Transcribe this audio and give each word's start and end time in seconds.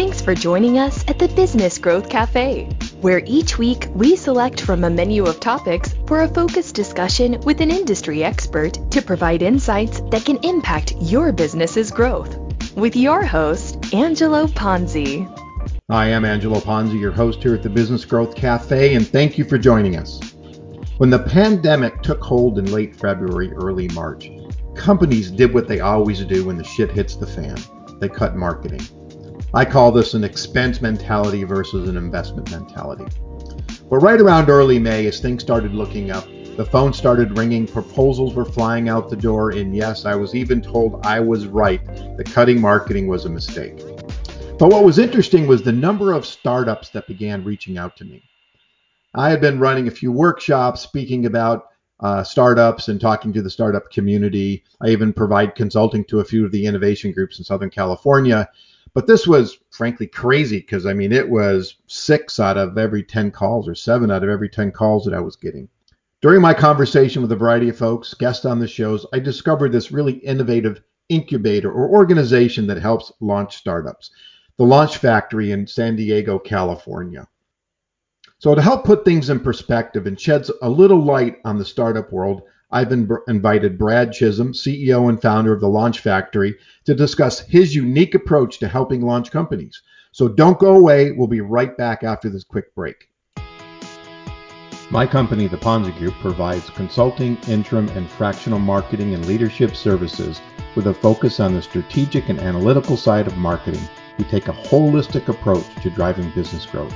Thanks 0.00 0.22
for 0.22 0.34
joining 0.34 0.78
us 0.78 1.04
at 1.08 1.18
the 1.18 1.28
Business 1.28 1.76
Growth 1.76 2.08
Cafe, 2.08 2.64
where 3.02 3.20
each 3.26 3.58
week 3.58 3.86
we 3.94 4.16
select 4.16 4.62
from 4.62 4.82
a 4.82 4.88
menu 4.88 5.26
of 5.26 5.40
topics 5.40 5.94
for 6.06 6.22
a 6.22 6.28
focused 6.28 6.74
discussion 6.74 7.38
with 7.42 7.60
an 7.60 7.70
industry 7.70 8.24
expert 8.24 8.78
to 8.92 9.02
provide 9.02 9.42
insights 9.42 10.00
that 10.10 10.24
can 10.24 10.38
impact 10.42 10.94
your 11.02 11.32
business's 11.32 11.90
growth. 11.90 12.34
With 12.74 12.96
your 12.96 13.26
host, 13.26 13.92
Angelo 13.92 14.46
Ponzi. 14.46 15.28
I'm 15.90 16.24
Angelo 16.24 16.60
Ponzi, 16.60 16.98
your 16.98 17.12
host 17.12 17.42
here 17.42 17.54
at 17.54 17.62
the 17.62 17.68
Business 17.68 18.06
Growth 18.06 18.34
Cafe, 18.34 18.94
and 18.94 19.06
thank 19.06 19.36
you 19.36 19.44
for 19.44 19.58
joining 19.58 19.96
us. 19.96 20.18
When 20.96 21.10
the 21.10 21.18
pandemic 21.18 22.00
took 22.00 22.22
hold 22.22 22.58
in 22.58 22.72
late 22.72 22.96
February, 22.96 23.52
early 23.52 23.88
March, 23.88 24.30
companies 24.74 25.30
did 25.30 25.52
what 25.52 25.68
they 25.68 25.80
always 25.80 26.24
do 26.24 26.46
when 26.46 26.56
the 26.56 26.64
shit 26.64 26.90
hits 26.90 27.16
the 27.16 27.26
fan 27.26 27.58
they 28.00 28.08
cut 28.08 28.34
marketing. 28.34 28.80
I 29.52 29.64
call 29.64 29.90
this 29.90 30.14
an 30.14 30.22
expense 30.22 30.80
mentality 30.80 31.42
versus 31.42 31.88
an 31.88 31.96
investment 31.96 32.52
mentality. 32.52 33.06
But 33.88 33.98
right 33.98 34.20
around 34.20 34.48
early 34.48 34.78
May, 34.78 35.06
as 35.06 35.18
things 35.18 35.42
started 35.42 35.74
looking 35.74 36.12
up, 36.12 36.24
the 36.56 36.64
phone 36.64 36.92
started 36.92 37.36
ringing, 37.36 37.66
proposals 37.66 38.34
were 38.34 38.44
flying 38.44 38.88
out 38.88 39.10
the 39.10 39.16
door, 39.16 39.50
and 39.50 39.74
yes, 39.74 40.04
I 40.04 40.14
was 40.14 40.36
even 40.36 40.62
told 40.62 41.04
I 41.04 41.18
was 41.18 41.48
right 41.48 41.84
that 42.16 42.30
cutting 42.32 42.60
marketing 42.60 43.08
was 43.08 43.24
a 43.24 43.28
mistake. 43.28 43.78
But 44.56 44.70
what 44.70 44.84
was 44.84 45.00
interesting 45.00 45.48
was 45.48 45.62
the 45.62 45.72
number 45.72 46.12
of 46.12 46.24
startups 46.24 46.90
that 46.90 47.08
began 47.08 47.42
reaching 47.42 47.76
out 47.76 47.96
to 47.96 48.04
me. 48.04 48.22
I 49.14 49.30
had 49.30 49.40
been 49.40 49.58
running 49.58 49.88
a 49.88 49.92
few 49.92 50.12
workshops 50.12 50.80
speaking 50.80 51.26
about 51.26 51.70
uh, 51.98 52.22
startups 52.22 52.86
and 52.86 53.00
talking 53.00 53.32
to 53.32 53.42
the 53.42 53.50
startup 53.50 53.90
community. 53.90 54.62
I 54.80 54.90
even 54.90 55.12
provide 55.12 55.56
consulting 55.56 56.04
to 56.04 56.20
a 56.20 56.24
few 56.24 56.44
of 56.44 56.52
the 56.52 56.66
innovation 56.66 57.10
groups 57.10 57.38
in 57.38 57.44
Southern 57.44 57.70
California. 57.70 58.48
But 58.92 59.06
this 59.06 59.26
was 59.26 59.58
frankly 59.70 60.06
crazy 60.06 60.58
because 60.58 60.86
I 60.86 60.92
mean, 60.92 61.12
it 61.12 61.28
was 61.28 61.76
six 61.86 62.40
out 62.40 62.56
of 62.56 62.76
every 62.76 63.02
10 63.02 63.30
calls 63.30 63.68
or 63.68 63.74
seven 63.74 64.10
out 64.10 64.24
of 64.24 64.28
every 64.28 64.48
10 64.48 64.72
calls 64.72 65.04
that 65.04 65.14
I 65.14 65.20
was 65.20 65.36
getting. 65.36 65.68
During 66.20 66.42
my 66.42 66.52
conversation 66.52 67.22
with 67.22 67.32
a 67.32 67.36
variety 67.36 67.70
of 67.70 67.78
folks, 67.78 68.12
guests 68.14 68.44
on 68.44 68.58
the 68.58 68.68
shows, 68.68 69.06
I 69.12 69.20
discovered 69.20 69.72
this 69.72 69.92
really 69.92 70.14
innovative 70.14 70.82
incubator 71.08 71.70
or 71.72 71.88
organization 71.88 72.66
that 72.66 72.78
helps 72.78 73.12
launch 73.20 73.56
startups, 73.56 74.10
the 74.58 74.64
Launch 74.64 74.98
Factory 74.98 75.50
in 75.50 75.66
San 75.66 75.96
Diego, 75.96 76.38
California. 76.38 77.26
So, 78.38 78.54
to 78.54 78.62
help 78.62 78.84
put 78.84 79.04
things 79.04 79.30
in 79.30 79.40
perspective 79.40 80.06
and 80.06 80.18
sheds 80.18 80.50
a 80.62 80.68
little 80.68 81.02
light 81.02 81.38
on 81.44 81.58
the 81.58 81.64
startup 81.64 82.12
world, 82.12 82.42
I've 82.72 82.92
invited 82.92 83.78
Brad 83.78 84.12
Chisholm, 84.12 84.52
CEO 84.52 85.08
and 85.08 85.20
founder 85.20 85.52
of 85.52 85.60
the 85.60 85.68
Launch 85.68 86.00
Factory, 86.00 86.56
to 86.84 86.94
discuss 86.94 87.40
his 87.40 87.74
unique 87.74 88.14
approach 88.14 88.58
to 88.58 88.68
helping 88.68 89.02
launch 89.02 89.30
companies. 89.30 89.82
So 90.12 90.28
don't 90.28 90.58
go 90.58 90.76
away. 90.76 91.12
We'll 91.12 91.26
be 91.26 91.40
right 91.40 91.76
back 91.76 92.04
after 92.04 92.28
this 92.28 92.44
quick 92.44 92.74
break. 92.74 93.08
My 94.90 95.06
company, 95.06 95.46
the 95.46 95.56
Ponzi 95.56 95.96
Group, 95.98 96.14
provides 96.14 96.68
consulting, 96.70 97.36
interim, 97.48 97.88
and 97.90 98.10
fractional 98.10 98.58
marketing 98.58 99.14
and 99.14 99.24
leadership 99.26 99.76
services 99.76 100.40
with 100.74 100.88
a 100.88 100.94
focus 100.94 101.38
on 101.38 101.54
the 101.54 101.62
strategic 101.62 102.28
and 102.28 102.40
analytical 102.40 102.96
side 102.96 103.26
of 103.26 103.36
marketing. 103.36 103.82
We 104.18 104.24
take 104.24 104.48
a 104.48 104.52
holistic 104.52 105.28
approach 105.28 105.64
to 105.82 105.90
driving 105.90 106.30
business 106.30 106.66
growth. 106.66 106.94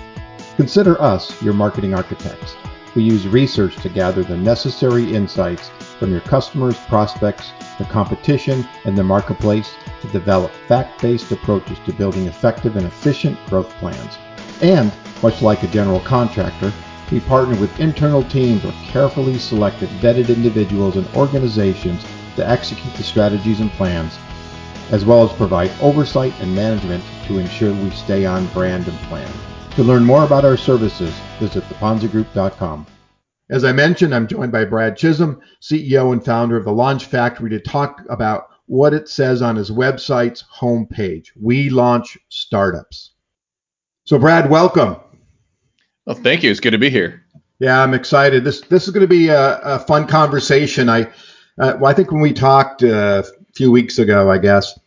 Consider 0.56 1.00
us 1.00 1.40
your 1.42 1.54
marketing 1.54 1.94
architects. 1.94 2.56
We 2.94 3.02
use 3.02 3.26
research 3.26 3.76
to 3.78 3.88
gather 3.88 4.22
the 4.22 4.36
necessary 4.36 5.12
insights 5.12 5.68
from 5.98 6.12
your 6.12 6.20
customers, 6.20 6.78
prospects, 6.86 7.50
the 7.78 7.84
competition, 7.84 8.64
and 8.84 8.96
the 8.96 9.02
marketplace 9.02 9.74
to 10.00 10.08
develop 10.08 10.52
fact 10.68 11.02
based 11.02 11.32
approaches 11.32 11.78
to 11.86 11.92
building 11.92 12.26
effective 12.26 12.76
and 12.76 12.86
efficient 12.86 13.36
growth 13.46 13.70
plans. 13.80 14.16
And, 14.62 14.92
much 15.22 15.42
like 15.42 15.64
a 15.64 15.68
general 15.68 16.00
contractor, 16.00 16.72
we 17.10 17.20
partner 17.20 17.58
with 17.60 17.80
internal 17.80 18.22
teams 18.22 18.64
or 18.64 18.72
carefully 18.84 19.38
selected 19.38 19.88
vetted 20.00 20.28
individuals 20.28 20.96
and 20.96 21.06
organizations 21.16 22.04
to 22.36 22.48
execute 22.48 22.94
the 22.94 23.02
strategies 23.02 23.60
and 23.60 23.70
plans, 23.72 24.18
as 24.90 25.04
well 25.04 25.28
as 25.28 25.36
provide 25.36 25.70
oversight 25.80 26.32
and 26.40 26.54
management 26.54 27.02
to 27.26 27.38
ensure 27.38 27.72
we 27.72 27.90
stay 27.90 28.24
on 28.24 28.46
brand 28.48 28.86
and 28.86 28.98
plan. 29.08 29.32
To 29.76 29.82
learn 29.82 30.04
more 30.04 30.22
about 30.22 30.44
our 30.44 30.56
services, 30.56 31.12
visit 31.40 31.64
theponzigroup.com. 31.64 32.86
As 33.50 33.64
I 33.64 33.72
mentioned, 33.72 34.14
I'm 34.14 34.28
joined 34.28 34.52
by 34.52 34.64
Brad 34.64 34.96
Chisholm, 34.96 35.40
CEO 35.60 36.12
and 36.12 36.24
founder 36.24 36.56
of 36.56 36.64
the 36.64 36.72
Launch 36.72 37.06
Factory, 37.06 37.50
to 37.50 37.58
talk 37.58 38.00
about 38.08 38.50
what 38.66 38.94
it 38.94 39.08
says 39.08 39.42
on 39.42 39.56
his 39.56 39.72
website's 39.72 40.44
homepage. 40.60 41.30
We 41.34 41.70
launch 41.70 42.16
startups. 42.28 43.14
So, 44.04 44.16
Brad, 44.16 44.48
welcome. 44.48 44.94
Well, 46.06 46.14
thank 46.14 46.44
you. 46.44 46.52
It's 46.52 46.60
good 46.60 46.70
to 46.70 46.78
be 46.78 46.88
here. 46.88 47.24
Yeah, 47.58 47.82
I'm 47.82 47.94
excited. 47.94 48.44
This 48.44 48.60
this 48.60 48.84
is 48.84 48.90
going 48.90 49.00
to 49.00 49.08
be 49.08 49.26
a, 49.26 49.58
a 49.58 49.80
fun 49.80 50.06
conversation. 50.06 50.88
I 50.88 51.02
uh, 51.58 51.78
well, 51.80 51.86
I 51.86 51.94
think 51.94 52.12
when 52.12 52.20
we 52.20 52.32
talked 52.32 52.84
uh, 52.84 53.24
a 53.26 53.52
few 53.54 53.72
weeks 53.72 53.98
ago, 53.98 54.30
I 54.30 54.38
guess 54.38 54.78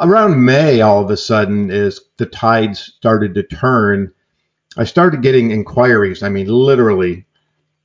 around 0.00 0.44
May, 0.44 0.80
all 0.80 1.02
of 1.02 1.10
a 1.10 1.16
sudden, 1.16 1.70
as 1.70 2.00
the 2.16 2.26
tides 2.26 2.80
started 2.80 3.34
to 3.34 3.42
turn, 3.42 4.12
I 4.76 4.84
started 4.84 5.22
getting 5.22 5.50
inquiries. 5.50 6.22
I 6.22 6.28
mean, 6.28 6.46
literally, 6.46 7.26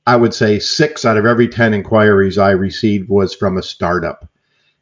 I 0.06 0.16
would 0.16 0.32
say 0.32 0.58
six 0.58 1.04
out 1.04 1.16
of 1.16 1.26
every 1.26 1.48
10 1.48 1.74
inquiries 1.74 2.38
I 2.38 2.50
received 2.50 3.08
was 3.08 3.34
from 3.34 3.58
a 3.58 3.62
startup. 3.62 4.28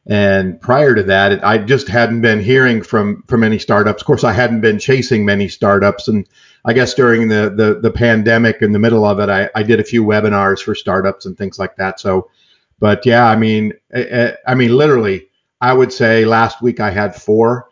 And 0.09 0.61
prior 0.61 0.95
to 0.95 1.03
that, 1.03 1.43
I 1.43 1.57
just 1.57 1.89
hadn't 1.89 2.21
been 2.21 2.39
hearing 2.39 2.81
from 2.81 3.23
from 3.27 3.43
any 3.43 3.59
startups. 3.59 4.01
Of 4.01 4.07
course, 4.07 4.23
I 4.23 4.31
hadn't 4.31 4.61
been 4.61 4.79
chasing 4.79 5.25
many 5.25 5.49
startups, 5.49 6.07
and 6.07 6.25
I 6.63 6.71
guess 6.71 6.93
during 6.93 7.27
the 7.27 7.53
the, 7.53 7.79
the 7.81 7.91
pandemic, 7.91 8.61
in 8.61 8.71
the 8.71 8.79
middle 8.79 9.03
of 9.03 9.19
it, 9.19 9.27
I, 9.27 9.49
I 9.53 9.63
did 9.63 9.81
a 9.81 9.83
few 9.83 10.05
webinars 10.05 10.61
for 10.63 10.75
startups 10.75 11.25
and 11.25 11.37
things 11.37 11.59
like 11.59 11.75
that. 11.75 11.99
So, 11.99 12.29
but 12.79 13.05
yeah, 13.05 13.25
I 13.25 13.35
mean, 13.35 13.73
I, 13.93 14.35
I 14.47 14.55
mean, 14.55 14.77
literally, 14.77 15.26
I 15.61 15.73
would 15.73 15.91
say 15.91 16.25
last 16.25 16.61
week 16.61 16.79
I 16.79 16.91
had 16.91 17.15
four. 17.15 17.69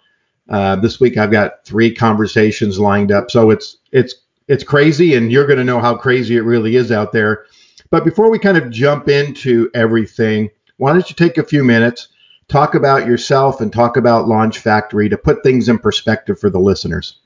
Uh, 0.49 0.75
this 0.75 0.99
week 0.99 1.17
I've 1.17 1.31
got 1.31 1.65
three 1.65 1.93
conversations 1.93 2.79
lined 2.79 3.11
up. 3.11 3.31
So 3.31 3.49
it's 3.49 3.77
it's 3.91 4.15
it's 4.47 4.63
crazy, 4.63 5.15
and 5.15 5.31
you're 5.31 5.47
going 5.47 5.57
to 5.57 5.63
know 5.63 5.79
how 5.79 5.95
crazy 5.95 6.37
it 6.37 6.41
really 6.41 6.75
is 6.75 6.91
out 6.91 7.11
there. 7.11 7.45
But 7.89 8.05
before 8.05 8.29
we 8.29 8.39
kind 8.39 8.57
of 8.57 8.69
jump 8.69 9.09
into 9.09 9.69
everything, 9.73 10.49
why 10.77 10.93
don't 10.93 11.09
you 11.09 11.15
take 11.15 11.37
a 11.37 11.43
few 11.43 11.63
minutes, 11.63 12.09
talk 12.47 12.75
about 12.75 13.07
yourself, 13.07 13.61
and 13.61 13.71
talk 13.71 13.97
about 13.97 14.27
Launch 14.27 14.59
Factory 14.59 15.09
to 15.09 15.17
put 15.17 15.43
things 15.43 15.69
in 15.69 15.79
perspective 15.79 16.39
for 16.39 16.49
the 16.49 16.59
listeners? 16.59 17.19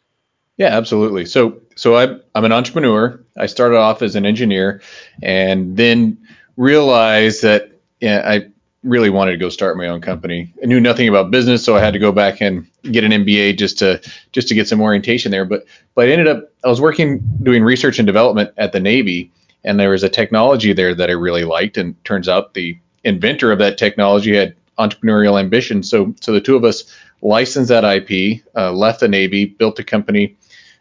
Yeah, 0.58 0.68
absolutely. 0.68 1.26
So 1.26 1.62
so 1.76 1.96
I'm 1.96 2.22
I'm 2.36 2.46
an 2.46 2.52
entrepreneur. 2.52 3.24
I 3.38 3.46
started 3.48 3.78
off 3.78 4.02
as 4.02 4.16
an 4.16 4.26
engineer, 4.26 4.82
and 5.22 5.76
then 5.78 6.18
realized 6.58 7.42
that 7.44 7.72
yeah, 8.02 8.22
I 8.26 8.50
really 8.84 9.10
wanted 9.10 9.32
to 9.32 9.38
go 9.38 9.50
start 9.50 9.78
my 9.78 9.88
own 9.88 10.02
company. 10.02 10.54
I 10.64 10.66
knew 10.66 10.80
nothing 10.80 11.10
about 11.10 11.32
business, 11.32 11.64
so 11.64 11.76
I 11.76 11.82
had 11.82 11.94
to 11.94 12.00
go 12.00 12.12
back 12.12 12.42
and 12.42 12.66
get 12.84 13.04
an 13.04 13.12
MBA 13.12 13.58
just 13.58 13.78
to 13.80 14.02
just 14.32 14.48
to 14.48 14.56
get 14.56 14.68
some 14.68 14.82
orientation 14.82 15.32
there. 15.32 15.46
But 15.46 15.66
but 15.96 16.08
I 16.08 16.12
ended 16.12 16.28
up 16.28 16.52
I 16.64 16.70
was 16.70 16.80
working 16.80 17.20
doing 17.44 17.64
research 17.64 18.00
and 18.00 18.06
development 18.06 18.52
at 18.58 18.72
the 18.72 18.80
Navy, 18.80 19.32
and 19.64 19.80
there 19.80 19.90
was 19.90 20.04
a 20.04 20.10
technology 20.10 20.74
there 20.74 20.96
that 20.96 21.10
I 21.10 21.14
really 21.14 21.44
liked. 21.44 21.78
And 21.78 22.02
turns 22.06 22.30
out 22.30 22.54
the 22.54 22.78
inventor 23.04 23.52
of 23.52 23.60
that 23.60 23.78
technology 23.78 24.36
had 24.36 24.56
entrepreneurial 24.78 25.40
ambition. 25.40 25.84
So 25.84 26.14
so 26.22 26.32
the 26.32 26.42
two 26.42 26.56
of 26.56 26.64
us 26.64 26.84
licensed 27.22 27.70
that 27.70 27.84
IP, 27.84 28.42
uh, 28.56 28.72
left 28.72 29.02
the 29.02 29.10
Navy, 29.10 29.46
built 29.46 29.80
a 29.80 29.84
company. 29.84 30.38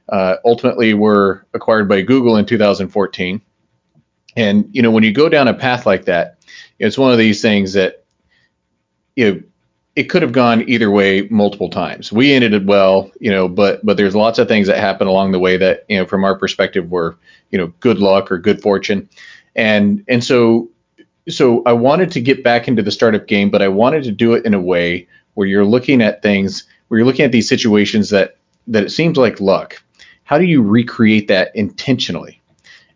Uh, 0.09 0.37
ultimately, 0.45 0.95
were 0.95 1.45
acquired 1.53 1.89
by 1.89 2.01
Google 2.01 2.37
in 2.37 2.47
2014. 2.47 3.43
And 4.37 4.69
you 4.73 4.83
know 4.83 4.93
when 4.93 5.03
you 5.03 5.13
go 5.13 5.29
down 5.29 5.49
a 5.49 5.55
path 5.55 5.85
like 5.85 6.05
that 6.05 6.38
it's 6.79 6.99
one 6.99 7.13
of 7.13 7.19
these 7.19 7.43
things 7.43 7.73
that 7.75 8.05
you 9.17 9.33
know 9.33 9.43
it 9.97 10.05
could 10.05 10.23
have 10.23 10.31
gone 10.31 10.69
either 10.69 10.91
way 10.91 11.23
multiple 11.23 11.71
times. 11.71 12.13
We 12.13 12.33
ended 12.33 12.55
it 12.55 12.65
well, 12.65 13.11
you 13.21 13.33
know, 13.33 13.49
but 13.49 13.85
but 13.85 13.97
there's 13.97 14.15
lots 14.15 14.39
of 14.39 14.47
things 14.47 14.69
that 14.69 14.79
happen 14.79 15.09
along 15.09 15.33
the 15.33 15.41
way 15.41 15.57
that 15.57 15.85
you 15.89 15.99
know 15.99 16.07
from 16.07 16.25
our 16.25 16.39
perspective 16.39 16.91
were 16.91 17.17
you 17.51 17.59
know 17.59 17.73
good 17.81 17.99
luck 17.99 18.31
or 18.31 18.39
good 18.39 18.63
fortune, 18.63 19.09
and 19.57 20.05
and 20.09 20.23
so 20.23 20.71
so 21.29 21.63
I 21.67 21.73
wanted 21.73 22.13
to 22.13 22.21
get 22.21 22.45
back 22.45 22.69
into 22.69 22.83
the 22.83 22.91
startup 22.91 23.27
game, 23.27 23.51
but 23.51 23.61
I 23.61 23.69
wanted 23.69 24.05
to 24.05 24.13
do 24.13 24.35
it 24.35 24.47
in 24.47 24.55
a 24.55 24.61
way 24.61 25.09
where 25.35 25.47
you're 25.47 25.65
looking 25.65 26.01
at 26.01 26.23
things 26.23 26.65
where 26.89 26.99
you're 26.99 27.07
looking 27.07 27.25
at 27.25 27.33
these 27.33 27.49
situations 27.49 28.11
that 28.11 28.37
that 28.69 28.85
it 28.85 28.91
seems 28.91 29.17
like 29.17 29.41
luck. 29.41 29.83
How 30.25 30.39
do 30.39 30.45
you 30.45 30.63
recreate 30.63 31.29
that 31.29 31.55
intentionally? 31.57 32.38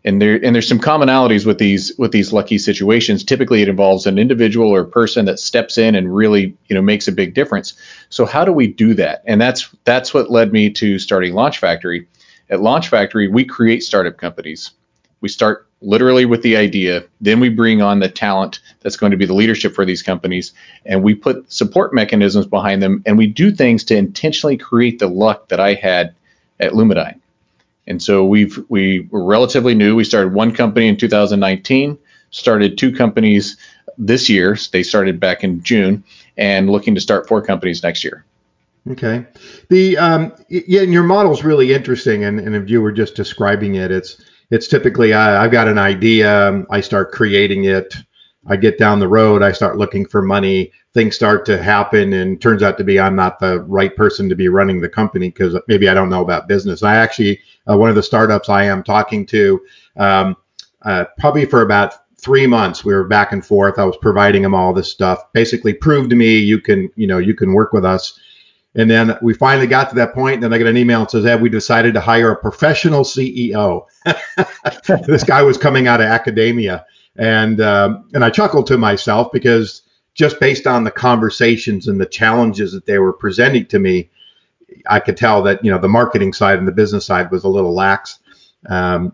And 0.05 0.21
there 0.21 0.39
and 0.43 0.53
there's 0.53 0.67
some 0.67 0.79
commonalities 0.79 1.45
with 1.45 1.57
these 1.57 1.93
with 1.97 2.11
these 2.11 2.33
lucky 2.33 2.57
situations. 2.57 3.23
Typically 3.23 3.61
it 3.61 3.69
involves 3.69 4.05
an 4.05 4.19
individual 4.19 4.69
or 4.69 4.83
person 4.83 5.25
that 5.25 5.39
steps 5.39 5.77
in 5.77 5.95
and 5.95 6.13
really 6.13 6.55
you 6.67 6.75
know 6.75 6.81
makes 6.81 7.07
a 7.07 7.11
big 7.11 7.33
difference. 7.33 7.73
So 8.09 8.25
how 8.25 8.43
do 8.45 8.51
we 8.51 8.67
do 8.67 8.93
that? 8.95 9.23
And 9.25 9.39
that's 9.39 9.73
that's 9.85 10.13
what 10.13 10.31
led 10.31 10.51
me 10.51 10.69
to 10.71 10.99
starting 10.99 11.33
launch 11.33 11.59
factory. 11.59 12.07
At 12.49 12.61
launch 12.61 12.89
factory 12.89 13.27
we 13.27 13.45
create 13.45 13.83
startup 13.83 14.17
companies. 14.17 14.71
We 15.21 15.29
start 15.29 15.67
literally 15.81 16.25
with 16.25 16.41
the 16.41 16.57
idea. 16.57 17.03
Then 17.21 17.39
we 17.39 17.49
bring 17.49 17.81
on 17.81 17.99
the 17.99 18.09
talent 18.09 18.59
that's 18.81 18.97
going 18.97 19.11
to 19.11 19.17
be 19.17 19.25
the 19.25 19.33
leadership 19.33 19.73
for 19.73 19.85
these 19.85 20.01
companies, 20.01 20.53
and 20.85 21.01
we 21.01 21.15
put 21.15 21.51
support 21.51 21.93
mechanisms 21.93 22.45
behind 22.45 22.81
them, 22.81 23.03
and 23.05 23.17
we 23.17 23.27
do 23.27 23.51
things 23.51 23.83
to 23.85 23.95
intentionally 23.95 24.57
create 24.57 24.99
the 24.99 25.07
luck 25.07 25.47
that 25.49 25.61
I 25.61 25.75
had 25.75 26.13
at 26.59 26.73
Lumedyne. 26.73 27.19
And 27.87 28.01
so 28.01 28.25
we've 28.25 28.59
we 28.69 29.07
were 29.11 29.23
relatively 29.23 29.75
new. 29.75 29.95
We 29.95 30.03
started 30.03 30.33
one 30.33 30.53
company 30.53 30.87
in 30.87 30.97
2019, 30.97 31.97
started 32.31 32.77
two 32.77 32.93
companies 32.93 33.57
this 33.97 34.29
year. 34.29 34.57
They 34.71 34.83
started 34.83 35.19
back 35.19 35.43
in 35.43 35.61
June, 35.63 36.03
and 36.37 36.69
looking 36.69 36.95
to 36.95 37.01
start 37.01 37.27
four 37.27 37.41
companies 37.41 37.83
next 37.83 38.03
year. 38.03 38.25
Okay. 38.89 39.25
The 39.69 39.97
um, 39.97 40.33
yeah, 40.49 40.81
and 40.81 40.93
your 40.93 41.03
model's 41.03 41.43
really 41.43 41.73
interesting, 41.73 42.25
and, 42.25 42.39
and 42.39 42.55
if 42.55 42.69
you 42.69 42.81
were 42.81 42.91
just 42.91 43.15
describing 43.15 43.75
it, 43.75 43.91
it's 43.91 44.23
it's 44.49 44.67
typically 44.67 45.13
uh, 45.13 45.41
I've 45.41 45.51
got 45.51 45.67
an 45.67 45.77
idea, 45.77 46.65
I 46.69 46.81
start 46.81 47.11
creating 47.11 47.65
it, 47.65 47.95
I 48.47 48.57
get 48.57 48.77
down 48.77 48.99
the 48.99 49.07
road, 49.07 49.41
I 49.41 49.53
start 49.53 49.77
looking 49.77 50.05
for 50.05 50.21
money, 50.21 50.71
things 50.93 51.15
start 51.15 51.45
to 51.45 51.61
happen, 51.61 52.11
and 52.13 52.41
turns 52.41 52.61
out 52.61 52.77
to 52.77 52.83
be 52.83 52.99
I'm 52.99 53.15
not 53.15 53.39
the 53.39 53.61
right 53.61 53.95
person 53.95 54.27
to 54.27 54.35
be 54.35 54.49
running 54.49 54.81
the 54.81 54.89
company 54.89 55.29
because 55.29 55.57
maybe 55.67 55.87
I 55.87 55.93
don't 55.93 56.09
know 56.09 56.21
about 56.21 56.49
business. 56.49 56.83
I 56.83 56.95
actually 56.95 57.39
uh, 57.69 57.77
one 57.77 57.89
of 57.89 57.95
the 57.95 58.03
startups 58.03 58.49
I 58.49 58.65
am 58.65 58.83
talking 58.83 59.25
to, 59.27 59.61
um, 59.97 60.37
uh, 60.81 61.05
probably 61.19 61.45
for 61.45 61.61
about 61.61 61.95
three 62.17 62.47
months 62.47 62.85
we 62.85 62.93
were 62.93 63.03
back 63.03 63.31
and 63.31 63.45
forth. 63.45 63.79
I 63.79 63.85
was 63.85 63.97
providing 63.97 64.41
them 64.41 64.55
all 64.55 64.73
this 64.73 64.91
stuff, 64.91 65.31
basically 65.33 65.73
prove 65.73 66.09
to 66.09 66.15
me 66.15 66.37
you 66.37 66.59
can 66.59 66.89
you 66.95 67.07
know 67.07 67.17
you 67.17 67.33
can 67.33 67.53
work 67.53 67.73
with 67.73 67.85
us 67.85 68.19
and 68.75 68.89
then 68.89 69.17
we 69.21 69.33
finally 69.33 69.67
got 69.67 69.89
to 69.89 69.95
that 69.95 70.13
point, 70.13 70.35
and 70.35 70.43
then 70.43 70.53
I 70.53 70.57
get 70.57 70.67
an 70.67 70.77
email 70.77 71.01
and 71.01 71.11
says, 71.11 71.25
"Have 71.25 71.41
we 71.41 71.49
decided 71.49 71.93
to 71.93 72.01
hire 72.01 72.31
a 72.31 72.35
professional 72.35 73.03
CEO?" 73.03 73.85
this 75.05 75.23
guy 75.23 75.43
was 75.43 75.57
coming 75.57 75.87
out 75.87 76.01
of 76.01 76.07
academia, 76.07 76.85
and 77.15 77.61
um, 77.61 78.09
and 78.13 78.25
I 78.25 78.29
chuckled 78.31 78.67
to 78.67 78.77
myself 78.77 79.31
because 79.31 79.83
just 80.15 80.39
based 80.39 80.65
on 80.65 80.83
the 80.83 80.91
conversations 80.91 81.87
and 81.87 82.01
the 82.01 82.05
challenges 82.05 82.71
that 82.73 82.85
they 82.85 82.97
were 82.97 83.13
presenting 83.13 83.65
to 83.67 83.79
me, 83.79 84.09
I 84.89 84.99
could 84.99 85.17
tell 85.17 85.43
that 85.43 85.63
you 85.63 85.71
know 85.71 85.77
the 85.77 85.87
marketing 85.87 86.33
side 86.33 86.59
and 86.59 86.67
the 86.67 86.71
business 86.71 87.05
side 87.05 87.31
was 87.31 87.43
a 87.43 87.49
little 87.49 87.73
lax. 87.73 88.19
Um, 88.67 89.13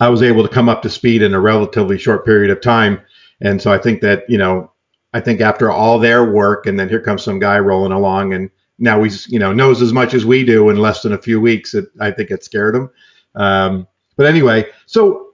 I 0.00 0.08
was 0.08 0.22
able 0.22 0.42
to 0.42 0.52
come 0.52 0.68
up 0.68 0.82
to 0.82 0.90
speed 0.90 1.22
in 1.22 1.34
a 1.34 1.40
relatively 1.40 1.98
short 1.98 2.24
period 2.24 2.50
of 2.50 2.60
time, 2.60 3.00
and 3.40 3.60
so 3.60 3.72
I 3.72 3.78
think 3.78 4.00
that 4.02 4.28
you 4.28 4.38
know 4.38 4.72
I 5.12 5.20
think 5.20 5.40
after 5.40 5.70
all 5.70 5.98
their 5.98 6.30
work, 6.30 6.66
and 6.66 6.78
then 6.78 6.88
here 6.88 7.00
comes 7.00 7.22
some 7.22 7.38
guy 7.38 7.58
rolling 7.58 7.92
along 7.92 8.34
and 8.34 8.50
now 8.78 9.02
he's 9.02 9.28
you 9.28 9.38
know 9.38 9.52
knows 9.52 9.82
as 9.82 9.92
much 9.92 10.14
as 10.14 10.26
we 10.26 10.44
do 10.44 10.68
in 10.70 10.76
less 10.76 11.02
than 11.02 11.12
a 11.12 11.22
few 11.22 11.40
weeks. 11.40 11.74
It, 11.74 11.86
I 12.00 12.10
think 12.10 12.30
it 12.30 12.44
scared 12.44 12.76
him. 12.76 12.90
Um, 13.34 13.86
but 14.16 14.26
anyway, 14.26 14.66
so 14.86 15.32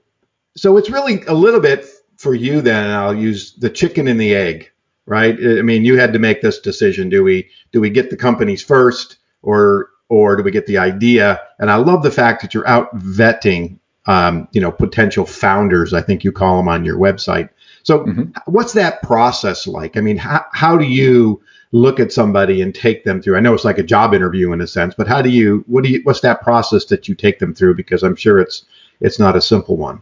so 0.55 0.77
it's 0.77 0.89
really 0.89 1.23
a 1.27 1.33
little 1.33 1.59
bit 1.59 1.85
for 2.17 2.33
you 2.33 2.61
then. 2.61 2.91
I'll 2.91 3.15
use 3.15 3.53
the 3.53 3.69
chicken 3.69 4.07
and 4.07 4.19
the 4.19 4.35
egg, 4.35 4.71
right? 5.05 5.35
I 5.35 5.61
mean, 5.61 5.83
you 5.83 5.97
had 5.97 6.13
to 6.13 6.19
make 6.19 6.41
this 6.41 6.59
decision. 6.59 7.09
Do 7.09 7.23
we 7.23 7.49
do 7.71 7.81
we 7.81 7.89
get 7.89 8.09
the 8.09 8.17
companies 8.17 8.61
first, 8.61 9.17
or 9.43 9.89
or 10.09 10.35
do 10.35 10.43
we 10.43 10.51
get 10.51 10.67
the 10.67 10.77
idea? 10.77 11.41
And 11.59 11.71
I 11.71 11.75
love 11.75 12.03
the 12.03 12.11
fact 12.11 12.41
that 12.41 12.53
you're 12.53 12.67
out 12.67 12.95
vetting, 12.97 13.77
um, 14.05 14.47
you 14.51 14.61
know, 14.61 14.71
potential 14.71 15.25
founders. 15.25 15.93
I 15.93 16.01
think 16.01 16.23
you 16.23 16.31
call 16.31 16.57
them 16.57 16.67
on 16.67 16.85
your 16.85 16.97
website. 16.97 17.49
So, 17.83 17.99
mm-hmm. 17.99 18.31
what's 18.45 18.73
that 18.73 19.01
process 19.01 19.67
like? 19.67 19.97
I 19.97 20.01
mean, 20.01 20.17
how, 20.17 20.45
how 20.53 20.77
do 20.77 20.85
you 20.85 21.41
look 21.71 21.99
at 21.99 22.13
somebody 22.13 22.61
and 22.61 22.73
take 22.73 23.03
them 23.03 23.21
through? 23.21 23.35
I 23.35 23.39
know 23.39 23.53
it's 23.53 23.65
like 23.65 23.77
a 23.77 23.83
job 23.83 24.13
interview 24.13 24.53
in 24.53 24.61
a 24.61 24.67
sense, 24.67 24.93
but 24.95 25.07
how 25.07 25.21
do 25.21 25.29
you 25.29 25.63
what 25.67 25.83
do 25.83 25.89
you 25.89 26.01
what's 26.03 26.21
that 26.21 26.41
process 26.41 26.85
that 26.85 27.07
you 27.07 27.15
take 27.15 27.39
them 27.39 27.53
through? 27.53 27.75
Because 27.75 28.03
I'm 28.03 28.15
sure 28.15 28.39
it's 28.39 28.65
it's 29.01 29.19
not 29.19 29.35
a 29.35 29.41
simple 29.41 29.77
one. 29.77 30.01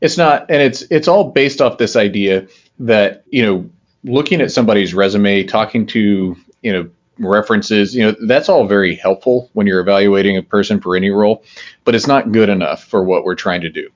It's 0.00 0.16
not, 0.16 0.50
and 0.50 0.62
it's 0.62 0.82
it's 0.90 1.08
all 1.08 1.32
based 1.32 1.60
off 1.60 1.78
this 1.78 1.96
idea 1.96 2.46
that 2.78 3.24
you 3.28 3.44
know 3.44 3.68
looking 4.04 4.40
at 4.40 4.52
somebody's 4.52 4.94
resume, 4.94 5.44
talking 5.44 5.86
to 5.88 6.36
you 6.62 6.72
know 6.72 6.88
references, 7.18 7.94
you 7.94 8.04
know 8.04 8.14
that's 8.26 8.48
all 8.48 8.66
very 8.66 8.94
helpful 8.94 9.50
when 9.52 9.66
you're 9.66 9.80
evaluating 9.80 10.36
a 10.36 10.42
person 10.42 10.80
for 10.80 10.96
any 10.96 11.10
role, 11.10 11.44
but 11.84 11.94
it's 11.94 12.06
not 12.06 12.32
good 12.32 12.48
enough 12.48 12.84
for 12.84 13.02
what 13.02 13.24
we're 13.24 13.34
trying 13.34 13.60
to 13.62 13.70
do. 13.70 13.88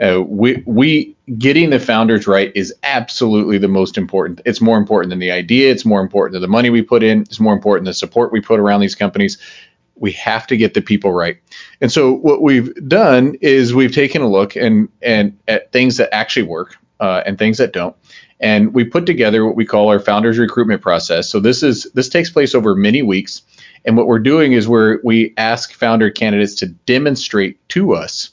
Uh, 0.00 0.22
we 0.22 0.62
we 0.66 1.14
getting 1.36 1.70
the 1.70 1.78
founders 1.78 2.26
right 2.26 2.52
is 2.54 2.74
absolutely 2.82 3.58
the 3.58 3.68
most 3.68 3.98
important. 3.98 4.40
It's 4.46 4.60
more 4.60 4.78
important 4.78 5.10
than 5.10 5.18
the 5.18 5.30
idea. 5.30 5.70
It's 5.70 5.84
more 5.84 6.00
important 6.00 6.32
than 6.32 6.42
the 6.42 6.48
money 6.48 6.70
we 6.70 6.82
put 6.82 7.02
in. 7.02 7.22
It's 7.22 7.40
more 7.40 7.52
important 7.52 7.84
than 7.84 7.90
the 7.90 7.94
support 7.94 8.32
we 8.32 8.40
put 8.40 8.58
around 8.58 8.80
these 8.80 8.94
companies. 8.94 9.36
We 9.96 10.12
have 10.12 10.46
to 10.46 10.56
get 10.56 10.72
the 10.72 10.80
people 10.80 11.12
right. 11.12 11.36
And 11.82 11.92
so 11.92 12.12
what 12.12 12.40
we've 12.40 12.72
done 12.88 13.36
is 13.42 13.74
we've 13.74 13.92
taken 13.92 14.22
a 14.22 14.28
look 14.28 14.56
and 14.56 14.88
and 15.02 15.38
at 15.48 15.70
things 15.70 15.98
that 15.98 16.14
actually 16.14 16.44
work 16.44 16.76
uh, 17.00 17.22
and 17.26 17.38
things 17.38 17.58
that 17.58 17.74
don't. 17.74 17.94
And 18.40 18.72
we 18.72 18.84
put 18.84 19.04
together 19.06 19.44
what 19.44 19.56
we 19.56 19.66
call 19.66 19.88
our 19.88 20.00
founders 20.00 20.38
recruitment 20.38 20.80
process. 20.80 21.28
So 21.28 21.40
this 21.40 21.62
is 21.62 21.84
this 21.94 22.08
takes 22.08 22.30
place 22.30 22.54
over 22.54 22.74
many 22.74 23.02
weeks. 23.02 23.42
And 23.84 23.96
what 23.96 24.06
we're 24.06 24.18
doing 24.18 24.52
is 24.52 24.66
we're 24.66 24.98
we 25.04 25.34
ask 25.36 25.72
founder 25.72 26.10
candidates 26.10 26.54
to 26.56 26.66
demonstrate 26.66 27.68
to 27.70 27.94
us 27.94 28.30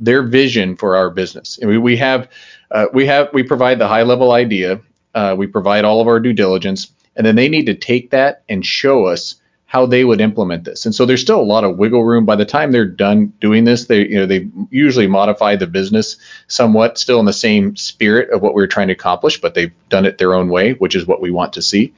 their 0.00 0.22
vision 0.22 0.76
for 0.76 0.96
our 0.96 1.10
business. 1.10 1.58
And 1.58 1.70
we, 1.70 1.78
we 1.78 1.96
have 1.96 2.28
uh, 2.70 2.86
we 2.92 3.06
have 3.06 3.28
we 3.32 3.42
provide 3.42 3.78
the 3.78 3.88
high 3.88 4.02
level 4.02 4.32
idea, 4.32 4.80
uh, 5.14 5.34
we 5.36 5.46
provide 5.46 5.84
all 5.84 6.00
of 6.00 6.06
our 6.06 6.20
due 6.20 6.32
diligence, 6.32 6.92
and 7.16 7.26
then 7.26 7.36
they 7.36 7.48
need 7.48 7.66
to 7.66 7.74
take 7.74 8.10
that 8.10 8.44
and 8.48 8.64
show 8.64 9.06
us 9.06 9.36
how 9.68 9.84
they 9.84 10.02
would 10.02 10.22
implement 10.22 10.64
this. 10.64 10.86
And 10.86 10.94
so 10.94 11.04
there's 11.04 11.20
still 11.20 11.38
a 11.38 11.42
lot 11.42 11.62
of 11.62 11.76
wiggle 11.76 12.02
room. 12.02 12.24
By 12.24 12.36
the 12.36 12.46
time 12.46 12.72
they're 12.72 12.86
done 12.86 13.34
doing 13.38 13.64
this, 13.64 13.84
they 13.84 14.08
you 14.08 14.16
know 14.16 14.24
they 14.26 14.48
usually 14.70 15.06
modify 15.06 15.56
the 15.56 15.66
business 15.66 16.16
somewhat, 16.46 16.98
still 16.98 17.20
in 17.20 17.26
the 17.26 17.34
same 17.34 17.76
spirit 17.76 18.30
of 18.30 18.40
what 18.40 18.54
we 18.54 18.62
we're 18.62 18.66
trying 18.66 18.88
to 18.88 18.94
accomplish, 18.94 19.40
but 19.40 19.54
they've 19.54 19.74
done 19.90 20.06
it 20.06 20.16
their 20.16 20.34
own 20.34 20.48
way, 20.48 20.72
which 20.72 20.96
is 20.96 21.06
what 21.06 21.20
we 21.20 21.30
want 21.30 21.52
to 21.52 21.62
see. 21.62 21.92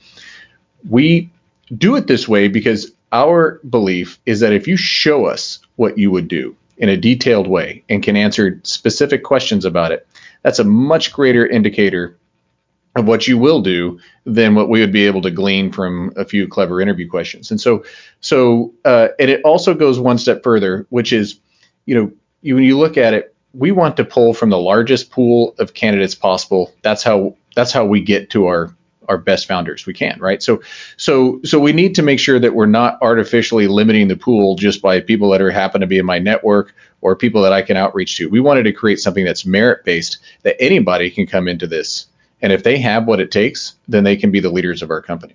We 0.88 1.30
do 1.76 1.94
it 1.94 2.08
this 2.08 2.26
way 2.26 2.48
because 2.48 2.90
our 3.12 3.60
belief 3.68 4.18
is 4.26 4.40
that 4.40 4.52
if 4.52 4.66
you 4.66 4.76
show 4.76 5.26
us 5.26 5.60
what 5.76 5.96
you 5.96 6.10
would 6.10 6.26
do, 6.26 6.56
in 6.80 6.88
a 6.88 6.96
detailed 6.96 7.46
way 7.46 7.84
and 7.90 8.02
can 8.02 8.16
answer 8.16 8.58
specific 8.64 9.22
questions 9.22 9.64
about 9.64 9.92
it, 9.92 10.08
that's 10.42 10.58
a 10.58 10.64
much 10.64 11.12
greater 11.12 11.46
indicator 11.46 12.16
of 12.96 13.06
what 13.06 13.28
you 13.28 13.38
will 13.38 13.62
do 13.62 13.98
than 14.24 14.54
what 14.54 14.68
we 14.68 14.80
would 14.80 14.92
be 14.92 15.06
able 15.06 15.22
to 15.22 15.30
glean 15.30 15.70
from 15.70 16.12
a 16.16 16.24
few 16.24 16.48
clever 16.48 16.80
interview 16.80 17.08
questions. 17.08 17.50
And 17.50 17.60
so, 17.60 17.84
so 18.20 18.74
uh, 18.84 19.08
and 19.18 19.30
it 19.30 19.42
also 19.44 19.74
goes 19.74 19.98
one 19.98 20.18
step 20.18 20.42
further, 20.42 20.86
which 20.90 21.12
is, 21.12 21.38
you 21.86 21.94
know, 21.94 22.12
you, 22.42 22.54
when 22.54 22.64
you 22.64 22.78
look 22.78 22.96
at 22.96 23.14
it, 23.14 23.34
we 23.52 23.72
want 23.72 23.96
to 23.96 24.04
pull 24.04 24.34
from 24.34 24.50
the 24.50 24.58
largest 24.58 25.10
pool 25.10 25.54
of 25.58 25.74
candidates 25.74 26.14
possible. 26.14 26.72
That's 26.82 27.02
how 27.02 27.36
that's 27.54 27.72
how 27.72 27.84
we 27.84 28.00
get 28.00 28.30
to 28.30 28.46
our 28.46 28.74
our 29.10 29.18
best 29.18 29.46
founders 29.46 29.86
we 29.86 29.92
can, 29.92 30.16
right? 30.20 30.40
So, 30.40 30.62
so, 30.96 31.40
so 31.42 31.58
we 31.58 31.72
need 31.72 31.96
to 31.96 32.02
make 32.02 32.20
sure 32.20 32.38
that 32.38 32.54
we're 32.54 32.66
not 32.66 32.96
artificially 33.02 33.66
limiting 33.66 34.06
the 34.06 34.16
pool 34.16 34.54
just 34.54 34.80
by 34.80 35.00
people 35.00 35.30
that 35.30 35.42
are 35.42 35.50
happen 35.50 35.80
to 35.80 35.86
be 35.88 35.98
in 35.98 36.06
my 36.06 36.20
network 36.20 36.72
or 37.00 37.16
people 37.16 37.42
that 37.42 37.52
I 37.52 37.60
can 37.60 37.76
outreach 37.76 38.16
to. 38.18 38.28
We 38.28 38.38
wanted 38.38 38.62
to 38.64 38.72
create 38.72 39.00
something 39.00 39.24
that's 39.24 39.44
merit 39.44 39.84
based 39.84 40.18
that 40.44 40.56
anybody 40.60 41.10
can 41.10 41.26
come 41.26 41.48
into 41.48 41.66
this, 41.66 42.06
and 42.42 42.52
if 42.52 42.62
they 42.62 42.78
have 42.78 43.06
what 43.06 43.20
it 43.20 43.30
takes, 43.30 43.74
then 43.88 44.04
they 44.04 44.16
can 44.16 44.30
be 44.30 44.40
the 44.40 44.50
leaders 44.50 44.82
of 44.82 44.90
our 44.90 45.02
company. 45.02 45.34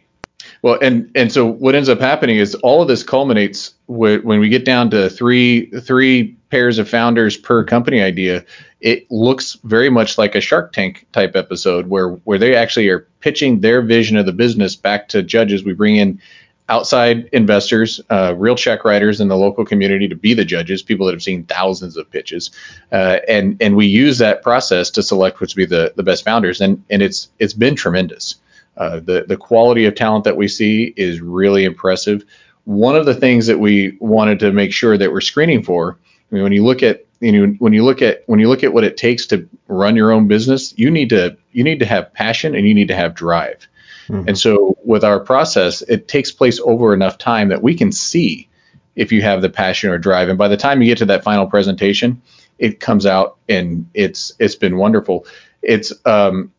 Well, 0.62 0.80
and 0.82 1.12
and 1.16 1.32
so 1.32 1.46
what 1.46 1.76
ends 1.76 1.90
up 1.90 2.00
happening 2.00 2.38
is 2.38 2.56
all 2.56 2.82
of 2.82 2.88
this 2.88 3.04
culminates 3.04 3.74
when 3.88 4.40
we 4.40 4.50
get 4.50 4.66
down 4.66 4.90
to 4.92 5.10
three 5.10 5.68
three 5.82 6.36
pairs 6.50 6.80
of 6.80 6.90
founders 6.90 7.38
per 7.38 7.64
company 7.64 8.02
idea. 8.02 8.44
It 8.82 9.10
looks 9.12 9.58
very 9.64 9.90
much 9.90 10.18
like 10.18 10.36
a 10.36 10.42
Shark 10.42 10.74
Tank 10.74 11.06
type 11.12 11.36
episode 11.36 11.88
where 11.88 12.10
where 12.10 12.38
they 12.38 12.56
actually 12.56 12.90
are 12.90 13.08
pitching 13.20 13.60
their 13.60 13.82
vision 13.82 14.18
of 14.18 14.26
the 14.26 14.34
business 14.34 14.76
back 14.76 15.08
to 15.10 15.22
judges. 15.22 15.64
We 15.64 15.74
bring 15.74 15.98
in 15.98 16.20
outside 16.68 17.30
investors, 17.32 18.02
uh, 18.10 18.34
real 18.38 18.56
check 18.56 18.86
writers 18.86 19.22
in 19.22 19.28
the 19.28 19.38
local 19.38 19.66
community 19.66 20.08
to 20.08 20.16
be 20.16 20.34
the 20.34 20.46
judges, 20.46 20.82
people 20.82 21.06
that 21.06 21.14
have 21.14 21.24
seen 21.24 21.44
thousands 21.44 21.98
of 21.98 22.10
pitches, 22.10 22.52
uh, 22.92 23.20
and 23.28 23.58
and 23.62 23.76
we 23.76 23.86
use 23.86 24.18
that 24.18 24.42
process 24.42 24.90
to 24.92 25.04
select 25.04 25.40
which 25.40 25.56
be 25.56 25.66
the 25.66 25.94
the 25.96 26.04
best 26.04 26.24
founders, 26.24 26.62
and 26.62 26.84
and 26.90 27.02
it's 27.02 27.30
it's 27.40 27.54
been 27.54 27.76
tremendous. 27.76 28.36
Uh, 28.78 29.00
the 29.00 29.26
the 29.28 29.38
quality 29.38 29.86
of 29.86 29.96
talent 29.96 30.24
that 30.24 30.38
we 30.38 30.48
see 30.48 30.94
is 30.98 31.22
really 31.22 31.64
impressive. 31.64 32.24
One 32.66 32.96
of 32.96 33.06
the 33.06 33.14
things 33.14 33.46
that 33.48 33.60
we 33.60 33.96
wanted 34.00 34.40
to 34.40 34.52
make 34.52 34.74
sure 34.74 34.98
that 34.98 35.12
we're 35.12 35.22
screening 35.22 35.64
for, 35.64 35.98
I 36.32 36.36
mean, 36.36 36.44
when 36.44 36.52
you 36.52 36.64
look 36.64 36.82
at 36.82 37.06
you 37.20 37.32
know 37.32 37.56
when 37.60 37.74
you 37.74 37.84
look 37.84 38.02
at 38.02 38.24
when 38.26 38.40
you 38.40 38.50
look 38.50 38.64
at 38.64 38.74
what 38.74 38.84
it 38.84 38.98
takes 38.98 39.28
to 39.28 39.48
run 39.68 39.96
your 39.96 40.12
own 40.12 40.28
business, 40.28 40.74
you 40.78 40.90
need 40.90 41.10
to 41.10 41.38
you 41.52 41.64
need 41.64 41.80
to 41.80 41.86
have 41.86 42.14
passion 42.14 42.56
and 42.56 42.68
you 42.68 42.74
need 42.74 42.88
to 42.88 42.96
have 42.96 43.14
drive. 43.14 43.68
Mm-hmm. 44.08 44.30
And 44.30 44.38
so 44.38 44.78
with 44.84 45.04
our 45.04 45.20
process, 45.20 45.82
it 45.84 46.08
takes 46.08 46.32
place 46.32 46.60
over 46.60 46.94
enough 46.94 47.18
time 47.18 47.50
that 47.50 47.62
we 47.62 47.76
can 47.76 47.92
see 47.92 48.50
if 48.96 49.12
you 49.12 49.22
have 49.22 49.42
the 49.42 49.50
passion 49.50 49.90
or 49.90 49.98
drive. 49.98 50.30
And 50.30 50.38
by 50.38 50.48
the 50.48 50.58
time 50.58 50.82
you 50.82 50.88
get 50.88 51.00
to 51.00 51.06
that 51.06 51.24
final 51.24 51.48
presentation, 51.48 52.22
it 52.60 52.80
comes 52.80 53.06
out 53.06 53.38
and 53.50 53.90
it's 53.94 54.34
it's 54.40 54.56
been 54.56 54.78
wonderful. 54.78 55.26
It's 55.62 55.92
um 56.06 56.52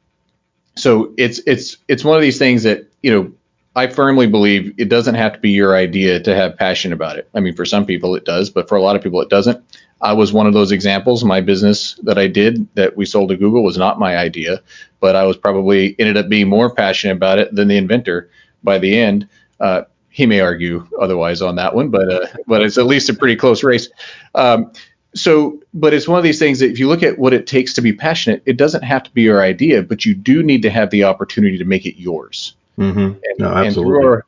so 0.77 1.15
it's 1.17 1.41
it's 1.47 1.79
it's 1.89 2.05
one 2.05 2.17
of 2.17 2.23
these 2.23 2.39
things 2.39 2.65
that 2.65 2.87
you 3.03 3.11
know 3.11 3.33
I 3.75 3.89
firmly 3.89 4.27
believe 4.27 4.75
it 4.79 4.89
doesn't 4.89 5.15
have 5.17 5.35
to 5.35 5.39
be 5.39 5.51
your 5.51 5.77
idea 5.77 6.21
to 6.21 6.35
have 6.35 6.57
passion 6.57 6.93
about 6.93 7.19
it. 7.19 7.29
I 7.35 7.41
mean, 7.41 7.55
for 7.55 7.65
some 7.65 7.85
people 7.85 8.15
it 8.17 8.25
does, 8.25 8.51
but 8.51 8.69
for 8.69 8.77
a 8.77 8.83
lot 8.83 8.97
of 8.97 9.03
people 9.03 9.21
it 9.21 9.29
doesn't. 9.29 9.63
I 10.01 10.13
was 10.13 10.33
one 10.33 10.47
of 10.47 10.53
those 10.53 10.73
examples. 10.73 11.25
My 11.25 11.41
business 11.41 11.95
that 12.03 12.19
I 12.19 12.27
did 12.27 12.67
that 12.75 12.97
we 12.97 13.07
sold 13.07 13.31
to 13.31 13.37
Google 13.37 13.65
was 13.65 13.79
not 13.79 13.99
my 13.99 14.17
idea, 14.17 14.63
but 15.01 15.17
I 15.17 15.25
was 15.25 15.37
probably 15.37 15.97
ended 15.99 16.17
up 16.17 16.29
being 16.29 16.49
more 16.49 16.75
passionate 16.75 17.17
about 17.17 17.39
it 17.39 17.55
than 17.55 17.69
the 17.69 17.77
inventor 17.77 18.29
by 18.63 18.79
the 18.79 18.99
end. 18.99 19.29
Uh, 19.59 19.83
he 20.11 20.27
may 20.27 20.41
argue 20.41 20.87
otherwise 21.01 21.43
on 21.43 21.57
that 21.57 21.75
one, 21.75 21.91
but 21.91 22.11
uh, 22.11 22.27
but 22.47 22.63
it's 22.63 22.79
at 22.79 22.87
least 22.87 23.09
a 23.09 23.15
pretty 23.15 23.37
close 23.37 23.63
race. 23.63 23.89
Um, 24.35 24.73
so, 25.15 25.63
but 25.73 25.95
it's 25.95 26.07
one 26.07 26.19
of 26.19 26.25
these 26.25 26.39
things 26.39 26.59
that 26.59 26.71
if 26.71 26.79
you 26.79 26.89
look 26.89 27.03
at 27.03 27.19
what 27.19 27.33
it 27.33 27.47
takes 27.47 27.73
to 27.75 27.81
be 27.81 27.93
passionate, 27.93 28.43
it 28.45 28.59
doesn't 28.59 28.83
have 28.83 29.03
to 29.05 29.11
be 29.13 29.23
your 29.23 29.43
idea, 29.43 29.83
but 29.83 30.05
you 30.05 30.15
do 30.15 30.43
need 30.43 30.63
to 30.63 30.71
have 30.71 30.91
the 30.91 31.05
opportunity 31.05 31.57
to 31.57 31.65
make 31.65 31.87
it 31.87 31.99
yours. 31.99 32.55
Mm-hmm. 32.79 32.99
And, 32.99 33.39
no, 33.39 33.49
absolutely. 33.49 33.97
And 33.97 34.07
our, 34.07 34.27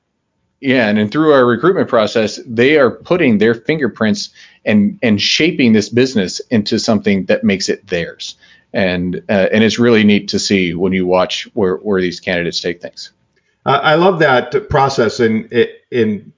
yeah, 0.60 0.88
and, 0.88 0.98
and 0.98 1.12
through 1.12 1.32
our 1.32 1.44
recruitment 1.44 1.88
process, 1.88 2.40
they 2.46 2.78
are 2.78 2.90
putting 2.90 3.36
their 3.36 3.54
fingerprints 3.54 4.30
and 4.64 4.98
and 5.02 5.20
shaping 5.20 5.72
this 5.72 5.88
business 5.88 6.40
into 6.50 6.78
something 6.78 7.24
that 7.26 7.44
makes 7.44 7.68
it 7.68 7.86
theirs. 7.86 8.36
And 8.72 9.22
uh, 9.28 9.48
and 9.52 9.64
it's 9.64 9.78
really 9.78 10.04
neat 10.04 10.28
to 10.28 10.38
see 10.38 10.74
when 10.74 10.92
you 10.92 11.06
watch 11.06 11.48
where 11.54 11.76
where 11.76 12.00
these 12.00 12.20
candidates 12.20 12.60
take 12.60 12.82
things. 12.82 13.12
I 13.68 13.96
love 13.96 14.18
that 14.20 14.70
process, 14.70 15.20
and 15.20 15.52
in 15.90 16.32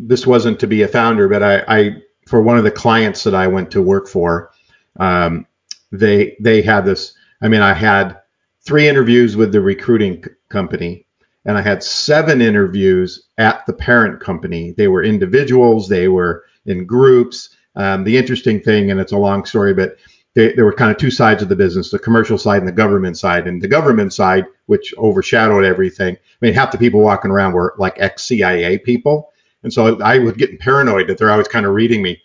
this 0.00 0.26
wasn't 0.26 0.58
to 0.60 0.66
be 0.66 0.82
a 0.82 0.88
founder, 0.88 1.28
but 1.28 1.42
I, 1.42 1.62
I 1.68 2.02
for 2.26 2.42
one 2.42 2.58
of 2.58 2.64
the 2.64 2.70
clients 2.70 3.24
that 3.24 3.34
I 3.34 3.46
went 3.46 3.70
to 3.72 3.82
work 3.82 4.08
for, 4.08 4.50
um, 4.98 5.46
they 5.92 6.36
they 6.40 6.62
had 6.62 6.84
this. 6.84 7.14
I 7.42 7.48
mean, 7.48 7.60
I 7.60 7.74
had 7.74 8.20
three 8.62 8.88
interviews 8.88 9.36
with 9.36 9.52
the 9.52 9.60
recruiting 9.60 10.22
c- 10.22 10.30
company, 10.48 11.06
and 11.44 11.56
I 11.56 11.62
had 11.62 11.82
seven 11.82 12.40
interviews 12.42 13.22
at 13.38 13.64
the 13.66 13.72
parent 13.72 14.20
company. 14.20 14.72
They 14.72 14.88
were 14.88 15.04
individuals, 15.04 15.88
they 15.88 16.08
were 16.08 16.44
in 16.68 16.86
groups. 16.86 17.50
Um, 17.76 18.04
the 18.04 18.16
interesting 18.16 18.60
thing, 18.60 18.90
and 18.90 19.00
it's 19.00 19.12
a 19.12 19.18
long 19.18 19.44
story, 19.44 19.74
but 19.74 19.96
there 20.34 20.64
were 20.64 20.72
kind 20.72 20.92
of 20.92 20.98
two 20.98 21.10
sides 21.10 21.42
of 21.42 21.48
the 21.48 21.56
business: 21.56 21.90
the 21.90 21.98
commercial 21.98 22.38
side 22.38 22.58
and 22.58 22.68
the 22.68 22.72
government 22.72 23.18
side. 23.18 23.46
And 23.46 23.60
the 23.60 23.68
government 23.68 24.12
side, 24.12 24.46
which 24.66 24.94
overshadowed 24.96 25.64
everything. 25.64 26.14
I 26.14 26.46
mean, 26.46 26.54
half 26.54 26.70
the 26.70 26.78
people 26.78 27.00
walking 27.00 27.30
around 27.30 27.52
were 27.52 27.74
like 27.78 27.94
ex-CIA 27.98 28.78
people 28.78 29.32
and 29.62 29.72
so 29.72 30.00
I 30.00 30.18
was 30.18 30.34
getting 30.34 30.58
paranoid 30.58 31.08
that 31.08 31.18
they're 31.18 31.30
always 31.30 31.48
kind 31.48 31.66
of 31.66 31.74
reading 31.74 32.02
me. 32.02 32.22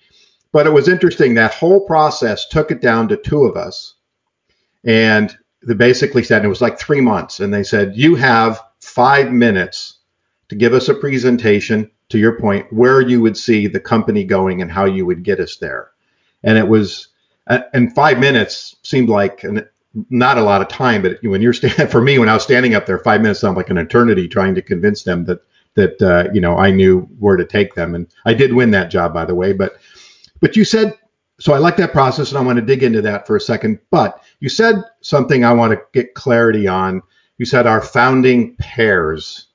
But 0.51 0.67
it 0.67 0.71
was 0.71 0.88
interesting. 0.88 1.33
That 1.33 1.53
whole 1.53 1.85
process 1.85 2.47
took 2.47 2.69
it 2.69 2.81
down 2.81 3.07
to 3.07 3.17
two 3.17 3.45
of 3.45 3.57
us. 3.57 3.95
And 4.83 5.35
they 5.65 5.73
basically 5.73 6.23
said, 6.23 6.45
it 6.45 6.50
was 6.50 6.62
like 6.62 6.77
three 6.77 7.01
months. 7.01 7.39
And 7.39 7.53
they 7.53 7.63
said, 7.63 7.95
you 7.95 8.15
have 8.15 8.62
five 8.81 9.31
minutes 9.31 10.00
to 10.50 10.55
give 10.55 10.73
us 10.73 10.89
a 10.89 10.93
presentation, 10.93 11.89
to 12.13 12.20
your 12.20 12.39
point, 12.39 12.72
where 12.72 13.01
you 13.01 13.22
would 13.22 13.36
see 13.36 13.67
the 13.67 13.79
company 13.79 14.24
going 14.24 14.62
and 14.62 14.72
how 14.72 14.86
you 14.86 15.05
would 15.05 15.24
get 15.24 15.39
us 15.39 15.58
there. 15.58 15.91
And 16.43 16.58
it 16.58 16.67
was, 16.67 17.10
and 17.48 17.93
five 17.93 18.20
minutes 18.20 18.77
seemed 18.84 19.10
like 19.10 19.43
an, 19.43 19.67
not 20.10 20.38
a 20.38 20.43
lot 20.43 20.62
of 20.62 20.67
time, 20.67 21.01
but 21.01 21.17
when 21.24 21.41
you're 21.41 21.53
standing, 21.53 21.88
for 21.91 22.01
me, 22.01 22.17
when 22.17 22.29
I 22.29 22.34
was 22.34 22.43
standing 22.43 22.75
up 22.75 22.86
there, 22.86 23.00
five 23.00 23.22
minutes 23.22 23.41
sounded 23.41 23.58
like 23.58 23.70
an 23.70 23.77
eternity 23.77 24.27
trying 24.27 24.55
to 24.55 24.62
convince 24.62 25.03
them 25.03 25.25
that 25.25 25.41
that 25.75 26.01
uh, 26.01 26.29
you 26.34 26.41
know 26.41 26.58
I 26.58 26.72
knew 26.72 27.01
where 27.20 27.36
to 27.36 27.46
take 27.46 27.75
them, 27.75 27.96
and 27.96 28.08
I 28.25 28.34
did 28.34 28.53
win 28.53 28.72
that 28.72 28.91
job, 28.91 29.13
by 29.13 29.25
the 29.25 29.36
way. 29.36 29.53
But 29.53 29.77
but 30.39 30.55
you 30.55 30.65
said 30.65 30.98
so. 31.39 31.53
I 31.53 31.58
like 31.58 31.77
that 31.77 31.93
process, 31.93 32.29
and 32.29 32.38
I 32.38 32.43
want 32.43 32.58
to 32.58 32.65
dig 32.65 32.84
into 32.84 33.01
that 33.01 33.25
for 33.25 33.36
a 33.36 33.41
second. 33.41 33.79
But 33.91 34.22
you 34.39 34.50
said 34.50 34.84
something 35.01 35.43
I 35.43 35.53
want 35.53 35.74
to 35.74 35.82
get 35.91 36.13
clarity 36.13 36.67
on. 36.67 37.01
You 37.38 37.46
said 37.46 37.65
our 37.65 37.82
founding 37.82 38.55
pairs, 38.58 39.48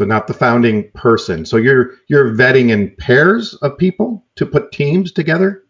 so 0.00 0.06
not 0.06 0.26
the 0.26 0.32
founding 0.32 0.90
person. 0.92 1.44
So 1.44 1.58
you're 1.58 1.90
you're 2.08 2.34
vetting 2.34 2.70
in 2.70 2.96
pairs 2.96 3.52
of 3.56 3.76
people 3.76 4.24
to 4.36 4.46
put 4.46 4.72
teams 4.72 5.12
together. 5.12 5.62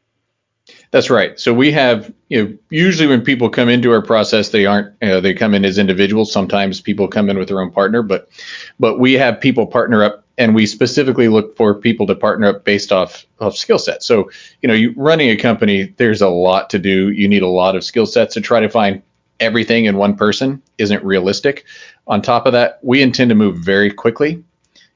That's 0.93 1.11
right. 1.11 1.39
So 1.41 1.53
we 1.53 1.73
have, 1.73 2.15
you 2.29 2.45
know, 2.45 2.59
usually 2.71 3.09
when 3.09 3.23
people 3.23 3.51
come 3.51 3.69
into 3.69 3.91
our 3.91 4.03
process, 4.03 4.51
they 4.51 4.67
aren't, 4.67 4.95
you 5.03 5.09
know, 5.09 5.21
they 5.21 5.35
come 5.35 5.53
in 5.53 5.65
as 5.65 5.79
individuals. 5.79 6.31
Sometimes 6.31 6.81
people 6.81 7.09
come 7.09 7.29
in 7.29 7.39
with 7.39 7.49
their 7.49 7.61
own 7.61 7.73
partner, 7.73 8.05
but, 8.05 8.29
but 8.79 9.01
we 9.01 9.15
have 9.15 9.41
people 9.41 9.67
partner 9.67 10.05
up, 10.05 10.25
and 10.39 10.55
we 10.55 10.65
specifically 10.65 11.27
look 11.27 11.57
for 11.57 11.75
people 11.75 12.07
to 12.07 12.15
partner 12.15 12.51
up 12.51 12.65
based 12.65 12.93
off 12.93 13.27
of 13.41 13.57
skill 13.57 13.81
sets. 13.81 14.07
So, 14.07 14.31
you 14.63 14.69
know, 14.69 14.75
you 14.75 14.95
running 14.97 15.31
a 15.31 15.37
company, 15.37 15.93
there's 15.97 16.23
a 16.23 16.29
lot 16.29 16.71
to 16.71 16.79
do. 16.79 17.11
You 17.11 17.27
need 17.27 17.43
a 17.43 17.49
lot 17.49 17.75
of 17.75 17.83
skill 17.83 18.07
sets 18.07 18.35
to 18.35 18.41
try 18.41 18.61
to 18.61 18.69
find 18.69 19.03
everything 19.41 19.87
in 19.87 19.97
one 19.97 20.15
person 20.15 20.63
isn't 20.79 21.03
realistic. 21.03 21.65
On 22.07 22.23
top 22.23 22.47
of 22.47 22.53
that, 22.53 22.79
we 22.83 23.03
intend 23.03 23.29
to 23.29 23.35
move 23.35 23.59
very 23.59 23.91
quickly. 23.91 24.43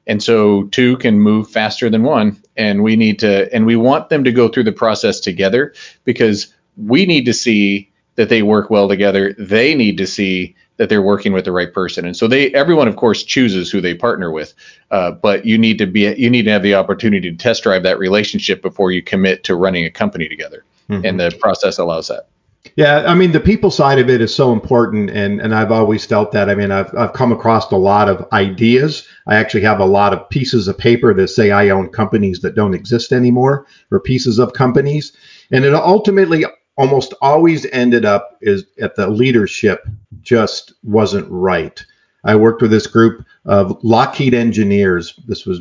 And 0.06 0.22
so 0.22 0.64
two 0.64 0.96
can 0.98 1.18
move 1.18 1.50
faster 1.50 1.88
than 1.88 2.02
one. 2.02 2.42
And 2.56 2.82
we 2.82 2.96
need 2.96 3.18
to, 3.20 3.52
and 3.54 3.66
we 3.66 3.76
want 3.76 4.08
them 4.08 4.24
to 4.24 4.32
go 4.32 4.48
through 4.48 4.64
the 4.64 4.72
process 4.72 5.20
together 5.20 5.74
because 6.04 6.52
we 6.76 7.06
need 7.06 7.24
to 7.24 7.32
see 7.32 7.90
that 8.16 8.28
they 8.28 8.42
work 8.42 8.70
well 8.70 8.88
together. 8.88 9.34
They 9.38 9.74
need 9.74 9.98
to 9.98 10.06
see 10.06 10.56
that 10.76 10.88
they're 10.88 11.02
working 11.02 11.32
with 11.32 11.44
the 11.44 11.52
right 11.52 11.72
person. 11.72 12.04
And 12.04 12.16
so 12.16 12.26
they, 12.26 12.52
everyone 12.52 12.88
of 12.88 12.96
course 12.96 13.22
chooses 13.22 13.70
who 13.70 13.80
they 13.80 13.94
partner 13.94 14.30
with. 14.30 14.54
Uh, 14.90 15.12
but 15.12 15.46
you 15.46 15.56
need 15.56 15.78
to 15.78 15.86
be, 15.86 16.12
you 16.16 16.28
need 16.28 16.44
to 16.44 16.50
have 16.50 16.62
the 16.62 16.74
opportunity 16.74 17.30
to 17.30 17.36
test 17.36 17.62
drive 17.62 17.84
that 17.84 17.98
relationship 17.98 18.60
before 18.60 18.92
you 18.92 19.02
commit 19.02 19.44
to 19.44 19.54
running 19.54 19.84
a 19.84 19.90
company 19.90 20.28
together. 20.28 20.64
Mm-hmm. 20.90 21.06
And 21.06 21.20
the 21.20 21.36
process 21.40 21.78
allows 21.78 22.08
that. 22.08 22.28
Yeah, 22.76 23.04
I 23.06 23.14
mean 23.14 23.32
the 23.32 23.40
people 23.40 23.70
side 23.70 23.98
of 23.98 24.10
it 24.10 24.20
is 24.20 24.34
so 24.34 24.52
important, 24.52 25.10
and 25.10 25.40
and 25.40 25.54
I've 25.54 25.70
always 25.70 26.04
felt 26.04 26.32
that. 26.32 26.48
I 26.48 26.54
mean, 26.54 26.72
I've 26.72 26.92
I've 26.96 27.12
come 27.12 27.30
across 27.30 27.70
a 27.70 27.76
lot 27.76 28.08
of 28.08 28.26
ideas. 28.32 29.06
I 29.26 29.36
actually 29.36 29.60
have 29.62 29.80
a 29.80 29.84
lot 29.84 30.12
of 30.12 30.28
pieces 30.30 30.66
of 30.66 30.78
paper 30.78 31.14
that 31.14 31.28
say 31.28 31.50
I 31.50 31.68
own 31.68 31.90
companies 31.90 32.40
that 32.40 32.54
don't 32.54 32.74
exist 32.74 33.12
anymore, 33.12 33.66
or 33.92 34.00
pieces 34.00 34.38
of 34.38 34.54
companies, 34.54 35.12
and 35.52 35.64
it 35.64 35.74
ultimately 35.74 36.44
almost 36.76 37.14
always 37.20 37.66
ended 37.66 38.04
up 38.04 38.38
is 38.40 38.64
at 38.80 38.96
the 38.96 39.08
leadership 39.08 39.86
just 40.22 40.72
wasn't 40.82 41.30
right. 41.30 41.84
I 42.24 42.34
worked 42.34 42.62
with 42.62 42.70
this 42.70 42.86
group 42.86 43.24
of 43.44 43.78
Lockheed 43.84 44.34
engineers. 44.34 45.14
This 45.28 45.46
was 45.46 45.60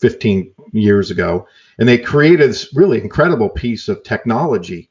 15 0.00 0.54
years 0.72 1.10
ago, 1.10 1.48
and 1.78 1.88
they 1.88 1.98
created 1.98 2.50
this 2.50 2.72
really 2.74 3.02
incredible 3.02 3.48
piece 3.48 3.88
of 3.88 4.02
technology 4.04 4.87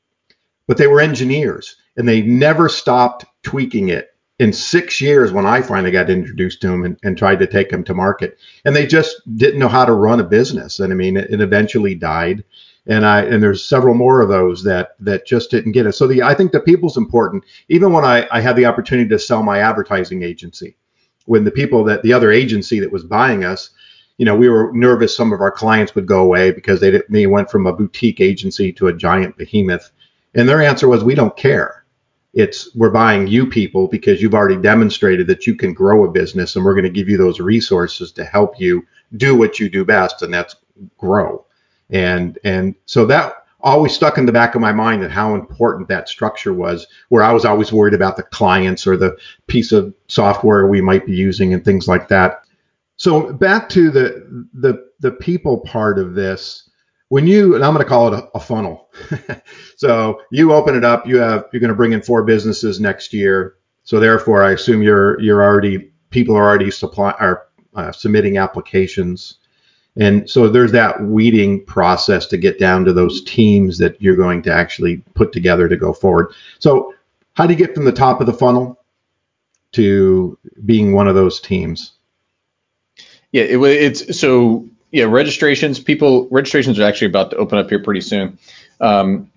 but 0.68 0.78
they 0.78 0.88
were 0.88 1.02
engineers 1.02 1.76
and 1.96 2.08
they 2.08 2.22
never 2.22 2.70
stopped 2.70 3.26
tweaking 3.44 3.90
it 3.90 4.14
in 4.40 4.54
six 4.54 5.02
years 5.02 5.32
when 5.32 5.46
I 5.46 5.62
finally 5.62 5.92
got 5.92 6.10
introduced 6.10 6.62
to 6.62 6.68
them 6.68 6.84
and, 6.84 7.00
and, 7.04 7.18
tried 7.18 7.40
to 7.40 7.48
take 7.48 7.70
them 7.70 7.84
to 7.86 7.94
market. 7.96 8.38
And 8.66 8.76
they 8.76 8.86
just 8.86 9.16
didn't 9.38 9.60
know 9.60 9.68
how 9.68 9.84
to 9.84 9.94
run 9.94 10.20
a 10.20 10.24
business. 10.24 10.80
And 10.80 10.94
I 10.94 10.96
mean, 10.96 11.18
it, 11.18 11.32
it, 11.32 11.42
eventually 11.42 11.96
died. 11.96 12.44
And 12.86 13.06
I 13.06 13.24
and 13.24 13.42
there's 13.42 13.66
several 13.66 13.96
more 13.96 14.22
of 14.22 14.30
those 14.30 14.64
that 14.64 14.92
that 15.00 15.26
just 15.26 15.50
didn't 15.50 15.72
get 15.72 15.88
it. 15.88 15.94
So 15.94 16.08
the 16.08 16.22
I 16.22 16.36
think 16.36 16.52
the 16.52 16.60
people's 16.60 16.98
important. 16.98 17.44
Even 17.68 17.92
when 17.92 18.06
I, 18.06 18.28
I 18.32 18.40
had 18.40 18.56
the 18.56 18.66
opportunity 18.66 19.10
to 19.10 19.20
sell 19.20 19.44
my 19.44 19.60
advertising 19.60 20.24
agency, 20.24 20.78
when 21.26 21.44
the 21.44 21.52
people 21.52 21.84
that 21.86 22.04
the 22.04 22.14
other 22.14 22.32
agency 22.32 22.80
that 22.80 22.92
was 22.92 23.04
buying 23.04 23.44
us, 23.44 23.72
you 24.18 24.26
know, 24.26 24.36
we 24.36 24.50
were 24.50 24.72
nervous 24.74 25.16
some 25.16 25.34
of 25.34 25.42
our 25.42 25.52
clients 25.52 25.96
would 25.96 26.06
go 26.06 26.22
away 26.22 26.52
because 26.52 26.80
they, 26.80 26.92
didn't, 26.92 27.12
they 27.12 27.28
went 27.28 27.52
from 27.52 27.66
a 27.66 27.74
boutique 27.74 28.22
agency 28.22 28.72
to 28.74 28.88
a 28.88 28.94
giant 28.94 29.36
behemoth 29.36 29.92
and 30.38 30.48
their 30.48 30.62
answer 30.62 30.88
was, 30.88 31.04
we 31.04 31.16
don't 31.16 31.36
care. 31.36 31.84
It's 32.34 32.74
we're 32.76 32.92
buying 32.92 33.26
you 33.26 33.48
people 33.48 33.88
because 33.88 34.22
you've 34.22 34.36
already 34.36 34.62
demonstrated 34.62 35.26
that 35.28 35.48
you 35.48 35.56
can 35.56 35.74
grow 35.74 36.06
a 36.06 36.12
business 36.12 36.56
and 36.56 36.64
we're 36.64 36.76
going 36.76 36.84
to 36.84 36.92
give 36.92 37.10
you 37.10 37.18
those 37.18 37.40
resources 37.40 38.12
to 38.14 38.24
help 38.24 38.60
you 38.60 38.86
do 39.16 39.36
what 39.36 39.60
you 39.60 39.70
do 39.70 39.84
best 39.84 40.22
and 40.22 40.32
that's 40.32 40.56
grow. 40.98 41.44
And 41.90 42.38
and 42.44 42.76
so 42.86 43.06
that 43.08 43.46
always 43.62 43.94
stuck 43.94 44.20
in 44.20 44.28
the 44.28 44.32
back 44.32 44.54
of 44.54 44.62
my 44.62 44.72
mind 44.72 45.04
and 45.04 45.12
how 45.12 45.34
important 45.34 45.88
that 45.88 46.08
structure 46.08 46.54
was 46.54 46.86
where 47.10 47.24
I 47.24 47.34
was 47.34 47.44
always 47.44 47.74
worried 47.74 47.96
about 47.96 48.16
the 48.16 48.24
clients 48.24 48.86
or 48.86 48.96
the 48.96 49.18
piece 49.48 49.72
of 49.72 49.92
software 50.08 50.68
we 50.68 50.82
might 50.82 51.08
be 51.08 51.14
using 51.14 51.54
and 51.56 51.66
things 51.66 51.88
like 51.88 52.08
that. 52.10 52.44
So 52.98 53.34
back 53.34 53.70
to 53.70 53.90
the 53.90 54.48
the 54.54 54.88
the 55.00 55.12
people 55.12 55.62
part 55.62 55.98
of 55.98 56.14
this 56.14 56.70
when 57.10 57.28
you 57.28 57.56
and 57.56 57.64
I'm 57.64 57.74
going 57.74 57.84
to 57.84 57.90
call 57.90 58.14
it 58.14 58.20
a, 58.20 58.38
a 58.38 58.40
funnel. 58.40 58.90
so 59.78 60.22
you 60.32 60.54
open 60.54 60.76
it 60.76 60.84
up, 60.84 61.08
you 61.08 61.18
have 61.18 61.46
you're 61.52 61.60
going 61.60 61.70
to 61.70 61.76
bring 61.76 61.94
in 61.94 62.02
four 62.02 62.24
businesses 62.24 62.80
next 62.80 63.14
year. 63.14 63.56
So 63.84 64.00
therefore, 64.00 64.44
I 64.44 64.52
assume 64.52 64.82
you're 64.82 65.20
you're 65.22 65.44
already 65.44 65.92
people 66.10 66.36
are 66.36 66.44
already 66.44 66.72
supply 66.72 67.12
are 67.20 67.48
uh, 67.76 67.92
submitting 67.92 68.38
applications, 68.38 69.38
and 69.96 70.30
so 70.30 70.50
there's 70.50 70.72
that 70.74 71.02
weeding 71.02 71.66
process 71.66 72.26
to 72.28 72.38
get 72.38 72.60
down 72.60 72.86
to 72.86 72.94
those 72.94 73.24
teams 73.24 73.78
that 73.78 74.02
you're 74.02 74.16
going 74.16 74.42
to 74.44 74.54
actually 74.54 74.98
put 75.16 75.32
together 75.32 75.70
to 75.70 75.78
go 75.78 75.94
forward. 75.94 76.34
So 76.60 76.94
how 77.34 77.46
do 77.46 77.54
you 77.54 77.60
get 77.60 77.76
from 77.76 77.86
the 77.86 77.92
top 77.92 78.20
of 78.20 78.28
the 78.28 78.34
funnel 78.34 78.80
to 79.74 80.38
being 80.66 80.94
one 80.94 81.08
of 81.08 81.16
those 81.16 81.40
teams? 81.40 81.94
Yeah, 83.32 83.44
it, 83.44 83.62
it's 83.62 84.20
so 84.20 84.68
yeah, 84.92 85.06
registrations. 85.06 85.80
People 85.80 86.28
registrations 86.30 86.80
are 86.80 86.84
actually 86.84 87.08
about 87.08 87.32
to 87.32 87.38
open 87.38 87.58
up 87.58 87.70
here 87.70 87.82
pretty 87.82 88.02
soon. 88.02 88.38
Um, 88.80 89.30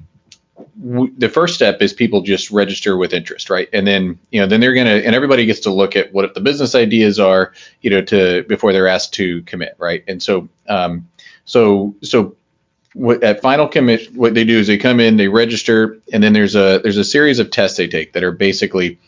w- 0.83 1.13
the 1.17 1.29
first 1.29 1.55
step 1.55 1.83
is 1.83 1.93
people 1.93 2.23
just 2.23 2.51
register 2.51 2.97
with 2.97 3.13
interest, 3.13 3.51
right? 3.51 3.69
And 3.73 3.87
then 3.87 4.19
you 4.31 4.41
know 4.41 4.47
then 4.47 4.61
they're 4.61 4.75
gonna 4.75 4.97
and 4.97 5.15
everybody 5.15 5.47
gets 5.47 5.61
to 5.61 5.71
look 5.71 5.97
at 5.97 6.13
what 6.13 6.35
the 6.35 6.41
business 6.41 6.75
ideas 6.75 7.19
are, 7.19 7.53
you 7.81 7.91
know, 7.91 8.03
to 8.03 8.45
before 8.45 8.73
they're 8.73 8.89
asked 8.89 9.15
to 9.15 9.43
commit, 9.43 9.75
right? 9.79 10.05
And 10.07 10.23
so 10.23 10.49
um, 10.69 11.09
so 11.45 11.95
so 12.03 12.37
what, 12.95 13.23
at 13.23 13.41
final 13.41 13.69
commit, 13.69 14.15
what 14.15 14.35
they 14.35 14.45
do 14.45 14.59
is 14.59 14.67
they 14.67 14.79
come 14.79 15.01
in, 15.01 15.17
they 15.17 15.29
register, 15.29 15.99
and 16.13 16.23
then 16.23 16.33
there's 16.33 16.55
a 16.55 16.81
there's 16.83 16.97
a 16.97 17.05
series 17.05 17.39
of 17.39 17.51
tests 17.51 17.77
they 17.77 17.89
take 17.89 18.13
that 18.13 18.25
are 18.25 18.33
basically, 18.33 18.99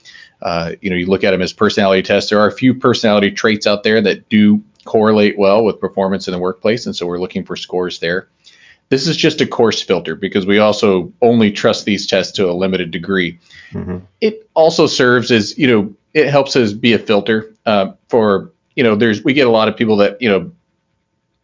uh, 0.40 0.72
you 0.80 0.90
know, 0.90 0.96
you 0.96 1.06
look 1.06 1.24
at 1.24 1.32
them 1.32 1.42
as 1.42 1.52
personality 1.52 2.02
tests. 2.02 2.30
There 2.30 2.40
are 2.40 2.48
a 2.48 2.52
few 2.52 2.74
personality 2.74 3.30
traits 3.30 3.66
out 3.66 3.82
there 3.82 4.00
that 4.00 4.28
do 4.28 4.62
correlate 4.84 5.38
well 5.38 5.64
with 5.64 5.80
performance 5.80 6.28
in 6.28 6.32
the 6.32 6.38
workplace, 6.38 6.86
and 6.86 6.94
so 6.94 7.06
we're 7.06 7.18
looking 7.18 7.44
for 7.44 7.56
scores 7.56 7.98
there. 7.98 8.28
This 8.88 9.06
is 9.06 9.16
just 9.16 9.40
a 9.40 9.46
coarse 9.46 9.80
filter 9.80 10.14
because 10.14 10.44
we 10.44 10.58
also 10.58 11.12
only 11.22 11.50
trust 11.50 11.86
these 11.86 12.06
tests 12.06 12.32
to 12.34 12.50
a 12.50 12.52
limited 12.52 12.90
degree. 12.90 13.38
Mm-hmm. 13.72 13.98
It 14.20 14.48
also 14.54 14.86
serves 14.86 15.30
as, 15.30 15.56
you 15.56 15.66
know, 15.66 15.94
it 16.12 16.28
helps 16.28 16.56
us 16.56 16.74
be 16.74 16.92
a 16.92 16.98
filter 16.98 17.54
uh, 17.64 17.92
for, 18.08 18.52
you 18.76 18.82
know, 18.82 18.94
there's 18.94 19.24
we 19.24 19.32
get 19.32 19.46
a 19.46 19.50
lot 19.50 19.68
of 19.68 19.76
people 19.76 19.96
that, 19.98 20.20
you 20.20 20.28
know, 20.28 20.52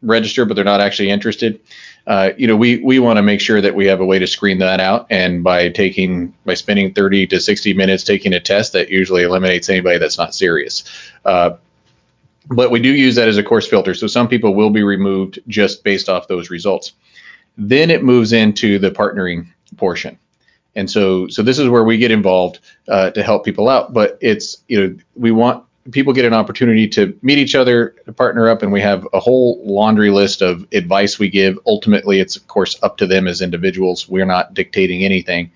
register 0.03 0.45
but 0.45 0.55
they're 0.55 0.65
not 0.65 0.81
actually 0.81 1.11
interested. 1.11 1.61
Uh, 2.07 2.31
you 2.39 2.47
know, 2.47 2.57
we 2.57 2.79
we 2.79 2.99
want 2.99 3.19
to 3.19 3.23
make 3.23 3.41
sure 3.41 3.61
that 3.61 3.75
we 3.75 3.87
have 3.87 4.01
a 4.01 4.05
way 4.05 4.19
to 4.19 4.27
screen 4.27 4.59
that 4.59 4.81
out, 4.81 5.07
and 5.11 5.45
by 5.45 5.69
taking 5.69 6.33
by 6.47 6.55
spending 6.55 6.95
30 6.95 7.27
to 7.27 7.41
60 7.41 7.75
minutes 7.75 8.03
taking 8.03 8.33
a 8.33 8.41
test, 8.41 8.73
that 8.73 8.89
usually 8.89 9.23
eliminates 9.23 9.69
anybody 9.69 9.99
that's 9.99 10.17
not 10.17 10.35
serious. 10.35 10.85
Uh, 11.25 11.57
but 12.51 12.71
we 12.71 12.81
do 12.81 12.91
use 12.91 13.15
that 13.17 13.29
as 13.29 13.37
a 13.37 13.43
coarse 13.43 13.67
filter, 13.67 13.95
so 13.95 14.07
some 14.07 14.29
people 14.29 14.55
will 14.55 14.71
be 14.71 14.83
removed 14.83 15.39
just 15.49 15.85
based 15.85 16.09
off 16.09 16.29
those 16.29 16.51
results. 16.51 16.93
Then 17.57 17.91
it 17.91 18.03
moves 18.03 18.33
into 18.33 18.79
the 18.79 18.91
partnering 18.91 19.47
portion. 19.77 20.19
And 20.75 20.91
so, 20.91 21.27
so 21.29 21.43
this 21.43 21.59
is 21.59 21.69
where 21.69 21.85
we 21.85 21.99
get 21.99 22.11
involved 22.11 22.61
uh, 22.89 23.11
to 23.11 23.23
help 23.23 23.45
people 23.45 23.69
out. 23.69 23.93
But 23.93 24.17
it's 24.21 24.59
you 24.69 24.81
know 24.81 24.97
we 25.17 25.33
want 25.33 25.65
people 25.91 26.13
get 26.13 26.25
an 26.25 26.35
opportunity 26.35 26.87
to 26.87 27.19
meet 27.23 27.39
each 27.39 27.55
other, 27.55 27.97
to 28.05 28.13
partner 28.13 28.49
up, 28.49 28.63
and 28.63 28.73
we 28.73 28.81
have 28.81 29.07
a 29.13 29.21
whole 29.21 29.61
laundry 29.65 30.11
list 30.11 30.43
of 30.43 30.67
advice 30.73 31.19
we 31.19 31.29
give. 31.29 31.59
Ultimately, 31.67 32.21
it's 32.21 32.37
of 32.37 32.47
course 32.47 32.81
up 32.83 32.97
to 32.99 33.07
them 33.07 33.27
as 33.27 33.43
individuals. 33.43 34.09
We're 34.09 34.27
not 34.27 34.55
dictating 34.55 35.05
anything, 35.05 35.51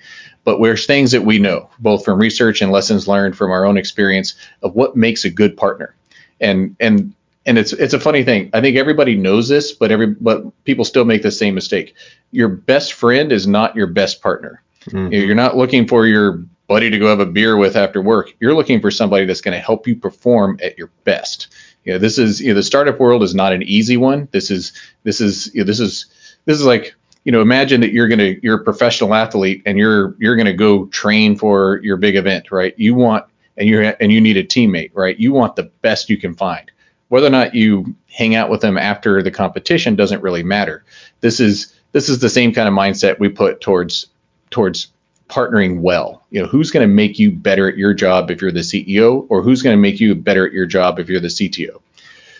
but 0.44 0.60
there's 0.60 0.86
things 0.86 1.12
that 1.12 1.24
we 1.24 1.38
know, 1.38 1.70
both 1.78 2.04
from 2.04 2.18
research 2.18 2.60
and 2.60 2.72
lessons 2.72 3.06
learned 3.06 3.36
from 3.36 3.50
our 3.50 3.64
own 3.64 3.76
experience 3.76 4.34
of 4.62 4.74
what 4.74 4.96
makes 4.96 5.24
a 5.24 5.30
good 5.30 5.56
partner. 5.56 5.94
And 6.42 6.76
and 6.78 7.14
and 7.46 7.58
it's 7.58 7.72
it's 7.72 7.94
a 7.94 8.00
funny 8.00 8.24
thing. 8.24 8.50
I 8.52 8.60
think 8.60 8.76
everybody 8.76 9.16
knows 9.16 9.48
this, 9.48 9.72
but 9.72 9.90
every 9.90 10.08
but 10.08 10.64
people 10.64 10.84
still 10.84 11.04
make 11.04 11.22
the 11.22 11.30
same 11.30 11.54
mistake. 11.54 11.94
Your 12.30 12.48
best 12.48 12.92
friend 12.92 13.32
is 13.32 13.46
not 13.46 13.74
your 13.74 13.86
best 13.86 14.22
partner. 14.22 14.62
Mm-hmm. 14.86 15.12
You're 15.12 15.34
not 15.34 15.56
looking 15.56 15.86
for 15.86 16.06
your 16.06 16.44
buddy 16.68 16.90
to 16.90 16.98
go 16.98 17.08
have 17.08 17.20
a 17.20 17.26
beer 17.26 17.56
with 17.56 17.76
after 17.76 18.00
work. 18.00 18.32
You're 18.40 18.54
looking 18.54 18.80
for 18.80 18.90
somebody 18.90 19.26
that's 19.26 19.40
going 19.40 19.56
to 19.56 19.60
help 19.60 19.86
you 19.86 19.94
perform 19.94 20.58
at 20.62 20.78
your 20.78 20.88
best. 21.04 21.48
You 21.84 21.92
know, 21.92 21.98
this 21.98 22.18
is 22.18 22.40
you 22.40 22.48
know 22.48 22.54
the 22.54 22.62
startup 22.62 23.00
world 23.00 23.22
is 23.22 23.34
not 23.34 23.52
an 23.52 23.62
easy 23.62 23.96
one. 23.96 24.28
This 24.30 24.50
is 24.50 24.72
this 25.02 25.20
is 25.20 25.52
you 25.54 25.62
know, 25.62 25.66
this 25.66 25.80
is 25.80 26.06
this 26.44 26.58
is 26.58 26.64
like 26.64 26.94
you 27.24 27.32
know 27.32 27.40
imagine 27.40 27.80
that 27.80 27.92
you're 27.92 28.08
gonna 28.08 28.34
you're 28.42 28.60
a 28.60 28.64
professional 28.64 29.14
athlete 29.14 29.62
and 29.66 29.78
you're 29.78 30.14
you're 30.18 30.36
gonna 30.36 30.52
go 30.52 30.86
train 30.86 31.36
for 31.36 31.80
your 31.82 31.96
big 31.96 32.14
event, 32.14 32.52
right? 32.52 32.74
You 32.78 32.94
want 32.94 33.26
and 33.56 33.68
you 33.68 33.80
and 33.82 34.12
you 34.12 34.20
need 34.20 34.36
a 34.36 34.44
teammate, 34.44 34.90
right? 34.94 35.18
You 35.18 35.32
want 35.32 35.56
the 35.56 35.64
best 35.82 36.10
you 36.10 36.16
can 36.16 36.34
find 36.34 36.70
whether 37.12 37.26
or 37.26 37.30
not 37.30 37.54
you 37.54 37.94
hang 38.08 38.34
out 38.34 38.48
with 38.48 38.62
them 38.62 38.78
after 38.78 39.22
the 39.22 39.30
competition 39.30 39.94
doesn't 39.94 40.22
really 40.22 40.42
matter. 40.42 40.82
This 41.20 41.40
is 41.40 41.78
this 41.92 42.08
is 42.08 42.20
the 42.20 42.30
same 42.30 42.54
kind 42.54 42.66
of 42.66 42.72
mindset 42.72 43.18
we 43.18 43.28
put 43.28 43.60
towards 43.60 44.06
towards 44.48 44.88
partnering 45.28 45.80
well. 45.80 46.24
You 46.30 46.40
know, 46.40 46.48
who's 46.48 46.70
going 46.70 46.88
to 46.88 46.94
make 46.94 47.18
you 47.18 47.30
better 47.30 47.68
at 47.68 47.76
your 47.76 47.92
job 47.92 48.30
if 48.30 48.40
you're 48.40 48.50
the 48.50 48.60
CEO, 48.60 49.26
or 49.28 49.42
who's 49.42 49.60
going 49.60 49.76
to 49.76 49.80
make 49.80 50.00
you 50.00 50.14
better 50.14 50.46
at 50.46 50.54
your 50.54 50.64
job 50.64 50.98
if 50.98 51.10
you're 51.10 51.20
the 51.20 51.28
CTO. 51.28 51.82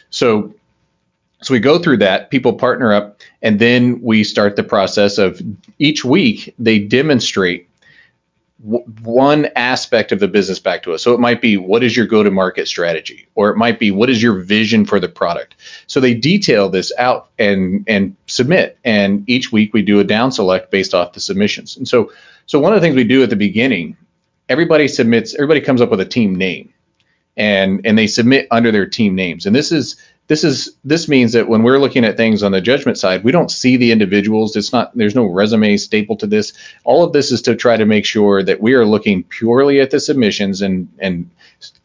So, 0.09 0.54
so 1.42 1.52
we 1.52 1.61
go 1.61 1.78
through 1.78 1.99
that. 1.99 2.31
People 2.31 2.54
partner 2.54 2.95
up, 2.95 3.21
and 3.42 3.59
then 3.59 4.00
we 4.00 4.25
start 4.25 4.57
the 4.57 4.64
process 4.64 5.19
of 5.19 5.42
each 5.81 6.02
week 6.02 6.54
they 6.59 6.78
demonstrate 6.78 7.69
one 8.62 9.49
aspect 9.57 10.12
of 10.12 10.21
the 10.21 10.28
business 10.28 10.61
back 10.61 10.85
to 10.85 10.92
us. 10.92 11.02
So 11.02 11.12
it 11.12 11.19
might 11.19 11.40
be 11.40 11.57
what 11.57 11.83
is 11.83 11.97
your 11.97 12.07
go 12.07 12.23
to 12.23 12.31
market 12.31 12.69
strategy 12.69 13.26
or 13.35 13.50
it 13.50 13.57
might 13.57 13.81
be 13.81 13.90
what 13.90 14.09
is 14.09 14.23
your 14.23 14.35
vision 14.35 14.87
for 14.87 15.00
the 15.00 15.09
product. 15.09 15.57
So 15.88 15.99
they 15.99 16.14
detail 16.14 16.69
this 16.69 16.92
out 16.97 17.28
and 17.38 17.85
and 17.88 18.14
submit 18.28 18.78
and 18.85 19.28
each 19.28 19.50
week 19.50 19.75
we 19.75 19.83
do 19.83 19.99
a 19.99 20.04
down 20.04 20.31
select 20.31 20.71
based 20.71 20.95
off 20.95 21.13
the 21.13 21.21
submissions. 21.21 21.76
And 21.76 21.89
so 21.89 22.13
so 22.47 22.60
one 22.60 22.73
of 22.73 22.80
the 22.80 22.86
things 22.86 22.95
we 22.95 23.04
do 23.04 23.25
at 23.25 23.30
the 23.30 23.36
beginning 23.36 23.97
everybody 24.49 24.86
submits 24.86 25.34
everybody 25.34 25.60
comes 25.60 25.80
up 25.80 25.91
with 25.91 26.00
a 26.00 26.04
team 26.04 26.36
name 26.36 26.73
and 27.36 27.84
and 27.84 27.99
they 27.99 28.06
submit 28.06 28.47
under 28.52 28.71
their 28.71 28.86
team 28.86 29.17
names. 29.17 29.45
And 29.45 29.56
this 29.56 29.73
is 29.73 29.97
this 30.28 30.45
is 30.45 30.76
this 30.85 31.08
means 31.08 31.32
that 31.32 31.49
when 31.49 31.63
we're 31.63 31.78
looking 31.78 32.04
at 32.04 32.17
things 32.17 32.43
on 32.43 32.52
the 32.52 32.61
judgment 32.61 32.97
side, 32.97 33.25
we 33.25 33.32
don't 33.32 33.50
see 33.50 33.76
the 33.76 33.93
individuals. 33.93 34.56
It's 34.56 34.73
not 34.73 34.97
there's 34.97 35.15
no 35.15 35.26
resume 35.26 35.76
staple 35.76 36.17
to 36.17 36.26
this. 36.26 36.52
All 36.85 37.04
of 37.04 37.13
this 37.13 37.32
is 37.32 37.43
to 37.43 37.56
try 37.56 37.76
to 37.76 37.85
make 37.85 38.06
sure 38.06 38.43
that 38.43 38.61
we 38.61 38.75
are 38.75 38.87
looking 38.87 39.25
purely 39.25 39.80
at 39.80 39.91
the 39.91 40.00
submissions 40.00 40.63
and 40.63 40.89
and 40.99 41.28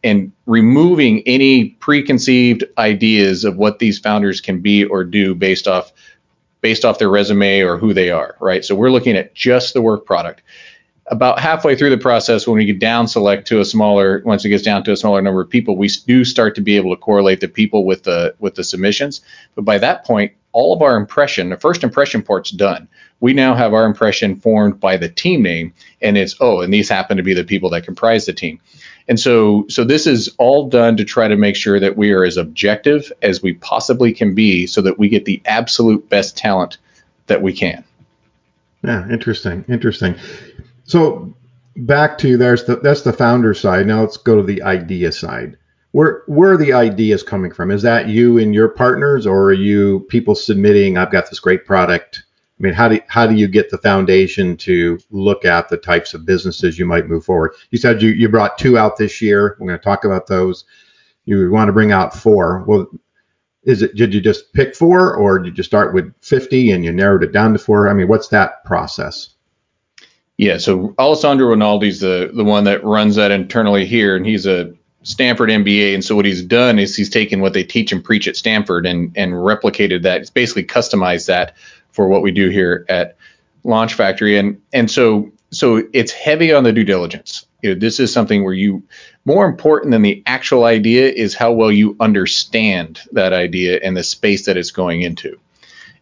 and 0.02 0.32
removing 0.46 1.22
any 1.26 1.70
preconceived 1.70 2.64
ideas 2.78 3.44
of 3.44 3.56
what 3.56 3.80
these 3.80 3.98
founders 3.98 4.40
can 4.40 4.60
be 4.60 4.84
or 4.84 5.04
do 5.04 5.34
based 5.34 5.66
off 5.66 5.92
based 6.60 6.84
off 6.84 6.98
their 6.98 7.10
resume 7.10 7.60
or 7.60 7.76
who 7.76 7.92
they 7.92 8.10
are, 8.10 8.36
right? 8.40 8.64
So 8.64 8.74
we're 8.74 8.90
looking 8.90 9.16
at 9.16 9.34
just 9.34 9.74
the 9.74 9.82
work 9.82 10.04
product 10.04 10.42
about 11.10 11.38
halfway 11.38 11.76
through 11.76 11.90
the 11.90 11.98
process, 11.98 12.46
when 12.46 12.56
we 12.56 12.64
get 12.64 12.78
down 12.78 13.08
select 13.08 13.46
to 13.48 13.60
a 13.60 13.64
smaller, 13.64 14.22
once 14.24 14.44
it 14.44 14.48
gets 14.48 14.62
down 14.62 14.84
to 14.84 14.92
a 14.92 14.96
smaller 14.96 15.22
number 15.22 15.40
of 15.40 15.48
people, 15.48 15.76
we 15.76 15.88
do 16.06 16.24
start 16.24 16.54
to 16.54 16.60
be 16.60 16.76
able 16.76 16.94
to 16.94 17.00
correlate 17.00 17.40
the 17.40 17.48
people 17.48 17.84
with 17.84 18.04
the 18.04 18.34
with 18.38 18.54
the 18.54 18.64
submissions. 18.64 19.20
But 19.54 19.64
by 19.64 19.78
that 19.78 20.04
point, 20.04 20.32
all 20.52 20.74
of 20.74 20.82
our 20.82 20.96
impression, 20.96 21.50
the 21.50 21.56
first 21.56 21.84
impression 21.84 22.22
part's 22.22 22.50
done. 22.50 22.88
We 23.20 23.32
now 23.32 23.54
have 23.54 23.74
our 23.74 23.84
impression 23.84 24.36
formed 24.36 24.78
by 24.78 24.96
the 24.96 25.08
team 25.08 25.42
name, 25.42 25.72
and 26.00 26.16
it's 26.16 26.36
oh, 26.40 26.60
and 26.60 26.72
these 26.72 26.88
happen 26.88 27.16
to 27.16 27.22
be 27.22 27.34
the 27.34 27.44
people 27.44 27.70
that 27.70 27.84
comprise 27.84 28.26
the 28.26 28.32
team. 28.32 28.60
And 29.08 29.18
so, 29.18 29.64
so 29.68 29.84
this 29.84 30.06
is 30.06 30.34
all 30.38 30.68
done 30.68 30.96
to 30.98 31.04
try 31.04 31.28
to 31.28 31.36
make 31.36 31.56
sure 31.56 31.80
that 31.80 31.96
we 31.96 32.12
are 32.12 32.24
as 32.24 32.36
objective 32.36 33.10
as 33.22 33.42
we 33.42 33.54
possibly 33.54 34.12
can 34.12 34.34
be, 34.34 34.66
so 34.66 34.82
that 34.82 34.98
we 34.98 35.08
get 35.08 35.24
the 35.24 35.40
absolute 35.46 36.08
best 36.08 36.36
talent 36.36 36.78
that 37.26 37.42
we 37.42 37.52
can. 37.52 37.84
Yeah, 38.84 39.08
interesting, 39.10 39.64
interesting. 39.68 40.14
So 40.88 41.36
back 41.76 42.16
to 42.18 42.38
there's 42.38 42.64
the 42.64 42.76
that's 42.76 43.02
the 43.02 43.12
founder 43.12 43.52
side. 43.52 43.86
Now 43.86 44.00
let's 44.00 44.16
go 44.16 44.36
to 44.36 44.42
the 44.42 44.62
idea 44.62 45.12
side. 45.12 45.56
Where 45.92 46.22
where 46.26 46.52
are 46.52 46.56
the 46.56 46.72
ideas 46.72 47.22
coming 47.22 47.52
from? 47.52 47.70
Is 47.70 47.82
that 47.82 48.08
you 48.08 48.38
and 48.38 48.54
your 48.54 48.70
partners, 48.70 49.26
or 49.26 49.44
are 49.44 49.52
you 49.52 50.00
people 50.08 50.34
submitting? 50.34 50.96
I've 50.96 51.12
got 51.12 51.28
this 51.28 51.40
great 51.40 51.66
product. 51.66 52.24
I 52.58 52.62
mean, 52.62 52.72
how 52.72 52.88
do 52.88 53.00
how 53.08 53.26
do 53.26 53.34
you 53.34 53.48
get 53.48 53.70
the 53.70 53.76
foundation 53.76 54.56
to 54.58 54.98
look 55.10 55.44
at 55.44 55.68
the 55.68 55.76
types 55.76 56.14
of 56.14 56.24
businesses 56.24 56.78
you 56.78 56.86
might 56.86 57.06
move 57.06 57.24
forward? 57.24 57.52
You 57.70 57.76
said 57.76 58.00
you 58.00 58.10
you 58.10 58.30
brought 58.30 58.56
two 58.56 58.78
out 58.78 58.96
this 58.96 59.20
year. 59.20 59.56
We're 59.60 59.68
going 59.68 59.78
to 59.78 59.84
talk 59.84 60.04
about 60.04 60.26
those. 60.26 60.64
You 61.26 61.50
want 61.50 61.68
to 61.68 61.74
bring 61.74 61.92
out 61.92 62.16
four. 62.16 62.64
Well, 62.66 62.86
is 63.64 63.82
it 63.82 63.94
did 63.94 64.14
you 64.14 64.22
just 64.22 64.54
pick 64.54 64.74
four, 64.74 65.14
or 65.14 65.38
did 65.38 65.58
you 65.58 65.64
start 65.64 65.92
with 65.92 66.14
50 66.22 66.70
and 66.72 66.82
you 66.82 66.92
narrowed 66.92 67.24
it 67.24 67.32
down 67.32 67.52
to 67.52 67.58
four? 67.58 67.90
I 67.90 67.92
mean, 67.92 68.08
what's 68.08 68.28
that 68.28 68.64
process? 68.64 69.34
Yeah, 70.38 70.58
so 70.58 70.94
Alessandro 71.00 71.52
Rinaldi's 71.54 71.98
the 71.98 72.30
the 72.32 72.44
one 72.44 72.64
that 72.64 72.84
runs 72.84 73.16
that 73.16 73.32
internally 73.32 73.84
here, 73.84 74.16
and 74.16 74.24
he's 74.24 74.46
a 74.46 74.72
Stanford 75.02 75.50
MBA. 75.50 75.94
And 75.94 76.04
so 76.04 76.14
what 76.14 76.24
he's 76.24 76.42
done 76.42 76.78
is 76.78 76.94
he's 76.94 77.10
taken 77.10 77.40
what 77.40 77.54
they 77.54 77.64
teach 77.64 77.90
and 77.90 78.04
preach 78.04 78.28
at 78.28 78.36
Stanford 78.36 78.86
and 78.86 79.12
and 79.16 79.32
replicated 79.32 80.02
that. 80.02 80.20
It's 80.20 80.30
basically 80.30 80.64
customized 80.64 81.26
that 81.26 81.56
for 81.90 82.06
what 82.06 82.22
we 82.22 82.30
do 82.30 82.50
here 82.50 82.86
at 82.88 83.16
Launch 83.64 83.94
Factory. 83.94 84.38
And 84.38 84.62
and 84.72 84.88
so 84.88 85.32
so 85.50 85.82
it's 85.92 86.12
heavy 86.12 86.52
on 86.52 86.62
the 86.62 86.72
due 86.72 86.84
diligence. 86.84 87.44
You 87.62 87.74
know, 87.74 87.80
this 87.80 87.98
is 87.98 88.12
something 88.12 88.44
where 88.44 88.54
you 88.54 88.84
more 89.24 89.44
important 89.44 89.90
than 89.90 90.02
the 90.02 90.22
actual 90.24 90.64
idea 90.64 91.10
is 91.10 91.34
how 91.34 91.50
well 91.50 91.72
you 91.72 91.96
understand 91.98 93.00
that 93.10 93.32
idea 93.32 93.80
and 93.82 93.96
the 93.96 94.04
space 94.04 94.46
that 94.46 94.56
it's 94.56 94.70
going 94.70 95.02
into 95.02 95.40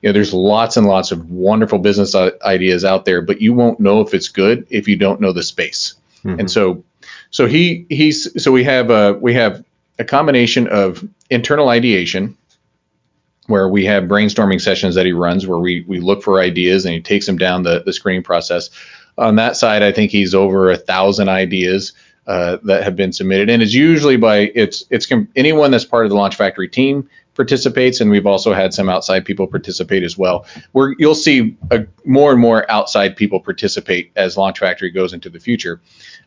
you 0.03 0.09
know, 0.09 0.13
there's 0.13 0.33
lots 0.33 0.77
and 0.77 0.87
lots 0.87 1.13
of 1.13 1.31
wonderful 1.31 1.79
business 1.79 2.15
ideas 2.15 2.85
out 2.85 3.05
there, 3.05 3.23
but 3.23 3.41
you 3.41 3.53
won't 3.55 3.81
know 3.81 4.01
if 4.01 4.15
it's 4.15 4.29
good 4.29 4.67
if 4.71 4.89
you 4.89 4.97
don't 4.97 5.21
know 5.21 5.33
the 5.33 5.43
space. 5.43 5.95
Mm-hmm. 6.25 6.41
And 6.41 6.51
so, 6.51 6.85
so 7.31 7.47
he 7.47 7.87
he's 7.89 8.43
so 8.43 8.53
we 8.53 8.65
have 8.65 8.91
a 8.91 9.15
we 9.15 9.35
have 9.35 9.65
a 9.99 10.05
combination 10.05 10.69
of 10.69 11.07
internal 11.31 11.69
ideation 11.69 12.37
where 13.47 13.69
we 13.69 13.85
have 13.85 14.05
brainstorming 14.05 14.61
sessions 14.61 14.95
that 14.97 15.07
he 15.07 15.13
runs 15.13 15.47
where 15.47 15.59
we 15.59 15.85
we 15.87 16.01
look 16.01 16.23
for 16.23 16.41
ideas 16.41 16.85
and 16.85 16.95
he 16.95 17.01
takes 17.01 17.27
them 17.27 17.39
down 17.39 17.63
the 17.63 17.83
the 17.85 17.93
screening 17.93 18.23
process. 18.23 18.71
On 19.19 19.37
that 19.37 19.57
side, 19.57 19.83
I 19.83 19.93
think 19.93 20.11
he's 20.11 20.35
over 20.35 20.71
a 20.71 20.77
thousand 20.77 21.31
ideas 21.31 21.95
uh, 22.27 22.59
that 22.65 22.83
have 22.83 22.97
been 22.97 23.13
submitted, 23.13 23.49
and 23.49 23.63
it's 23.63 23.73
usually 23.73 24.17
by 24.17 24.51
it's 24.55 24.85
it's 24.91 25.11
anyone 25.37 25.71
that's 25.71 25.85
part 25.85 26.05
of 26.05 26.11
the 26.11 26.17
Launch 26.17 26.37
Factory 26.37 26.69
team 26.69 27.09
participates, 27.37 28.01
and 28.01 28.11
we've 28.11 28.27
also 28.27 28.53
had 28.53 28.75
some 28.75 28.89
outside 28.89 29.25
people 29.25 29.47
participate 29.47 30.03
as 30.03 30.19
well. 30.19 30.47
Where 30.73 30.97
you'll 30.99 31.15
see 31.15 31.57
a, 31.71 31.87
more 32.05 32.33
and 32.33 32.41
more 32.41 32.69
outside 32.71 33.15
people 33.15 33.39
participate 33.39 34.11
as 34.17 34.37
Launch 34.37 34.59
Factory 34.59 34.91
goes 34.91 35.13
into 35.13 35.31
the 35.31 35.39
future. 35.39 35.81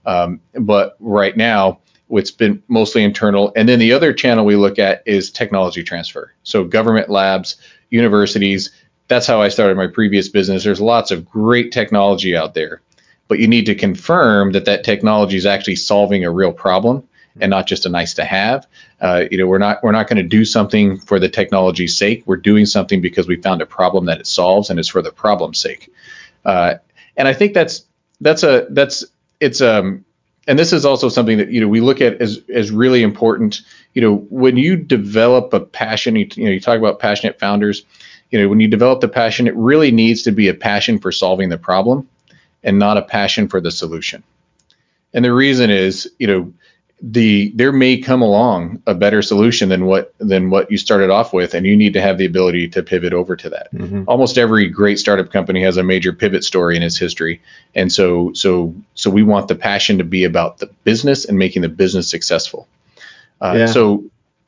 Um, 0.06 0.40
but 0.54 0.96
right 1.00 1.36
now, 1.36 1.80
it's 2.12 2.32
been 2.32 2.64
mostly 2.68 3.04
internal. 3.04 3.52
And 3.56 3.68
then 3.68 3.80
the 3.80 3.94
other 3.94 4.14
channel 4.14 4.46
we 4.46 4.56
look 4.56 4.80
at 4.80 5.04
is 5.06 5.30
technology 5.30 5.84
transfer. 5.84 6.34
So 6.44 6.64
government 6.64 7.10
labs, 7.10 7.58
universities. 7.90 8.72
That's 9.08 9.28
how 9.28 9.42
I 9.42 9.50
started 9.50 9.78
my 9.78 9.88
previous 9.88 10.30
business. 10.30 10.64
There's 10.64 10.82
lots 10.82 11.12
of 11.12 11.28
great 11.28 11.72
technology 11.72 12.36
out 12.36 12.54
there, 12.54 12.82
but 13.28 13.40
you 13.40 13.48
need 13.48 13.66
to 13.66 13.76
confirm 13.76 14.52
that 14.54 14.66
that 14.66 14.84
technology 14.84 15.38
is 15.38 15.46
actually 15.46 15.76
solving 15.76 16.24
a 16.24 16.32
real 16.32 16.54
problem 16.54 17.08
and 17.42 17.50
not 17.50 17.68
just 17.68 17.86
a 17.86 17.90
nice 17.90 18.16
to 18.16 18.26
have. 18.26 18.68
Uh, 19.02 19.26
you 19.30 19.38
know, 19.38 19.48
we're 19.48 19.58
not 19.58 19.84
we're 19.84 19.92
not 19.92 20.08
going 20.08 20.18
to 20.18 20.24
do 20.24 20.46
something 20.46 20.98
for 20.98 21.20
the 21.20 21.30
technology's 21.30 21.98
sake. 21.98 22.24
We're 22.26 22.38
doing 22.38 22.66
something 22.66 23.02
because 23.02 23.28
we 23.28 23.36
found 23.38 23.62
a 23.62 23.66
problem 23.66 24.06
that 24.06 24.20
it 24.20 24.28
solves, 24.28 24.70
and 24.70 24.80
it's 24.80 24.90
for 24.90 25.02
the 25.02 25.12
problem's 25.12 25.60
sake. 25.60 25.92
Uh, 26.46 26.76
and 27.16 27.28
I 27.28 27.34
think 27.34 27.54
that's 27.54 27.84
that's 28.22 28.44
a 28.44 28.68
that's 28.70 29.06
it's 29.40 29.62
um 29.62 30.06
and 30.48 30.58
this 30.58 30.74
is 30.74 30.84
also 30.84 31.10
something 31.10 31.38
that 31.38 31.52
you 31.52 31.62
know 31.62 31.68
we 31.68 31.80
look 31.80 32.02
at 32.02 32.22
as 32.22 32.42
as 32.54 32.72
really 32.72 33.04
important. 33.04 33.62
You 33.94 34.02
know, 34.02 34.16
when 34.16 34.58
you 34.58 34.76
develop 34.76 35.54
a 35.54 35.60
passion, 35.60 36.16
you, 36.16 36.28
you 36.36 36.46
know, 36.46 36.52
you 36.52 36.60
talk 36.60 36.80
about 36.80 37.00
passionate 37.00 37.40
founders. 37.40 37.84
You 38.32 38.42
know, 38.42 38.50
when 38.50 38.60
you 38.60 38.68
develop 38.68 39.02
the 39.02 39.08
passion, 39.08 39.48
it 39.48 39.56
really 39.56 39.92
needs 39.92 40.24
to 40.24 40.32
be 40.32 40.50
a 40.50 40.54
passion 40.54 41.00
for 41.00 41.12
solving 41.12 41.50
the 41.50 41.58
problem, 41.58 42.10
and 42.64 42.80
not 42.80 42.98
a 42.98 43.02
passion 43.02 43.48
for 43.48 43.62
the 43.62 43.72
solution. 43.72 44.24
And 45.14 45.26
the 45.26 45.34
reason 45.34 45.70
is, 45.70 46.12
you 46.20 46.28
know, 46.28 46.54
the 47.02 47.52
there 47.56 47.72
may 47.72 47.98
come 47.98 48.22
along 48.22 48.82
a 48.86 48.94
better 48.94 49.22
solution 49.22 49.70
than 49.70 49.86
what 49.86 50.14
than 50.18 50.50
what 50.50 50.70
you 50.70 50.78
started 50.78 51.10
off 51.10 51.32
with 51.32 51.54
and 51.54 51.66
you 51.66 51.78
need 51.78 51.94
to 51.94 52.02
have 52.02 52.18
the 52.18 52.26
ability 52.26 52.68
to 52.68 52.84
pivot 52.84 53.14
over 53.14 53.38
to 53.38 53.50
that 53.50 53.74
mm-hmm. 53.74 54.04
almost 54.08 54.38
every 54.38 54.68
great 54.68 55.00
startup 55.00 55.32
company 55.32 55.64
has 55.64 55.78
a 55.78 55.84
major 55.84 56.12
pivot 56.12 56.44
story 56.44 56.76
in 56.76 56.84
its 56.84 56.98
history 56.98 57.42
and 57.74 57.92
so 57.92 58.34
so 58.34 58.76
so 58.96 59.10
we 59.10 59.24
want 59.24 59.48
the 59.48 59.56
passion 59.56 59.98
to 59.98 60.04
be 60.04 60.26
about 60.26 60.58
the 60.58 60.68
business 60.84 61.24
and 61.24 61.38
making 61.38 61.62
the 61.62 61.70
business 61.70 62.10
successful 62.10 62.68
uh, 63.40 63.54
yeah. 63.56 63.66
so 63.66 64.04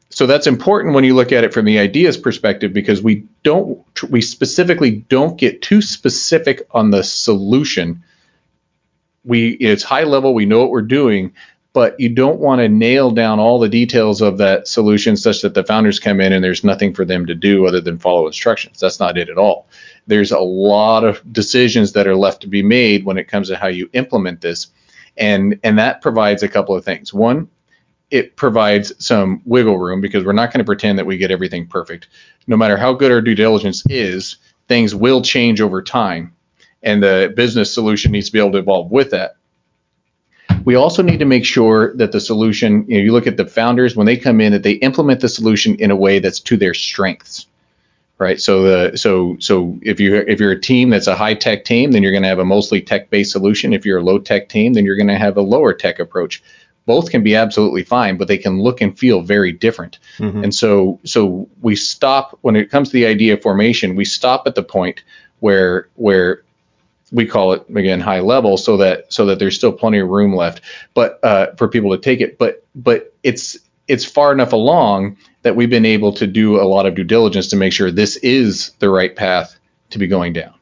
so 0.10 0.28
that's 0.28 0.46
important 0.46 0.94
when 0.94 1.06
you 1.06 1.16
look 1.16 1.32
at 1.32 1.46
it 1.46 1.54
from 1.54 1.64
the 1.64 1.80
ideas 1.80 2.18
perspective 2.18 2.74
because 2.74 3.02
we 3.02 3.26
don't 3.44 3.82
we 4.10 4.22
specifically 4.22 4.92
don't 4.92 5.38
get 5.38 5.62
too 5.62 5.82
specific 5.82 6.68
on 6.72 6.92
the 6.92 7.02
solution 7.02 8.04
we 9.24 9.52
it's 9.52 9.84
high 9.84 10.04
level 10.04 10.34
we 10.34 10.46
know 10.46 10.60
what 10.60 10.70
we're 10.70 10.82
doing 10.82 11.34
but 11.74 12.00
you 12.00 12.10
don't 12.10 12.40
want 12.40 12.60
to 12.60 12.68
nail 12.68 13.12
down 13.12 13.40
all 13.40 13.60
the 13.60 13.70
details 13.70 14.22
of 14.22 14.38
that 14.38 14.68
solution 14.68 15.16
such 15.16 15.42
that 15.42 15.54
the 15.54 15.64
founders 15.64 16.00
come 16.00 16.20
in 16.20 16.34
and 16.34 16.44
there's 16.44 16.64
nothing 16.64 16.94
for 16.94 17.06
them 17.06 17.26
to 17.26 17.36
do 17.36 17.66
other 17.66 17.80
than 17.80 17.98
follow 17.98 18.28
instructions. 18.28 18.80
That's 18.80 19.00
not 19.00 19.18
it 19.18 19.30
at 19.30 19.38
all. 19.38 19.68
There's 20.08 20.32
a 20.32 20.40
lot 20.40 21.04
of 21.04 21.22
decisions 21.32 21.94
that 21.94 22.08
are 22.08 22.16
left 22.16 22.42
to 22.42 22.48
be 22.48 22.62
made 22.62 23.06
when 23.06 23.18
it 23.18 23.28
comes 23.28 23.48
to 23.48 23.58
how 23.58 23.68
you 23.68 23.90
implement 23.94 24.42
this. 24.42 24.68
And 25.18 25.60
and 25.64 25.78
that 25.78 26.02
provides 26.02 26.44
a 26.44 26.50
couple 26.50 26.76
of 26.76 26.84
things. 26.84 27.14
One, 27.14 27.50
it 28.10 28.36
provides 28.36 28.94
some 29.04 29.42
wiggle 29.46 29.78
room 29.78 30.02
because 30.02 30.26
we're 30.26 30.34
not 30.34 30.52
going 30.52 30.60
to 30.60 30.66
pretend 30.66 31.00
that 31.00 31.06
we 31.06 31.18
get 31.18 31.32
everything 31.32 31.68
perfect. 31.68 32.08
No 32.48 32.58
matter 32.58 32.78
how 32.78 32.94
good 32.94 33.12
our 33.12 33.22
due 33.22 33.36
diligence 33.36 33.84
is, 33.90 34.38
things 34.68 34.96
will 34.96 35.22
change 35.22 35.62
over 35.62 35.82
time 35.82 36.34
and 36.84 37.02
the 37.04 37.34
business 37.36 37.74
solution 37.74 38.12
needs 38.12 38.28
to 38.28 38.34
be 38.34 38.40
able 38.40 38.52
to 38.54 38.58
evolve 38.58 38.92
with 38.92 39.12
that. 39.12 39.36
We 40.66 40.76
also 40.76 41.02
need 41.02 41.20
to 41.20 41.26
make 41.26 41.46
sure 41.46 41.96
that 41.96 42.12
the 42.12 42.20
solution, 42.20 42.86
you 42.88 42.98
know, 42.98 43.04
you 43.04 43.12
look 43.12 43.28
at 43.28 43.38
the 43.38 43.46
founders 43.46 43.96
when 43.96 44.06
they 44.06 44.18
come 44.18 44.42
in, 44.42 44.52
that 44.52 44.64
they 44.64 44.74
implement 44.74 45.22
the 45.22 45.30
solution 45.30 45.76
in 45.76 45.92
a 45.92 45.96
way 45.96 46.20
that's 46.20 46.40
to 46.42 46.58
their 46.58 46.74
strengths, 46.74 47.48
right? 48.18 48.40
So 48.40 48.64
the 48.64 48.98
so 48.98 49.38
so 49.40 49.80
if 49.82 50.00
you 50.00 50.16
if 50.16 50.40
you're 50.40 50.52
a 50.52 50.60
team 50.60 50.90
that's 50.90 51.08
a 51.08 51.16
high 51.16 51.34
tech 51.34 51.66
team, 51.66 51.92
then 51.92 52.04
you're 52.04 52.12
going 52.12 52.24
to 52.24 52.30
have 52.30 52.40
a 52.40 52.46
mostly 52.46 52.82
tech 52.82 53.10
based 53.10 53.32
solution. 53.32 53.74
If 53.74 53.86
you're 53.86 54.00
a 54.00 54.04
low 54.04 54.20
tech 54.20 54.50
team, 54.50 54.74
then 54.74 54.86
you're 54.86 54.98
going 54.98 55.08
to 55.08 55.18
have 55.18 55.38
a 55.38 55.42
lower 55.42 55.74
tech 55.74 56.00
approach. 56.00 56.44
Both 56.86 57.12
can 57.12 57.24
be 57.24 57.36
absolutely 57.36 57.84
fine, 57.84 58.18
but 58.18 58.28
they 58.28 58.38
can 58.38 58.60
look 58.60 58.82
and 58.82 58.98
feel 58.98 59.22
very 59.22 59.52
different. 59.52 60.00
Mm-hmm. 60.18 60.44
And 60.44 60.56
so 60.56 61.00
so 61.04 61.50
we 61.62 61.76
stop 61.76 62.38
when 62.42 62.56
it 62.56 62.70
comes 62.70 62.90
to 62.90 62.94
the 62.94 63.06
idea 63.08 63.34
of 63.34 63.42
formation. 63.42 63.96
We 63.96 64.06
stop 64.06 64.46
at 64.46 64.56
the 64.56 64.64
point 64.64 65.04
where 65.40 65.88
where 65.96 66.44
we 67.12 67.26
call 67.26 67.54
it 67.54 67.64
again 67.76 68.00
high 68.00 68.20
level 68.20 68.58
so 68.58 68.78
that 68.78 69.12
so 69.12 69.26
that 69.26 69.40
there's 69.40 69.56
still 69.56 69.72
plenty 69.72 70.00
of 70.00 70.08
room 70.08 70.36
left 70.36 70.62
but 70.94 71.20
uh, 71.24 71.54
for 71.58 71.68
people 71.68 71.92
to 71.92 71.98
take 71.98 72.22
it. 72.22 72.38
But 72.38 72.66
but 72.76 73.14
it's 73.24 73.58
it's 73.88 74.06
far 74.06 74.32
enough 74.32 74.54
along 74.54 75.18
that 75.42 75.56
we've 75.56 75.70
been 75.70 75.86
able 75.86 76.14
to 76.14 76.28
do 76.28 76.62
a 76.62 76.64
lot 76.64 76.86
of 76.86 76.96
due 76.96 77.04
diligence 77.04 77.48
to 77.50 77.56
make 77.56 77.74
sure 77.74 77.92
this 77.92 78.18
is 78.18 78.72
the 78.80 78.90
right 78.90 79.16
path 79.16 79.58
to 79.90 80.00
be 80.00 80.08
going 80.08 80.34
down. 80.34 80.54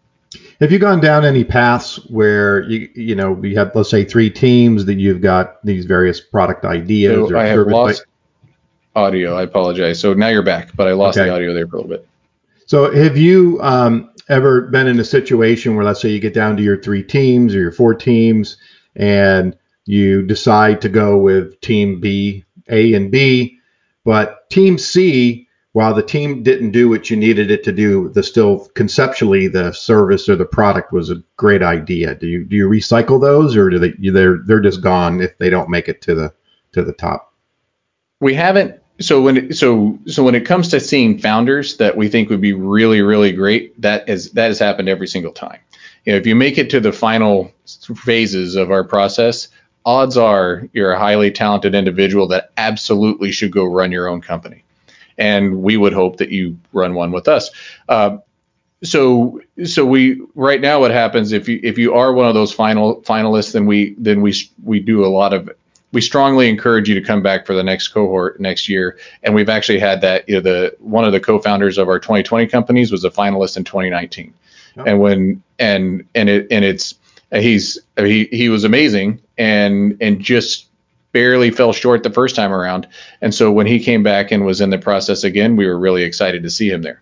Have 0.60 0.72
you 0.72 0.80
gone 0.80 1.00
down 1.00 1.26
any 1.26 1.44
paths 1.44 1.98
where 2.10 2.64
you 2.64 2.90
you 2.96 3.16
know 3.16 3.42
you 3.44 3.58
have 3.58 3.76
let's 3.76 3.90
say 3.90 4.04
three 4.04 4.30
teams 4.30 4.86
that 4.86 4.96
you've 4.96 5.22
got 5.22 5.64
these 5.66 5.86
various 5.86 6.20
product 6.20 6.66
ideas 6.66 7.30
so 7.30 7.34
or 7.34 7.38
I 7.38 7.48
have 7.48 7.68
lost 7.68 8.06
audio 8.96 9.36
I 9.36 9.44
apologize. 9.44 10.00
So 10.00 10.14
now 10.14 10.28
you're 10.28 10.44
back 10.44 10.76
but 10.76 10.88
I 10.88 10.94
lost 10.94 11.18
okay. 11.18 11.28
the 11.28 11.34
audio 11.34 11.54
there 11.54 11.68
for 11.68 11.78
a 11.78 11.82
little 11.82 11.98
bit. 11.98 12.08
So 12.66 12.92
have 12.94 13.18
you 13.18 13.60
um, 13.62 14.09
ever 14.30 14.62
been 14.62 14.88
in 14.88 15.00
a 15.00 15.04
situation 15.04 15.76
where, 15.76 15.86
let's 15.86 16.02
say, 16.02 16.10
you 16.10 16.20
get 16.20 16.34
down 16.34 16.56
to 16.58 16.64
your 16.64 16.82
three 16.82 17.04
teams 17.04 17.56
or 17.56 17.60
your 17.60 17.72
four 17.72 17.94
teams, 17.96 18.58
and 18.96 19.58
you 19.86 20.22
decide 20.22 20.82
to 20.82 20.90
go 20.90 21.18
with 21.18 21.60
team 21.62 22.00
B, 22.00 22.46
A, 22.70 22.94
and 22.94 23.12
B, 23.12 23.58
but 24.06 24.50
team 24.50 24.78
C, 24.78 25.48
while 25.74 25.94
the 25.94 26.04
team 26.04 26.44
didn't 26.44 26.72
do 26.72 26.90
what 26.90 27.10
you 27.10 27.18
needed 27.18 27.52
it 27.52 27.64
to 27.64 27.72
do, 27.72 28.10
the 28.10 28.24
still 28.24 28.68
conceptually 28.74 29.48
the 29.48 29.72
service 29.72 30.28
or 30.28 30.36
the 30.36 30.46
product 30.46 30.92
was 30.92 31.10
a 31.10 31.24
great 31.38 31.62
idea. 31.62 32.16
Do 32.16 32.28
you 32.28 32.44
do 32.44 32.56
you 32.56 32.68
recycle 32.68 33.22
those, 33.22 33.56
or 33.56 33.70
do 33.70 33.80
they 33.80 33.94
they're 34.12 34.40
they're 34.46 34.62
just 34.62 34.82
gone 34.82 35.22
if 35.22 35.38
they 35.38 35.50
don't 35.50 35.70
make 35.70 35.88
it 35.88 36.02
to 36.04 36.16
the 36.16 36.34
to 36.72 36.84
the 36.84 36.94
top? 36.94 37.34
We 38.20 38.34
haven't 38.34 38.82
so 39.00 39.22
when 39.22 39.38
it, 39.38 39.58
so 39.58 39.98
so 40.08 40.24
when 40.24 40.36
it 40.36 40.46
comes 40.46 40.70
to 40.70 40.80
seeing 40.80 41.20
founders 41.20 41.78
that 41.78 41.96
we 41.96 42.10
think 42.10 42.30
would 42.30 42.42
be 42.42 42.54
really 42.54 43.02
really 43.02 43.32
great, 43.32 43.80
that 43.82 44.10
is 44.10 44.32
that 44.32 44.48
has 44.48 44.60
happened 44.60 44.90
every 44.90 45.08
single 45.08 45.32
time. 45.32 45.60
You 46.06 46.14
know, 46.14 46.18
if 46.18 46.28
you 46.28 46.36
make 46.36 46.58
it 46.58 46.70
to 46.72 46.80
the 46.80 46.92
final 46.92 47.52
phases 47.96 48.56
of 48.56 48.72
our 48.72 48.84
process, 48.84 49.48
odds 49.86 50.18
are 50.18 50.68
you're 50.74 50.92
a 50.92 51.00
highly 51.00 51.32
talented 51.32 51.76
individual 51.76 52.28
that 52.28 52.52
absolutely 52.58 53.32
should 53.32 53.52
go 53.52 53.66
run 53.66 53.92
your 53.92 54.08
own 54.08 54.22
company, 54.22 54.64
and 55.18 55.62
we 55.62 55.78
would 55.78 55.94
hope 55.94 56.18
that 56.18 56.30
you 56.30 56.58
run 56.74 56.94
one 56.94 57.12
with 57.12 57.28
us. 57.28 57.52
Uh, 57.88 58.18
so 58.84 59.42
so 59.66 59.86
we 59.86 60.22
right 60.36 60.62
now 60.62 60.80
what 60.80 60.92
happens 60.92 61.32
if 61.32 61.50
you 61.50 61.60
if 61.64 61.78
you 61.78 61.94
are 61.94 62.14
one 62.14 62.28
of 62.28 62.34
those 62.34 62.54
final 62.54 63.02
finalists 63.02 63.52
then 63.52 63.66
we 63.66 63.94
then 63.98 64.22
we 64.22 64.34
we 64.64 64.80
do 64.80 65.04
a 65.04 65.08
lot 65.08 65.34
of 65.34 65.50
we 65.92 66.02
strongly 66.02 66.50
encourage 66.50 66.88
you 66.88 66.96
to 66.96 67.02
come 67.02 67.24
back 67.24 67.46
for 67.46 67.56
the 67.56 67.64
next 67.64 67.90
cohort 67.90 68.40
next 68.40 68.70
year. 68.70 68.98
And 69.24 69.34
we've 69.34 69.50
actually 69.50 69.80
had 69.80 70.02
that. 70.02 70.28
You 70.30 70.36
know, 70.36 70.42
the 70.42 70.76
one 70.80 71.06
of 71.06 71.12
the 71.12 71.20
co-founders 71.20 71.78
of 71.78 71.90
our 71.90 72.00
2020 72.00 72.48
companies 72.48 72.92
was 72.92 73.04
a 73.04 73.10
finalist 73.10 73.58
in 73.58 73.64
2019. 73.64 74.34
Oh. 74.78 74.84
And 74.86 75.00
when 75.00 75.44
and 75.58 76.06
and 76.14 76.30
it 76.30 76.48
and 76.52 76.64
it's 76.64 76.96
he's 77.32 77.80
he 77.98 78.26
he 78.26 78.50
was 78.50 78.64
amazing 78.64 79.22
and 79.38 79.98
and 80.00 80.20
just 80.20 80.68
barely 81.12 81.50
fell 81.50 81.74
short 81.74 82.04
the 82.04 82.12
first 82.12 82.36
time 82.36 82.54
around. 82.54 82.88
And 83.22 83.34
so 83.34 83.52
when 83.52 83.66
he 83.66 83.80
came 83.80 84.04
back 84.04 84.32
and 84.32 84.46
was 84.46 84.62
in 84.62 84.70
the 84.70 84.78
process 84.78 85.24
again, 85.24 85.56
we 85.56 85.66
were 85.66 85.78
really 85.78 86.04
excited 86.04 86.44
to 86.44 86.52
see 86.52 86.70
him 86.70 86.84
there. 86.84 87.02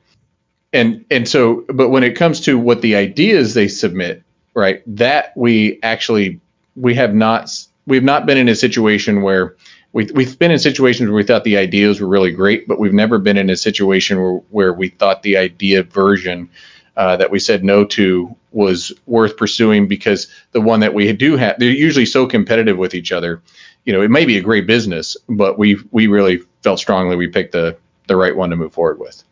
And 0.72 1.04
and 1.12 1.28
so 1.28 1.66
but 1.68 1.90
when 1.90 2.04
it 2.04 2.16
comes 2.16 2.40
to 2.42 2.58
what 2.58 2.82
the 2.82 2.96
ideas 2.96 3.54
they 3.54 3.68
submit, 3.68 4.24
right? 4.54 4.82
That 4.88 5.36
we 5.36 5.80
actually 5.84 6.40
we 6.78 6.94
have 6.96 7.14
not 7.14 7.50
we've 7.88 8.04
not 8.04 8.28
been 8.28 8.38
in 8.38 8.50
a 8.50 8.56
situation 8.56 9.24
where 9.24 9.56
we, 9.94 10.06
we've 10.14 10.38
been 10.38 10.52
in 10.52 10.60
situations 10.60 11.10
where 11.10 11.16
we 11.16 11.24
thought 11.24 11.44
the 11.44 11.58
ideas 11.58 12.00
were 12.00 12.08
really 12.08 12.32
great, 12.32 12.68
but 12.68 12.78
we've 12.78 12.94
never 12.94 13.18
been 13.18 13.38
in 13.38 13.50
a 13.50 13.56
situation 13.56 14.22
where, 14.22 14.34
where 14.52 14.74
we 14.74 14.90
thought 14.90 15.24
the 15.24 15.38
idea 15.38 15.82
version 15.82 16.50
uh, 16.98 17.16
that 17.16 17.32
we 17.32 17.40
said 17.40 17.64
no 17.64 17.86
to 17.86 18.36
was 18.52 18.92
worth 19.06 19.38
pursuing 19.38 19.88
because 19.88 20.28
the 20.52 20.62
one 20.62 20.82
that 20.82 20.94
we 20.94 21.12
do 21.14 21.38
have, 21.38 21.58
they're 21.58 21.72
usually 21.72 22.06
so 22.06 22.28
competitive 22.28 22.78
with 22.78 22.94
each 22.94 23.12
other. 23.12 23.42
You 23.86 23.94
know, 23.94 24.02
it 24.02 24.12
may 24.12 24.26
be 24.26 24.38
a 24.38 24.42
great 24.42 24.68
business, 24.68 25.16
but 25.30 25.58
we 25.58 25.78
we 25.92 26.08
really 26.08 26.40
felt 26.64 26.80
strongly 26.80 27.16
we 27.16 27.28
picked 27.28 27.54
the 27.54 27.78
the 28.08 28.16
right 28.16 28.36
one 28.36 28.50
to 28.50 28.56
move 28.56 28.74
forward 28.74 29.00
with. 29.00 29.24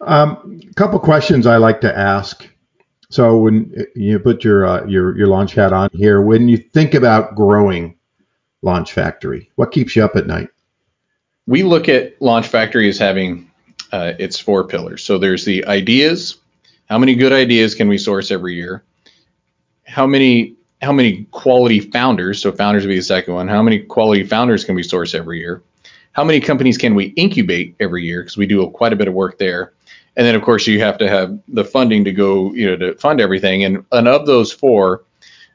A 0.00 0.12
um, 0.12 0.60
couple 0.74 0.98
questions 0.98 1.46
I 1.46 1.56
like 1.56 1.80
to 1.82 1.98
ask 1.98 2.46
so 3.14 3.36
when 3.36 3.86
you 3.94 4.18
put 4.18 4.42
your 4.42 4.66
uh, 4.66 4.84
your 4.86 5.16
your 5.16 5.28
launch 5.28 5.54
hat 5.54 5.72
on 5.72 5.88
here, 5.92 6.20
when 6.20 6.48
you 6.48 6.56
think 6.56 6.94
about 6.94 7.36
growing 7.36 7.96
Launch 8.62 8.92
Factory, 8.92 9.52
what 9.54 9.70
keeps 9.70 9.94
you 9.94 10.04
up 10.04 10.16
at 10.16 10.26
night? 10.26 10.48
We 11.46 11.62
look 11.62 11.88
at 11.88 12.20
Launch 12.20 12.48
Factory 12.48 12.88
as 12.88 12.98
having 12.98 13.48
uh, 13.92 14.14
its 14.18 14.40
four 14.40 14.66
pillars. 14.66 15.04
So 15.04 15.16
there's 15.16 15.44
the 15.44 15.64
ideas. 15.66 16.38
How 16.86 16.98
many 16.98 17.14
good 17.14 17.32
ideas 17.32 17.76
can 17.76 17.86
we 17.86 17.98
source 17.98 18.32
every 18.32 18.54
year? 18.54 18.82
How 19.84 20.08
many 20.08 20.56
how 20.82 20.90
many 20.90 21.28
quality 21.30 21.78
founders? 21.78 22.42
So 22.42 22.50
founders 22.50 22.82
would 22.82 22.88
be 22.88 22.96
the 22.96 23.02
second 23.04 23.34
one. 23.34 23.46
How 23.46 23.62
many 23.62 23.78
quality 23.78 24.24
founders 24.24 24.64
can 24.64 24.74
we 24.74 24.82
source 24.82 25.14
every 25.14 25.38
year? 25.38 25.62
how 26.14 26.22
many 26.22 26.40
companies 26.40 26.78
can 26.78 26.94
we 26.94 27.06
incubate 27.16 27.74
every 27.80 28.04
year? 28.04 28.22
Because 28.22 28.36
we 28.36 28.46
do 28.46 28.68
quite 28.70 28.92
a 28.92 28.96
bit 28.96 29.08
of 29.08 29.14
work 29.14 29.38
there. 29.38 29.72
And 30.16 30.26
then, 30.26 30.34
of 30.34 30.42
course, 30.42 30.66
you 30.66 30.80
have 30.80 30.98
to 30.98 31.08
have 31.08 31.38
the 31.48 31.64
funding 31.64 32.04
to 32.04 32.12
go, 32.12 32.52
you 32.52 32.66
know, 32.66 32.76
to 32.76 32.94
fund 32.98 33.20
everything. 33.20 33.64
And, 33.64 33.84
and 33.90 34.06
of 34.06 34.26
those 34.26 34.52
four, 34.52 35.02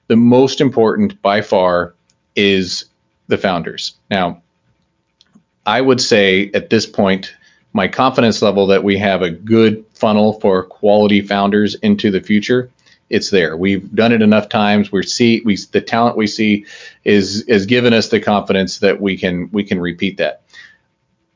the 0.07 0.15
most 0.15 0.59
important 0.59 1.21
by 1.21 1.41
far 1.41 1.93
is 2.35 2.85
the 3.27 3.37
founders. 3.37 3.93
Now, 4.09 4.41
I 5.65 5.79
would 5.81 6.01
say 6.01 6.51
at 6.53 6.69
this 6.69 6.85
point, 6.85 7.35
my 7.73 7.87
confidence 7.87 8.41
level 8.41 8.67
that 8.67 8.83
we 8.83 8.97
have 8.97 9.21
a 9.21 9.29
good 9.29 9.85
funnel 9.93 10.39
for 10.39 10.63
quality 10.63 11.21
founders 11.21 11.75
into 11.75 12.11
the 12.11 12.21
future 12.21 12.69
it's 13.09 13.31
there. 13.31 13.57
We've 13.57 13.93
done 13.93 14.11
it 14.11 14.21
enough 14.21 14.49
times. 14.49 14.91
We 14.91 15.03
see 15.03 15.41
we 15.43 15.57
the 15.71 15.81
talent 15.81 16.17
we 16.17 16.27
see 16.27 16.65
is 17.03 17.41
is 17.43 17.65
given 17.65 17.93
us 17.93 18.09
the 18.09 18.19
confidence 18.19 18.79
that 18.79 19.01
we 19.01 19.17
can 19.17 19.49
we 19.51 19.63
can 19.63 19.79
repeat 19.79 20.17
that. 20.17 20.41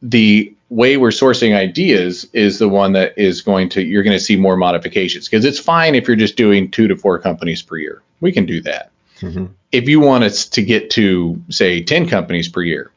The 0.02 0.54
way 0.74 0.98
we're 0.98 1.10
sourcing 1.10 1.56
ideas 1.56 2.28
is 2.34 2.58
the 2.58 2.68
one 2.68 2.94
that 2.94 3.14
is 3.16 3.42
going 3.42 3.70
to 3.70 3.84
you're 3.84 4.04
going 4.04 4.18
to 4.18 4.24
see 4.24 4.36
more 4.36 4.58
modifications 4.58 5.30
because 5.30 5.46
it's 5.46 5.60
fine 5.60 5.94
if 5.94 6.08
you're 6.08 6.18
just 6.18 6.36
doing 6.36 6.70
two 6.72 6.88
to 6.88 6.96
four 6.96 7.20
companies 7.20 7.62
per 7.62 7.78
year. 7.78 8.02
We 8.22 8.32
can 8.32 8.46
do 8.46 8.62
that. 8.62 8.92
Mm-hmm. 9.20 9.46
If 9.72 9.88
you 9.88 10.00
want 10.00 10.24
us 10.24 10.46
to 10.48 10.64
get 10.64 10.90
to 10.92 11.42
say 11.50 11.82
10 11.82 12.10
companies 12.10 12.48
per 12.50 12.64
year, 12.64 12.92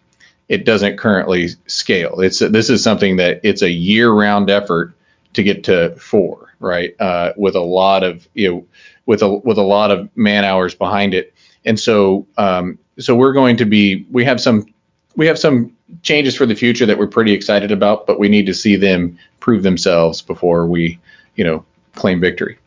it 0.49 0.65
doesn't 0.65 0.97
currently 0.97 1.49
scale. 1.67 2.21
It's 2.21 2.39
this 2.39 2.71
is 2.71 2.83
something 2.83 3.17
that 3.17 3.41
it's 3.43 3.62
a 3.62 3.71
year-round 3.71 4.49
effort 4.49 4.95
to 5.35 5.43
get 5.43 5.65
to 5.65 5.95
four, 5.97 6.55
right? 6.61 6.99
Uh, 6.99 7.33
with 7.37 7.57
a 7.57 7.61
lot 7.61 8.05
of 8.05 8.27
you 8.35 8.51
know, 8.51 8.67
with 9.05 9.23
a 9.23 9.29
with 9.29 9.59
a 9.59 9.62
lot 9.62 9.91
of 9.91 10.09
man 10.17 10.45
hours 10.45 10.75
behind 10.75 11.15
it, 11.15 11.35
and 11.65 11.79
so 11.79 12.27
um, 12.39 12.79
so 12.99 13.15
we're 13.15 13.33
going 13.33 13.57
to 13.59 13.67
be 13.67 14.07
we 14.11 14.25
have 14.25 14.41
some 14.41 14.67
we 15.16 15.26
have 15.26 15.38
some 15.38 15.74
changes 16.02 16.37
for 16.37 16.46
the 16.46 16.55
future 16.55 16.87
that 16.87 16.98
we're 16.98 17.07
pretty 17.07 17.33
excited 17.33 17.72
about, 17.72 18.07
but 18.07 18.18
we 18.18 18.29
need 18.29 18.46
to 18.46 18.55
see 18.55 18.76
them 18.76 19.18
prove 19.40 19.62
themselves 19.62 20.22
before 20.22 20.66
we 20.66 20.98
you 21.35 21.44
know 21.44 21.64
claim 21.94 22.20
victory. 22.20 22.59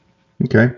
Okay, 0.45 0.71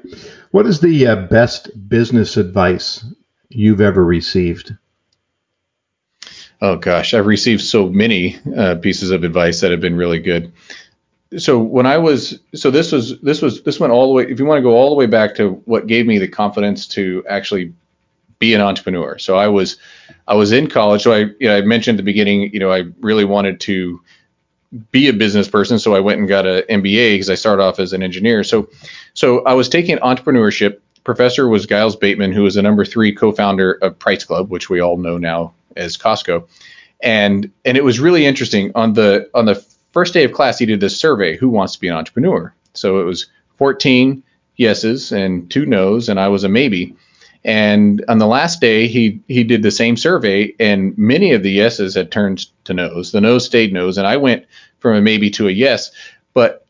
what 0.52 0.66
is 0.66 0.80
the 0.80 1.08
uh, 1.08 1.16
best 1.28 1.70
business 1.90 2.38
advice 2.38 3.06
you've 3.50 3.82
ever 3.82 4.04
received? 4.04 4.76
Oh 6.62 6.76
gosh, 6.76 7.14
I've 7.14 7.26
received 7.26 7.62
so 7.62 7.90
many 7.90 8.38
uh, 8.56 8.76
pieces 8.76 9.12
of 9.12 9.24
advice 9.24 9.62
that 9.62 9.72
have 9.72 9.82
been 9.82 9.96
really 9.96 10.20
good 10.20 10.52
so 11.38 11.60
when 11.60 11.86
I 11.86 11.98
was 11.98 12.40
so 12.54 12.72
this 12.72 12.92
was 12.92 13.20
this 13.22 13.42
was 13.42 13.64
this 13.64 13.80
went 13.80 13.94
all 13.94 14.08
the 14.08 14.14
way 14.14 14.24
if 14.30 14.40
you 14.40 14.46
want 14.46 14.58
to 14.58 14.64
go 14.64 14.76
all 14.76 14.90
the 14.90 14.96
way 14.96 15.06
back 15.06 15.36
to 15.36 15.52
what 15.66 15.88
gave 15.88 16.06
me 16.06 16.18
the 16.18 16.28
confidence 16.28 16.88
to 16.90 17.24
actually 17.30 17.74
be 18.40 18.54
an 18.54 18.62
entrepreneur. 18.62 19.18
So 19.18 19.38
I 19.38 19.48
was 19.48 19.78
I 20.28 20.36
was 20.36 20.52
in 20.52 20.68
college. 20.68 21.04
So 21.04 21.14
I 21.14 21.18
you 21.40 21.48
know 21.48 21.58
I 21.58 21.62
mentioned 21.62 21.96
at 21.96 21.98
the 21.98 22.12
beginning, 22.12 22.54
you 22.54 22.60
know, 22.60 22.72
I 22.72 22.84
really 23.00 23.26
wanted 23.26 23.60
to 23.62 24.02
be 24.92 25.10
a 25.10 25.14
business 25.14 25.50
person, 25.50 25.80
so 25.80 25.96
I 25.96 26.00
went 26.00 26.20
and 26.20 26.28
got 26.28 26.46
an 26.46 26.64
MBA 26.70 27.16
because 27.16 27.30
I 27.30 27.36
started 27.36 27.64
off 27.64 27.80
as 27.80 27.94
an 27.94 28.04
engineer. 28.04 28.44
So 28.44 28.70
so 29.14 29.44
I 29.46 29.54
was 29.54 29.70
taking 29.70 29.98
entrepreneurship. 29.98 30.80
Professor 31.04 31.48
was 31.48 31.66
Giles 31.66 31.96
Bateman, 31.96 32.32
who 32.32 32.44
was 32.44 32.56
the 32.56 32.62
number 32.62 32.86
three 32.86 33.14
co-founder 33.14 33.74
of 33.82 33.98
Price 33.98 34.24
Club, 34.24 34.52
which 34.52 34.70
we 34.70 34.80
all 34.80 34.98
know 34.98 35.18
now 35.18 35.54
as 35.76 35.98
Costco. 35.98 36.48
And 37.02 37.52
and 37.66 37.78
it 37.78 37.84
was 37.84 38.00
really 38.00 38.26
interesting 38.26 38.72
on 38.76 38.94
the 38.94 39.30
on 39.34 39.46
the 39.46 39.64
first 39.92 40.14
day 40.14 40.24
of 40.24 40.32
class, 40.32 40.60
he 40.60 40.66
did 40.66 40.80
this 40.80 40.98
survey 40.98 41.36
who 41.36 41.50
wants 41.50 41.74
to 41.74 41.80
be 41.80 41.88
an 41.88 41.96
entrepreneur? 41.96 42.54
So 42.74 43.02
it 43.02 43.04
was 43.04 43.28
14 43.58 44.24
yeses 44.58 45.12
and 45.12 45.50
two 45.50 45.66
nos, 45.66 46.10
and 46.10 46.20
I 46.20 46.28
was 46.30 46.44
a 46.44 46.50
maybe. 46.50 46.96
And 47.44 48.04
on 48.08 48.20
the 48.20 48.28
last 48.28 48.62
day, 48.62 48.88
he 48.88 49.20
he 49.28 49.44
did 49.44 49.64
the 49.64 49.72
same 49.72 49.98
survey, 49.98 50.54
and 50.60 50.96
many 50.98 51.32
of 51.32 51.44
the 51.44 51.52
yeses 51.52 51.96
had 51.96 52.12
turned 52.12 52.46
to 52.66 52.74
nos. 52.74 53.12
The 53.12 53.22
nos 53.22 53.46
stayed 53.46 53.74
nos, 53.74 53.98
and 53.98 54.06
I 54.06 54.18
went 54.18 54.46
from 54.80 54.96
a 54.96 55.02
maybe 55.02 55.30
to 55.32 55.48
a 55.48 55.52
yes. 55.52 55.92
But 56.34 56.66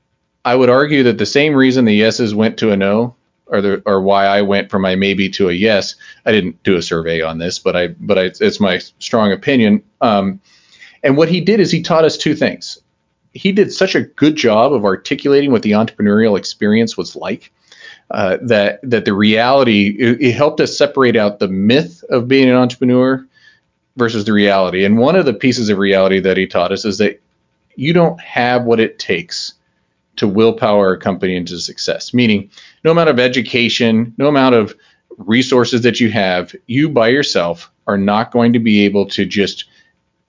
I 0.45 0.55
would 0.55 0.69
argue 0.69 1.03
that 1.03 1.17
the 1.17 1.25
same 1.25 1.53
reason 1.53 1.85
the 1.85 1.93
yeses 1.93 2.33
went 2.33 2.57
to 2.59 2.71
a 2.71 2.77
no, 2.77 3.15
or 3.47 3.61
the 3.61 3.83
or 3.85 4.01
why 4.01 4.25
I 4.25 4.41
went 4.41 4.69
from 4.69 4.83
my 4.83 4.95
maybe 4.95 5.29
to 5.31 5.49
a 5.49 5.53
yes. 5.53 5.95
I 6.25 6.31
didn't 6.31 6.63
do 6.63 6.77
a 6.77 6.81
survey 6.81 7.21
on 7.21 7.37
this, 7.37 7.59
but 7.59 7.75
I 7.75 7.87
but 7.89 8.17
I, 8.17 8.31
it's 8.39 8.59
my 8.59 8.79
strong 8.99 9.33
opinion. 9.33 9.83
Um, 9.99 10.39
and 11.03 11.17
what 11.17 11.29
he 11.29 11.41
did 11.41 11.59
is 11.59 11.71
he 11.71 11.81
taught 11.81 12.05
us 12.05 12.17
two 12.17 12.35
things 12.35 12.79
he 13.33 13.51
did 13.51 13.71
such 13.71 13.95
a 13.95 14.01
good 14.01 14.35
job 14.35 14.73
of 14.73 14.85
articulating 14.85 15.51
what 15.51 15.61
the 15.61 15.71
entrepreneurial 15.71 16.37
experience 16.37 16.97
was 16.97 17.15
like. 17.15 17.51
Uh, 18.11 18.37
that 18.41 18.79
that 18.83 19.05
the 19.05 19.13
reality 19.13 19.95
it, 19.97 20.21
it, 20.21 20.31
helped 20.33 20.59
us 20.59 20.77
separate 20.77 21.15
out 21.15 21.39
the 21.39 21.47
myth 21.47 22.03
of 22.09 22.27
being 22.27 22.49
an 22.49 22.55
entrepreneur 22.55 23.25
versus 23.95 24.25
the 24.25 24.33
reality. 24.33 24.83
And 24.83 24.97
one 24.97 25.15
of 25.15 25.25
the 25.25 25.33
pieces 25.33 25.69
of 25.69 25.77
reality 25.77 26.19
that 26.19 26.35
he 26.35 26.45
taught 26.45 26.73
us 26.73 26.83
is 26.83 26.97
that 26.97 27.21
you 27.77 27.93
don't 27.93 28.19
have 28.19 28.65
what 28.65 28.81
it 28.81 28.99
takes 28.99 29.53
to 30.17 30.27
willpower 30.27 30.91
a 30.91 30.99
company 30.99 31.37
into 31.37 31.57
success. 31.57 32.13
Meaning, 32.13 32.49
no 32.83 32.91
amount 32.91 33.09
of 33.09 33.19
education, 33.19 34.13
no 34.17 34.27
amount 34.27 34.55
of 34.55 34.75
resources 35.17 35.81
that 35.83 36.01
you 36.01 36.11
have, 36.11 36.53
you 36.67 36.89
by 36.89 37.07
yourself 37.07 37.71
are 37.87 37.97
not 37.97 38.31
going 38.31 38.51
to 38.51 38.59
be 38.59 38.83
able 38.83 39.05
to 39.05 39.25
just 39.25 39.65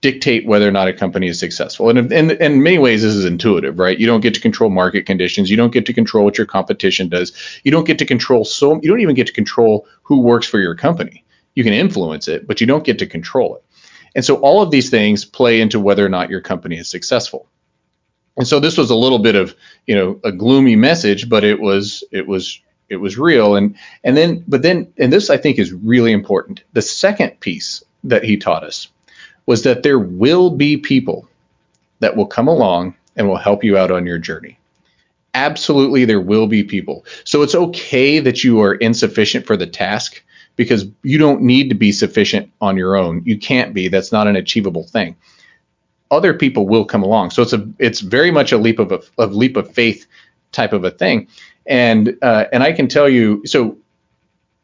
dictate 0.02 0.44
whether 0.44 0.68
or 0.68 0.72
not 0.72 0.88
a 0.88 0.92
company 0.92 1.28
is 1.28 1.38
successful. 1.38 1.88
And 1.88 2.12
in, 2.12 2.32
in, 2.32 2.62
many 2.62 2.76
ways, 2.76 3.02
this 3.02 3.14
is 3.14 3.24
intuitive, 3.24 3.78
right? 3.78 3.98
You 3.98 4.06
don't 4.06 4.20
get 4.20 4.34
to 4.34 4.40
control 4.40 4.68
market 4.68 5.06
conditions. 5.06 5.48
You 5.48 5.56
don't 5.56 5.72
get 5.72 5.86
to 5.86 5.94
control 5.94 6.24
what 6.24 6.36
your 6.36 6.46
competition 6.46 7.08
does. 7.08 7.32
You 7.62 7.70
don't 7.70 7.86
get 7.86 7.98
to 8.00 8.04
control 8.04 8.44
so. 8.44 8.74
You 8.82 8.88
don't 8.90 9.00
even 9.00 9.14
get 9.14 9.28
to 9.28 9.32
control 9.32 9.86
who 10.02 10.20
works 10.20 10.46
for 10.46 10.58
your 10.58 10.74
company. 10.74 11.24
You 11.54 11.62
can 11.62 11.72
influence 11.72 12.26
it, 12.28 12.46
but 12.46 12.60
you 12.60 12.66
don't 12.66 12.84
get 12.84 12.98
to 12.98 13.06
control 13.06 13.56
it. 13.56 13.64
And 14.14 14.24
so 14.24 14.36
all 14.36 14.60
of 14.60 14.70
these 14.70 14.90
things 14.90 15.24
play 15.24 15.60
into 15.60 15.80
whether 15.80 16.04
or 16.04 16.08
not 16.08 16.30
your 16.30 16.40
company 16.40 16.76
is 16.76 16.88
successful. 16.88 17.46
And 18.36 18.46
so 18.46 18.58
this 18.58 18.76
was 18.76 18.90
a 18.90 18.96
little 18.96 19.20
bit 19.20 19.36
of 19.36 19.54
you 19.86 19.94
know 19.94 20.20
a 20.24 20.32
gloomy 20.32 20.74
message, 20.74 21.28
but 21.28 21.44
it 21.44 21.60
was 21.60 22.02
it 22.10 22.26
was 22.26 22.60
it 22.88 22.96
was 22.96 23.18
real. 23.18 23.54
And 23.54 23.76
and 24.02 24.16
then 24.16 24.44
but 24.48 24.62
then 24.62 24.92
and 24.98 25.12
this 25.12 25.30
I 25.30 25.36
think 25.36 25.58
is 25.58 25.72
really 25.72 26.12
important. 26.12 26.64
The 26.72 26.82
second 26.82 27.40
piece 27.40 27.84
that 28.04 28.24
he 28.24 28.36
taught 28.36 28.64
us 28.64 28.88
was 29.46 29.62
that 29.62 29.82
there 29.82 29.98
will 29.98 30.50
be 30.50 30.76
people 30.76 31.28
that 32.00 32.16
will 32.16 32.26
come 32.26 32.48
along 32.48 32.94
and 33.16 33.28
will 33.28 33.36
help 33.36 33.62
you 33.64 33.76
out 33.76 33.90
on 33.90 34.06
your 34.06 34.18
journey. 34.18 34.58
Absolutely, 35.34 36.04
there 36.04 36.20
will 36.20 36.46
be 36.46 36.62
people. 36.62 37.04
So 37.24 37.42
it's 37.42 37.54
okay 37.54 38.18
that 38.18 38.44
you 38.44 38.60
are 38.60 38.74
insufficient 38.74 39.46
for 39.46 39.56
the 39.56 39.66
task 39.66 40.22
because 40.56 40.86
you 41.02 41.18
don't 41.18 41.42
need 41.42 41.68
to 41.70 41.74
be 41.74 41.92
sufficient 41.92 42.50
on 42.60 42.76
your 42.76 42.96
own. 42.96 43.22
You 43.24 43.38
can't 43.38 43.72
be. 43.72 43.88
That's 43.88 44.12
not 44.12 44.26
an 44.26 44.36
achievable 44.36 44.84
thing. 44.84 45.16
Other 46.10 46.34
people 46.34 46.68
will 46.68 46.84
come 46.84 47.02
along. 47.02 47.30
So 47.30 47.42
it's 47.42 47.54
a 47.54 47.66
it's 47.78 48.00
very 48.00 48.30
much 48.30 48.52
a 48.52 48.58
leap 48.58 48.78
of 48.78 48.92
a, 48.92 49.00
a 49.16 49.26
leap 49.26 49.56
of 49.56 49.72
faith 49.72 50.06
type 50.52 50.74
of 50.74 50.84
a 50.84 50.90
thing. 50.90 51.28
And 51.66 52.18
uh, 52.20 52.44
and 52.52 52.62
I 52.62 52.72
can 52.72 52.88
tell 52.88 53.08
you 53.08 53.42
so 53.46 53.78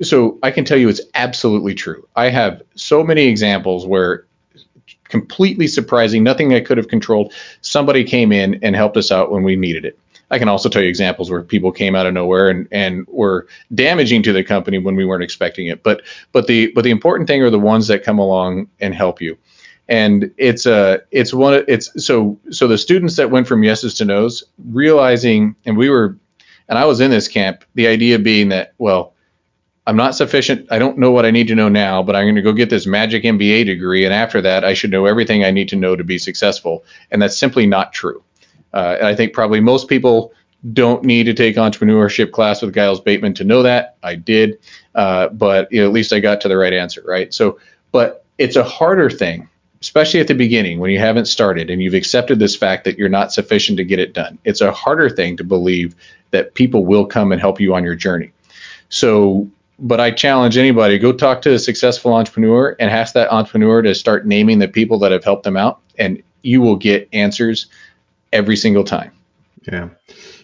so 0.03 0.39
I 0.43 0.51
can 0.51 0.65
tell 0.65 0.77
you 0.77 0.89
it's 0.89 1.01
absolutely 1.15 1.75
true. 1.75 2.07
I 2.15 2.29
have 2.29 2.63
so 2.75 3.03
many 3.03 3.25
examples 3.25 3.87
where 3.87 4.27
completely 5.09 5.67
surprising, 5.67 6.23
nothing 6.23 6.55
I 6.55 6.61
could 6.61 6.77
have 6.77 6.89
controlled. 6.89 7.33
Somebody 7.61 8.05
came 8.05 8.33
in 8.33 8.59
and 8.63 8.77
helped 8.77 8.97
us 8.97 9.11
out 9.11 9.31
when 9.31 9.43
we 9.43 9.57
needed 9.57 9.85
it. 9.85 9.99
I 10.31 10.39
can 10.39 10.49
also 10.49 10.69
tell 10.69 10.83
you 10.83 10.89
examples 10.89 11.31
where 11.31 11.43
people 11.43 11.73
came 11.73 11.95
out 11.95 12.07
of 12.07 12.13
nowhere 12.13 12.51
and, 12.51 12.69
and 12.71 13.07
were 13.09 13.47
damaging 13.75 14.23
to 14.25 14.33
the 14.33 14.45
company 14.45 14.79
when 14.79 14.95
we 14.95 15.05
weren't 15.05 15.23
expecting 15.23 15.67
it. 15.69 15.83
But 15.83 16.03
but 16.33 16.47
the 16.47 16.71
but 16.73 16.85
the 16.85 16.91
important 16.91 17.29
thing 17.29 17.43
are 17.43 17.51
the 17.51 17.59
ones 17.59 17.87
that 17.89 18.05
come 18.05 18.19
along 18.19 18.69
and 18.81 18.95
help 18.95 19.21
you. 19.21 19.39
And 19.89 20.31
it's 20.37 20.67
a 20.67 20.75
uh, 20.75 20.99
it's 21.11 21.33
one 21.33 21.65
it's 21.67 21.91
so 22.05 22.39
so 22.51 22.69
the 22.69 22.77
students 22.77 23.17
that 23.17 23.31
went 23.31 23.47
from 23.47 23.65
yeses 23.65 23.95
to 23.95 24.05
nos 24.05 24.45
realizing 24.71 25.57
and 25.65 25.79
we 25.79 25.89
were 25.89 26.17
and 26.69 26.79
I 26.79 26.85
was 26.85 27.01
in 27.01 27.11
this 27.11 27.29
camp. 27.29 27.65
The 27.75 27.87
idea 27.87 28.19
being 28.19 28.51
that 28.51 28.75
well 28.77 29.15
I'm 29.89 29.97
not 29.97 30.15
sufficient. 30.15 30.71
I 30.71 30.79
don't 30.79 30.99
know 30.99 31.13
what 31.13 31.25
I 31.25 31.31
need 31.31 31.49
to 31.49 31.55
know 31.55 31.71
now, 31.71 32.03
but 32.03 32.15
I'm 32.15 32.27
going 32.27 32.35
to 32.35 32.43
go 32.43 32.53
get 32.53 32.69
this 32.69 32.87
magic 32.87 33.25
MBA 33.25 33.65
degree. 33.65 34.05
And 34.05 34.13
after 34.13 34.43
that, 34.43 34.63
I 34.63 34.75
should 34.75 34.91
know 34.91 35.07
everything 35.07 35.45
I 35.45 35.51
need 35.51 35.71
to 35.71 35.77
know 35.77 35.97
to 35.97 36.05
be 36.05 36.19
successful. 36.19 36.85
And 37.11 37.23
that's 37.23 37.39
simply 37.39 37.67
not 37.67 37.95
true. 37.95 38.23
Uh, 38.75 38.99
I 39.01 39.15
think 39.15 39.33
probably 39.33 39.61
most 39.61 39.89
people 39.89 40.35
don't 40.75 41.05
need 41.05 41.25
to 41.25 41.33
take 41.33 41.57
entrepreneurship 41.57 42.33
class 42.33 42.61
with 42.61 42.75
Giles 42.75 43.01
Bateman 43.01 43.33
to 43.35 43.45
know 43.45 43.63
that. 43.63 43.97
I 44.03 44.15
did, 44.15 44.59
uh, 44.95 45.29
but 45.29 45.73
you 45.73 45.81
know, 45.81 45.87
at 45.87 45.93
least 45.95 46.13
I 46.13 46.21
got 46.21 46.43
to 46.43 46.49
the 46.49 46.59
right 46.59 46.75
answer, 46.75 47.03
right? 47.07 47.33
So, 47.33 47.59
but 47.91 48.27
it's 48.37 48.57
a 48.57 48.65
harder 48.65 49.09
thing, 49.09 49.49
especially 49.81 50.21
at 50.21 50.29
the 50.29 50.35
beginning 50.35 50.81
when 50.81 50.91
you 50.91 50.99
haven't 50.99 51.29
started 51.29 51.71
and 51.71 51.81
you've 51.83 51.95
accepted 51.95 52.39
this 52.39 52.55
fact 52.55 52.85
that 52.85 52.99
you're 52.99 53.09
not 53.09 53.33
sufficient 53.33 53.79
to 53.79 53.85
get 53.85 54.01
it 54.01 54.13
done. 54.13 54.39
It's 54.45 54.61
a 54.61 54.71
harder 54.71 55.09
thing 55.09 55.39
to 55.39 55.45
believe 55.45 55.95
that 56.31 56.53
people 56.53 56.85
will 56.85 57.07
come 57.07 57.33
and 57.33 57.41
help 57.41 57.59
you 57.59 57.75
on 57.75 57.85
your 57.85 57.95
journey. 57.95 58.33
So 58.91 59.51
but 59.79 60.01
I 60.01 60.11
challenge 60.11 60.57
anybody 60.57 60.99
go 60.99 61.13
talk 61.13 61.43
to 61.43 61.55
a 61.55 61.59
successful 61.59 62.15
entrepreneur 62.15 62.77
and 62.79 62.91
ask 62.91 63.15
that 63.15 63.33
entrepreneur 63.33 63.83
to 63.83 63.95
start 63.95 64.27
naming 64.27 64.59
the 64.59 64.69
people 64.69 64.99
that 65.01 65.13
have 65.13 65.25
helped 65.25 65.45
them 65.45 65.57
out, 65.57 65.81
and 65.99 66.23
you 66.43 66.61
will 66.61 66.77
get 66.77 67.09
answers 67.13 67.67
every 68.33 68.57
single 68.57 68.85
time. 68.85 69.13
Yeah, 69.71 69.89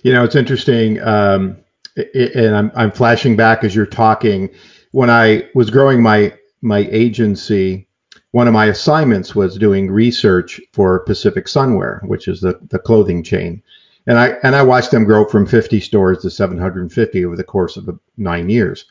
you 0.02 0.12
know 0.12 0.24
it's 0.24 0.36
interesting, 0.36 1.00
um, 1.02 1.56
and 1.96 2.54
I'm 2.54 2.72
I'm 2.74 2.92
flashing 2.92 3.36
back 3.36 3.64
as 3.64 3.74
you're 3.74 3.86
talking. 3.86 4.50
When 4.92 5.10
I 5.10 5.48
was 5.54 5.70
growing 5.70 6.02
my 6.02 6.34
my 6.62 6.88
agency, 6.90 7.86
one 8.30 8.48
of 8.48 8.54
my 8.54 8.66
assignments 8.66 9.34
was 9.34 9.56
doing 9.56 9.90
research 9.90 10.60
for 10.72 11.00
Pacific 11.00 11.46
Sunwear, 11.46 12.02
which 12.08 12.26
is 12.26 12.40
the, 12.40 12.58
the 12.68 12.78
clothing 12.78 13.22
chain. 13.22 13.62
And 14.06 14.18
I 14.18 14.30
and 14.42 14.56
I 14.56 14.62
watched 14.62 14.90
them 14.90 15.04
grow 15.04 15.24
from 15.24 15.46
50 15.46 15.80
stores 15.80 16.22
to 16.22 16.30
750 16.30 17.24
over 17.24 17.36
the 17.36 17.44
course 17.44 17.76
of 17.76 17.98
nine 18.16 18.50
years. 18.50 18.86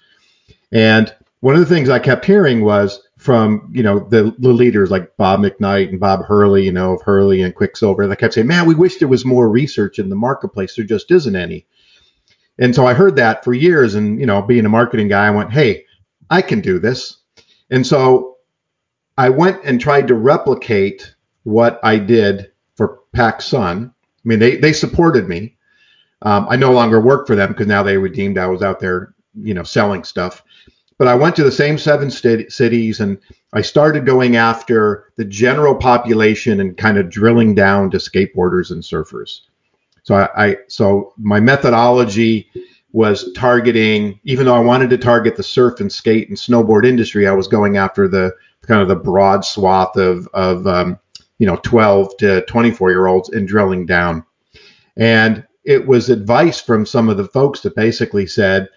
And 0.73 1.13
one 1.41 1.53
of 1.53 1.62
the 1.62 1.73
things 1.73 1.89
I 1.89 1.99
kept 1.99 2.25
hearing 2.25 2.63
was 2.63 3.01
from 3.17 3.69
you 3.71 3.83
know 3.83 3.99
the, 3.99 4.36
the 4.39 4.51
leaders 4.51 4.91
like 4.91 5.15
Bob 5.15 5.41
McKnight 5.41 5.89
and 5.89 5.99
Bob 5.99 6.25
Hurley, 6.25 6.65
you 6.65 6.71
know 6.71 6.93
of 6.93 7.01
Hurley 7.03 7.41
and 7.41 7.55
Quiksilver. 7.55 8.07
They 8.07 8.15
kept 8.15 8.33
saying, 8.33 8.47
"Man, 8.47 8.65
we 8.65 8.75
wish 8.75 8.97
there 8.97 9.07
was 9.07 9.23
more 9.23 9.47
research 9.47 9.99
in 9.99 10.09
the 10.09 10.15
marketplace. 10.15 10.75
There 10.75 10.83
just 10.83 11.12
isn't 11.12 11.36
any." 11.36 11.67
And 12.59 12.75
so 12.75 12.86
I 12.86 12.93
heard 12.93 13.15
that 13.15 13.43
for 13.43 13.53
years, 13.53 13.95
and 13.95 14.19
you 14.19 14.25
know, 14.25 14.41
being 14.41 14.65
a 14.65 14.69
marketing 14.69 15.07
guy, 15.07 15.27
I 15.27 15.31
went, 15.31 15.51
"Hey, 15.51 15.86
I 16.29 16.41
can 16.41 16.59
do 16.59 16.79
this." 16.79 17.17
And 17.69 17.86
so 17.86 18.38
I 19.17 19.29
went 19.29 19.63
and 19.63 19.79
tried 19.79 20.07
to 20.07 20.15
replicate 20.15 21.15
what 21.43 21.79
I 21.83 21.97
did 21.97 22.51
for 22.75 23.01
PacSun. 23.15 23.89
I 23.89 23.93
mean, 24.23 24.39
they 24.39 24.57
they 24.57 24.73
supported 24.73 25.29
me. 25.29 25.57
Um, 26.23 26.47
I 26.49 26.55
no 26.55 26.71
longer 26.71 26.99
work 26.99 27.27
for 27.27 27.36
them 27.36 27.49
because 27.49 27.67
now 27.67 27.83
they 27.83 27.97
redeemed. 27.97 28.38
I 28.38 28.47
was 28.47 28.63
out 28.63 28.79
there, 28.79 29.13
you 29.36 29.53
know, 29.53 29.63
selling 29.63 30.03
stuff. 30.03 30.41
But 31.04 31.12
I 31.12 31.16
went 31.16 31.36
to 31.36 31.44
the 31.44 31.52
same 31.52 31.78
seven 31.78 32.10
st- 32.10 32.50
cities 32.50 33.02
and 33.02 33.18
I 33.52 33.62
started 33.62 34.06
going 34.06 34.38
after 34.38 35.12
the 35.18 35.26
general 35.26 35.76
population 35.76 36.62
and 36.62 36.78
kind 36.78 36.98
of 36.98 37.10
drilling 37.10 37.54
down 37.54 37.92
to 37.92 37.98
skateboarders 37.98 38.72
and 38.72 38.82
surfers. 38.82 39.42
So 40.04 40.16
I, 40.16 40.46
I 40.46 40.58
so 40.70 41.13
my 41.18 41.42
methodology 41.42 42.50
was 42.94 43.34
targeting, 43.34 44.18
even 44.24 44.46
though 44.46 44.56
I 44.56 44.62
wanted 44.62 44.89
to 44.92 44.98
target 44.98 45.36
the 45.36 45.44
surf 45.44 45.82
and 45.82 45.92
skate 45.92 46.30
and 46.30 46.38
snowboard 46.38 46.86
industry, 46.86 47.28
I 47.28 47.34
was 47.34 47.50
going 47.50 47.76
after 47.76 48.08
the 48.08 48.32
kind 48.62 48.82
of 48.82 48.88
the 48.88 48.96
broad 48.96 49.44
swath 49.44 49.98
of 49.98 50.30
of 50.34 50.66
um, 50.68 50.98
you 51.38 51.46
know 51.46 51.58
12 51.63 52.16
to 52.20 52.46
24 52.46 52.92
year 52.92 53.08
olds 53.08 53.28
and 53.28 53.46
drilling 53.46 53.86
down. 53.86 54.26
And 54.96 55.46
it 55.66 55.86
was 55.86 56.10
advice 56.10 56.62
from 56.62 56.86
some 56.86 57.10
of 57.10 57.18
the 57.18 57.28
folks 57.28 57.60
that 57.63 57.76
basically 57.76 58.26
said, 58.26 58.70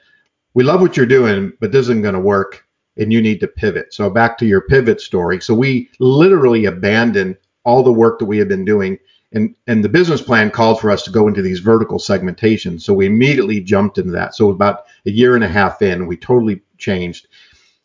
we 0.56 0.64
love 0.64 0.80
what 0.80 0.96
you're 0.96 1.04
doing, 1.04 1.52
but 1.60 1.70
this 1.70 1.82
isn't 1.82 2.00
going 2.00 2.14
to 2.14 2.20
work 2.20 2.64
and 2.96 3.12
you 3.12 3.20
need 3.20 3.40
to 3.40 3.46
pivot. 3.46 3.92
So 3.92 4.08
back 4.08 4.38
to 4.38 4.46
your 4.46 4.62
pivot 4.62 5.02
story. 5.02 5.38
So 5.38 5.54
we 5.54 5.90
literally 5.98 6.64
abandoned 6.64 7.36
all 7.64 7.82
the 7.82 7.92
work 7.92 8.18
that 8.18 8.24
we 8.24 8.38
had 8.38 8.48
been 8.48 8.64
doing 8.64 8.98
and 9.32 9.54
and 9.66 9.84
the 9.84 9.88
business 9.90 10.22
plan 10.22 10.50
called 10.50 10.80
for 10.80 10.90
us 10.90 11.02
to 11.02 11.10
go 11.10 11.28
into 11.28 11.42
these 11.42 11.58
vertical 11.58 11.98
segmentations. 11.98 12.80
So 12.80 12.94
we 12.94 13.04
immediately 13.04 13.60
jumped 13.60 13.98
into 13.98 14.12
that. 14.12 14.34
So 14.34 14.48
about 14.48 14.86
a 15.04 15.10
year 15.10 15.34
and 15.34 15.44
a 15.44 15.48
half 15.48 15.82
in, 15.82 16.06
we 16.06 16.16
totally 16.16 16.62
changed. 16.78 17.28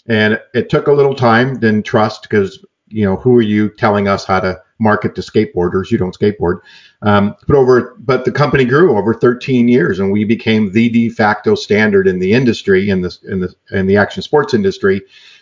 And 0.07 0.39
it 0.53 0.69
took 0.69 0.87
a 0.87 0.93
little 0.93 1.15
time, 1.15 1.55
then 1.55 1.83
trust, 1.83 2.21
because 2.21 2.63
you 2.91 3.05
know, 3.05 3.15
who 3.15 3.35
are 3.37 3.41
you 3.41 3.69
telling 3.69 4.07
us 4.07 4.25
how 4.25 4.39
to 4.39 4.61
market 4.79 5.15
to 5.15 5.21
skateboarders? 5.21 5.91
You 5.91 5.97
don't 5.97 6.17
skateboard. 6.17 6.59
Um, 7.01 7.35
but 7.47 7.55
over, 7.55 7.95
but 7.99 8.25
the 8.25 8.31
company 8.31 8.65
grew 8.65 8.97
over 8.97 9.13
13 9.13 9.67
years, 9.67 9.99
and 9.99 10.11
we 10.11 10.23
became 10.23 10.71
the 10.71 10.89
de 10.89 11.09
facto 11.09 11.55
standard 11.55 12.07
in 12.07 12.19
the 12.19 12.33
industry, 12.33 12.89
in 12.89 13.01
the 13.01 13.17
in 13.27 13.39
the 13.39 13.55
in 13.71 13.87
the 13.87 13.97
action 13.97 14.21
sports 14.21 14.53
industry. 14.53 15.01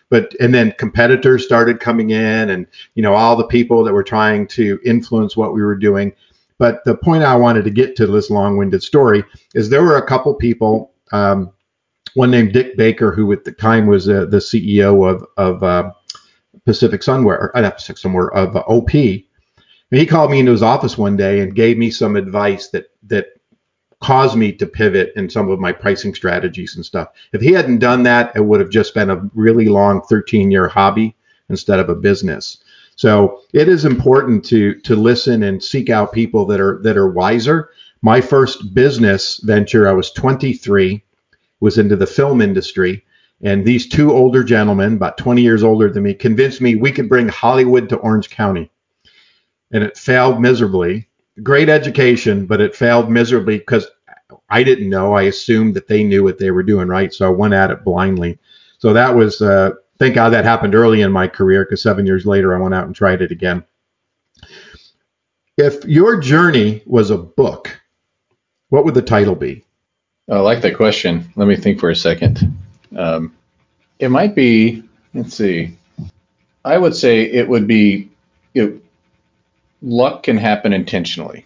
But 0.09 0.33
and 0.39 0.53
then 0.53 0.73
competitors 0.77 1.45
started 1.45 1.79
coming 1.79 2.11
in, 2.11 2.49
and 2.49 2.67
you 2.95 3.03
know 3.03 3.13
all 3.13 3.35
the 3.35 3.47
people 3.47 3.83
that 3.83 3.93
were 3.93 4.03
trying 4.03 4.47
to 4.47 4.79
influence 4.85 5.35
what 5.35 5.53
we 5.53 5.61
were 5.61 5.75
doing. 5.75 6.13
But 6.57 6.83
the 6.83 6.95
point 6.95 7.23
I 7.23 7.35
wanted 7.35 7.63
to 7.65 7.71
get 7.71 7.95
to 7.95 8.07
this 8.07 8.29
long-winded 8.29 8.83
story 8.83 9.23
is 9.55 9.69
there 9.69 9.83
were 9.83 9.97
a 9.97 10.05
couple 10.05 10.33
people. 10.33 10.91
Um, 11.11 11.51
one 12.15 12.31
named 12.31 12.53
Dick 12.53 12.75
Baker, 12.75 13.11
who 13.11 13.31
at 13.31 13.45
the 13.45 13.51
time 13.51 13.87
was 13.87 14.09
uh, 14.09 14.25
the 14.25 14.37
CEO 14.37 15.09
of 15.09 15.25
of 15.37 15.63
uh, 15.63 15.91
Pacific 16.65 17.01
Sunwear, 17.01 17.51
uh, 17.53 17.61
not 17.61 17.75
Pacific 17.75 18.01
Sunwear, 18.01 18.31
of 18.33 18.55
uh, 18.55 18.59
OP. 18.67 18.93
And 18.93 19.99
he 19.99 20.05
called 20.05 20.31
me 20.31 20.39
into 20.39 20.51
his 20.51 20.63
office 20.63 20.97
one 20.97 21.17
day 21.17 21.39
and 21.39 21.55
gave 21.55 21.77
me 21.77 21.89
some 21.89 22.15
advice 22.15 22.69
that 22.69 22.91
that 23.03 23.27
caused 24.01 24.37
me 24.37 24.51
to 24.53 24.65
pivot 24.65 25.11
in 25.15 25.29
some 25.29 25.49
of 25.49 25.59
my 25.59 25.71
pricing 25.71 26.15
strategies 26.15 26.75
and 26.75 26.85
stuff. 26.85 27.09
If 27.33 27.41
he 27.41 27.51
hadn't 27.51 27.79
done 27.79 28.03
that, 28.03 28.33
it 28.35 28.41
would 28.41 28.61
have 28.61 28.69
just 28.69 28.93
been 28.93 29.09
a 29.09 29.29
really 29.33 29.67
long 29.67 30.01
13 30.03 30.51
year 30.51 30.67
hobby 30.67 31.15
instead 31.49 31.79
of 31.79 31.89
a 31.89 31.95
business. 31.95 32.59
So 32.95 33.41
it 33.53 33.67
is 33.67 33.85
important 33.85 34.43
to 34.45 34.75
to 34.81 34.95
listen 34.95 35.43
and 35.43 35.63
seek 35.63 35.89
out 35.89 36.13
people 36.13 36.45
that 36.47 36.59
are 36.59 36.79
that 36.83 36.97
are 36.97 37.09
wiser. 37.09 37.69
My 38.01 38.21
first 38.21 38.73
business 38.73 39.37
venture, 39.43 39.87
I 39.87 39.91
was 39.91 40.11
23, 40.11 41.03
was 41.59 41.77
into 41.77 41.95
the 41.95 42.07
film 42.07 42.41
industry. 42.41 43.03
And 43.41 43.63
these 43.63 43.87
two 43.87 44.11
older 44.11 44.43
gentlemen, 44.43 44.95
about 44.95 45.17
20 45.17 45.41
years 45.41 45.63
older 45.63 45.89
than 45.89 46.03
me, 46.03 46.13
convinced 46.13 46.61
me 46.61 46.75
we 46.75 46.91
could 46.91 47.07
bring 47.07 47.29
Hollywood 47.29 47.87
to 47.89 47.97
Orange 47.97 48.29
County. 48.29 48.69
And 49.71 49.83
it 49.83 49.97
failed 49.97 50.41
miserably. 50.41 51.07
Great 51.41 51.69
education, 51.69 52.45
but 52.45 52.59
it 52.59 52.75
failed 52.75 53.09
miserably 53.09 53.59
because 53.59 53.87
I 54.49 54.63
didn't 54.63 54.89
know. 54.89 55.13
I 55.13 55.23
assumed 55.23 55.75
that 55.75 55.87
they 55.87 56.03
knew 56.03 56.23
what 56.23 56.37
they 56.37 56.51
were 56.51 56.63
doing, 56.63 56.87
right? 56.87 57.13
So 57.13 57.25
I 57.27 57.29
went 57.29 57.53
at 57.53 57.71
it 57.71 57.85
blindly. 57.85 58.39
So 58.79 58.93
that 58.93 59.15
was, 59.15 59.41
uh, 59.41 59.71
thank 59.99 60.15
God 60.15 60.29
that 60.29 60.43
happened 60.43 60.75
early 60.75 61.01
in 61.01 61.11
my 61.11 61.27
career 61.27 61.63
because 61.63 61.81
seven 61.81 62.05
years 62.05 62.25
later 62.25 62.53
I 62.53 62.59
went 62.59 62.73
out 62.73 62.87
and 62.87 62.95
tried 62.95 63.21
it 63.21 63.31
again. 63.31 63.63
If 65.57 65.85
your 65.85 66.19
journey 66.19 66.83
was 66.85 67.09
a 67.09 67.17
book, 67.17 67.79
what 68.69 68.85
would 68.85 68.95
the 68.95 69.01
title 69.01 69.35
be? 69.35 69.65
I 70.29 70.39
like 70.39 70.61
that 70.61 70.77
question. 70.77 71.31
Let 71.35 71.47
me 71.47 71.55
think 71.55 71.79
for 71.79 71.89
a 71.89 71.95
second. 71.95 72.58
Um, 72.95 73.35
it 73.99 74.09
might 74.09 74.35
be, 74.35 74.83
let's 75.13 75.35
see, 75.35 75.77
I 76.65 76.77
would 76.77 76.95
say 76.95 77.23
it 77.23 77.47
would 77.47 77.67
be, 77.67 78.09
know, 78.67 78.79
luck 79.81 80.23
can 80.23 80.37
happen 80.37 80.73
intentionally. 80.73 81.45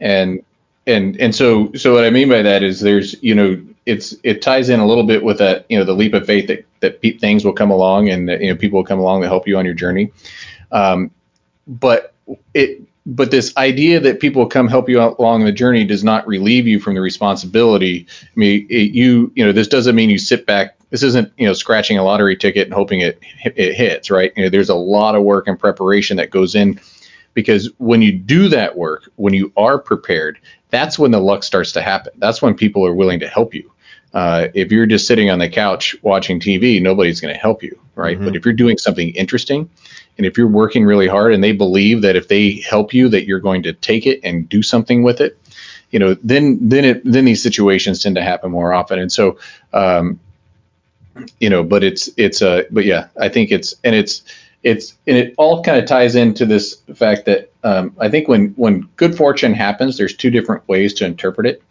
And, 0.00 0.42
and, 0.86 1.20
and 1.20 1.34
so, 1.34 1.72
so 1.74 1.94
what 1.94 2.04
I 2.04 2.10
mean 2.10 2.28
by 2.28 2.42
that 2.42 2.62
is 2.62 2.80
there's, 2.80 3.22
you 3.22 3.34
know, 3.34 3.62
it's, 3.86 4.14
it 4.22 4.42
ties 4.42 4.68
in 4.68 4.80
a 4.80 4.86
little 4.86 5.04
bit 5.04 5.22
with 5.22 5.38
that, 5.38 5.66
you 5.68 5.78
know, 5.78 5.84
the 5.84 5.92
leap 5.92 6.14
of 6.14 6.26
faith 6.26 6.48
that, 6.48 6.66
that 6.80 7.00
things 7.20 7.44
will 7.44 7.52
come 7.52 7.70
along 7.70 8.08
and, 8.08 8.28
that, 8.28 8.40
you 8.40 8.50
know, 8.50 8.56
people 8.56 8.78
will 8.78 8.84
come 8.84 8.98
along 8.98 9.22
to 9.22 9.28
help 9.28 9.46
you 9.46 9.56
on 9.58 9.64
your 9.64 9.74
journey. 9.74 10.12
Um, 10.72 11.10
but 11.66 12.14
it, 12.54 12.82
but 13.06 13.30
this 13.30 13.56
idea 13.56 13.98
that 14.00 14.20
people 14.20 14.46
come 14.46 14.68
help 14.68 14.88
you 14.88 15.00
out 15.00 15.18
along 15.18 15.44
the 15.44 15.52
journey 15.52 15.84
does 15.84 16.04
not 16.04 16.26
relieve 16.26 16.66
you 16.66 16.78
from 16.78 16.94
the 16.94 17.00
responsibility. 17.00 18.06
I 18.22 18.26
mean, 18.36 18.66
it, 18.68 18.92
you 18.92 19.32
you 19.34 19.44
know 19.44 19.52
this 19.52 19.68
doesn't 19.68 19.94
mean 19.94 20.10
you 20.10 20.18
sit 20.18 20.46
back. 20.46 20.76
This 20.90 21.02
isn't 21.02 21.32
you 21.38 21.46
know 21.46 21.52
scratching 21.52 21.98
a 21.98 22.04
lottery 22.04 22.36
ticket 22.36 22.66
and 22.66 22.74
hoping 22.74 23.00
it 23.00 23.20
it 23.44 23.74
hits, 23.74 24.10
right? 24.10 24.32
You 24.36 24.44
know, 24.44 24.50
there's 24.50 24.68
a 24.68 24.74
lot 24.74 25.14
of 25.14 25.22
work 25.22 25.48
and 25.48 25.58
preparation 25.58 26.16
that 26.18 26.30
goes 26.30 26.54
in 26.54 26.80
because 27.34 27.70
when 27.78 28.02
you 28.02 28.12
do 28.12 28.48
that 28.48 28.76
work, 28.76 29.10
when 29.16 29.34
you 29.34 29.52
are 29.56 29.78
prepared, 29.78 30.38
that's 30.70 30.98
when 30.98 31.10
the 31.10 31.20
luck 31.20 31.42
starts 31.42 31.72
to 31.72 31.82
happen. 31.82 32.12
That's 32.18 32.42
when 32.42 32.54
people 32.54 32.84
are 32.84 32.94
willing 32.94 33.20
to 33.20 33.28
help 33.28 33.54
you. 33.54 33.70
Uh, 34.12 34.48
if 34.54 34.72
you're 34.72 34.86
just 34.86 35.06
sitting 35.06 35.30
on 35.30 35.38
the 35.38 35.48
couch 35.48 35.94
watching 36.02 36.40
TV, 36.40 36.82
nobody's 36.82 37.20
going 37.20 37.32
to 37.32 37.40
help 37.40 37.62
you, 37.62 37.78
right? 37.94 38.16
Mm-hmm. 38.16 38.24
But 38.26 38.36
if 38.36 38.44
you're 38.44 38.54
doing 38.54 38.76
something 38.76 39.10
interesting, 39.10 39.70
and 40.20 40.26
if 40.26 40.36
you're 40.36 40.46
working 40.46 40.84
really 40.84 41.08
hard 41.08 41.32
and 41.32 41.42
they 41.42 41.52
believe 41.52 42.02
that 42.02 42.14
if 42.14 42.28
they 42.28 42.56
help 42.56 42.92
you 42.92 43.08
that 43.08 43.24
you're 43.24 43.40
going 43.40 43.62
to 43.62 43.72
take 43.72 44.06
it 44.06 44.20
and 44.22 44.46
do 44.50 44.62
something 44.62 45.02
with 45.02 45.18
it, 45.18 45.38
you 45.90 45.98
know, 45.98 46.12
then 46.22 46.58
then 46.68 46.84
it 46.84 47.02
then 47.06 47.24
these 47.24 47.42
situations 47.42 48.02
tend 48.02 48.16
to 48.16 48.22
happen 48.22 48.50
more 48.50 48.74
often. 48.74 48.98
And 48.98 49.10
so 49.10 49.38
um, 49.72 50.20
you 51.38 51.48
know, 51.48 51.64
but 51.64 51.82
it's 51.82 52.10
it's 52.18 52.42
a 52.42 52.50
uh, 52.50 52.62
but 52.70 52.84
yeah, 52.84 53.08
I 53.18 53.30
think 53.30 53.50
it's 53.50 53.74
and 53.82 53.94
it's 53.94 54.22
it's 54.62 54.94
and 55.06 55.16
it 55.16 55.34
all 55.38 55.62
kind 55.62 55.78
of 55.78 55.86
ties 55.86 56.16
into 56.16 56.44
this 56.44 56.74
fact 56.94 57.24
that 57.24 57.50
um, 57.64 57.96
I 57.98 58.10
think 58.10 58.28
when 58.28 58.48
when 58.56 58.90
good 58.96 59.16
fortune 59.16 59.54
happens, 59.54 59.96
there's 59.96 60.14
two 60.14 60.30
different 60.30 60.68
ways 60.68 60.92
to 60.94 61.06
interpret 61.06 61.46
it. 61.46 61.62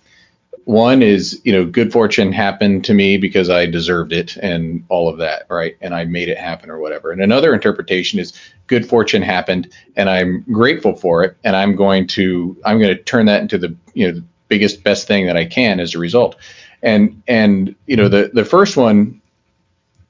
One 0.66 1.02
is, 1.02 1.42
you 1.44 1.52
know, 1.52 1.66
good 1.66 1.92
fortune 1.92 2.32
happened 2.32 2.86
to 2.86 2.94
me 2.94 3.18
because 3.18 3.50
I 3.50 3.66
deserved 3.66 4.14
it 4.14 4.38
and 4.38 4.84
all 4.90 5.10
of 5.10 5.18
that, 5.18 5.46
right? 5.50 5.76
And 5.82 5.94
I 5.96 6.06
made 6.06 6.30
it 6.30 6.38
happen 6.38 6.70
or 6.70 6.80
whatever. 6.80 7.12
And 7.12 7.22
another 7.22 7.54
interpretation 7.54 8.20
is 8.20 8.34
good 8.68 8.88
fortune 8.88 9.22
happened 9.22 9.74
and 9.96 10.10
I'm 10.10 10.44
grateful 10.52 10.96
for 10.96 11.24
it 11.24 11.36
and 11.44 11.56
I'm 11.56 11.76
going 11.76 12.08
to 12.08 12.56
I'm 12.66 12.80
going 12.80 12.96
to 12.96 13.04
turn 13.04 13.26
that 13.26 13.42
into 13.42 13.58
the, 13.58 13.76
you 13.94 14.12
know, 14.12 14.22
biggest 14.48 14.84
best 14.84 15.08
thing 15.08 15.28
that 15.28 15.38
I 15.38 15.46
can 15.46 15.80
as 15.80 15.96
a 15.96 16.00
result. 16.00 16.36
And 16.82 17.22
and 17.28 17.76
you 17.88 17.96
know, 17.96 18.08
the 18.08 18.32
the 18.34 18.46
first 18.46 18.78
one 18.78 19.22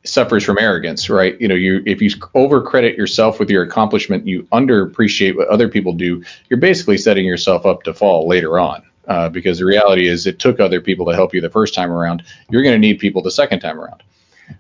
suffers 0.06 0.44
from 0.44 0.58
arrogance, 0.58 1.10
right? 1.10 1.40
You 1.40 1.48
know, 1.48 1.56
you 1.56 1.84
if 1.86 2.02
you 2.02 2.10
overcredit 2.10 2.98
yourself 2.98 3.40
with 3.40 3.50
your 3.50 3.64
accomplishment, 3.64 4.28
you 4.28 4.44
underappreciate 4.52 5.36
what 5.36 5.48
other 5.50 5.70
people 5.70 5.94
do, 5.94 6.24
you're 6.50 6.60
basically 6.60 6.98
setting 6.98 7.26
yourself 7.26 7.66
up 7.66 7.84
to 7.84 7.94
fall 7.94 8.28
later 8.28 8.60
on 8.60 8.84
uh, 9.10 9.28
because 9.28 9.60
the 9.60 9.66
reality 9.66 10.08
is 10.08 10.26
it 10.26 10.40
took 10.40 10.60
other 10.60 10.80
people 10.80 11.06
to 11.08 11.14
help 11.14 11.34
you 11.34 11.42
the 11.42 11.50
first 11.50 11.74
time 11.74 11.92
around. 11.92 12.24
You're 12.50 12.64
going 12.64 12.76
to 12.76 12.80
need 12.80 13.00
people 13.00 13.22
the 13.22 13.32
second 13.32 13.60
time 13.60 13.80
around. 13.80 14.04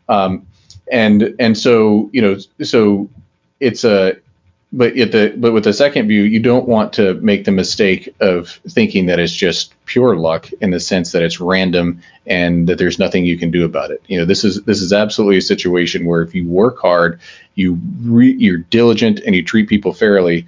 Um, 0.09 0.45
and 0.91 1.35
and 1.39 1.57
so 1.57 2.09
you 2.11 2.21
know 2.21 2.37
so 2.63 3.07
it's 3.59 3.83
a 3.83 4.17
but 4.71 4.95
at 4.97 5.11
the 5.11 5.33
but 5.37 5.51
with 5.51 5.63
the 5.63 5.73
second 5.73 6.07
view, 6.07 6.23
you 6.23 6.39
don't 6.39 6.67
want 6.67 6.93
to 6.93 7.15
make 7.15 7.45
the 7.45 7.51
mistake 7.51 8.13
of 8.19 8.49
thinking 8.69 9.07
that 9.07 9.19
it's 9.19 9.33
just 9.33 9.73
pure 9.85 10.15
luck 10.15 10.51
in 10.61 10.69
the 10.69 10.79
sense 10.79 11.11
that 11.11 11.23
it's 11.23 11.39
random 11.39 12.01
and 12.27 12.67
that 12.67 12.77
there's 12.77 12.99
nothing 12.99 13.25
you 13.25 13.37
can 13.37 13.49
do 13.49 13.65
about 13.65 13.89
it. 13.89 14.03
You 14.07 14.19
know, 14.19 14.25
this 14.25 14.43
is 14.43 14.61
this 14.63 14.81
is 14.81 14.93
absolutely 14.93 15.37
a 15.37 15.41
situation 15.41 16.05
where 16.05 16.21
if 16.21 16.35
you 16.35 16.47
work 16.47 16.79
hard, 16.79 17.19
you 17.55 17.79
re, 18.01 18.31
you're 18.37 18.57
diligent, 18.57 19.21
and 19.25 19.35
you 19.35 19.43
treat 19.43 19.67
people 19.69 19.91
fairly, 19.91 20.45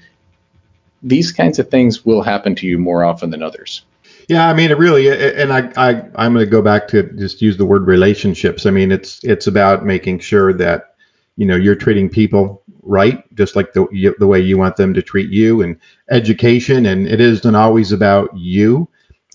these 1.02 1.32
kinds 1.32 1.58
of 1.58 1.70
things 1.70 2.06
will 2.06 2.22
happen 2.22 2.54
to 2.56 2.68
you 2.68 2.78
more 2.78 3.04
often 3.04 3.32
than 3.32 3.42
others. 3.42 3.84
Yeah, 4.32 4.48
I 4.48 4.54
mean, 4.54 4.72
it 4.72 4.78
really, 4.78 5.10
and 5.10 5.52
I, 5.52 5.74
I, 5.76 5.90
I'm 6.16 6.34
going 6.34 6.46
to 6.46 6.50
go 6.50 6.62
back 6.62 6.88
to 6.90 7.04
just 7.18 7.42
use 7.42 7.58
the 7.58 7.66
word 7.66 7.86
relationships. 7.86 8.66
I 8.66 8.72
mean, 8.72 8.90
it's, 8.90 9.22
it's 9.26 9.48
about 9.48 9.86
making 9.86 10.20
sure 10.20 10.54
that, 10.54 10.96
you 11.36 11.46
know, 11.46 11.58
you're 11.58 11.76
treating 11.76 12.10
people 12.10 12.64
right, 12.82 13.24
just 13.36 13.58
like 13.58 13.74
the 13.74 13.86
the 14.20 14.28
way 14.28 14.40
you 14.40 14.58
want 14.58 14.78
them 14.78 14.94
to 14.94 15.02
treat 15.02 15.30
you, 15.30 15.62
and 15.62 15.78
education. 16.10 16.86
And 16.86 17.08
it 17.08 17.20
isn't 17.20 17.56
always 17.56 17.92
about 17.92 18.30
you. 18.38 18.88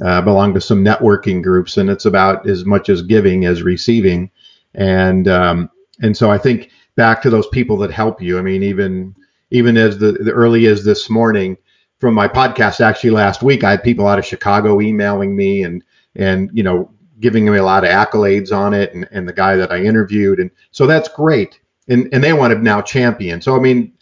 Uh, 0.04 0.20
belong 0.22 0.54
to 0.54 0.60
some 0.60 0.84
networking 0.84 1.42
groups, 1.42 1.76
and 1.76 1.90
it's 1.90 2.04
about 2.06 2.48
as 2.48 2.64
much 2.64 2.88
as 2.88 3.02
giving 3.02 3.46
as 3.46 3.62
receiving. 3.62 4.30
And 4.74 5.28
um, 5.28 5.70
and 6.02 6.16
so 6.16 6.30
I 6.30 6.38
think 6.38 6.70
back 6.96 7.22
to 7.22 7.30
those 7.30 7.46
people 7.48 7.76
that 7.78 7.90
help 7.90 8.22
you. 8.22 8.38
I 8.38 8.42
mean, 8.42 8.62
even 8.62 9.14
even 9.50 9.76
as 9.76 9.98
the, 9.98 10.12
the 10.12 10.32
early 10.32 10.66
as 10.66 10.84
this 10.84 11.08
morning 11.10 11.56
from 11.98 12.14
my 12.14 12.28
podcast 12.28 12.80
actually 12.80 13.10
last 13.10 13.42
week, 13.42 13.64
I 13.64 13.72
had 13.72 13.82
people 13.82 14.06
out 14.06 14.18
of 14.18 14.26
Chicago 14.26 14.80
emailing 14.80 15.34
me 15.34 15.62
and 15.62 15.82
and 16.14 16.50
you 16.52 16.62
know 16.62 16.90
giving 17.20 17.46
me 17.46 17.56
a 17.56 17.64
lot 17.64 17.82
of 17.84 17.90
accolades 17.90 18.54
on 18.54 18.74
it, 18.74 18.94
and, 18.94 19.08
and 19.10 19.28
the 19.28 19.32
guy 19.32 19.56
that 19.56 19.72
I 19.72 19.82
interviewed, 19.82 20.38
and 20.38 20.50
so 20.70 20.86
that's 20.86 21.08
great 21.08 21.60
and 21.88 22.08
and 22.12 22.22
they 22.22 22.32
want 22.32 22.52
to 22.52 22.58
now 22.58 22.80
champion. 22.82 23.40
So 23.40 23.56
I 23.56 23.60
mean, 23.60 23.92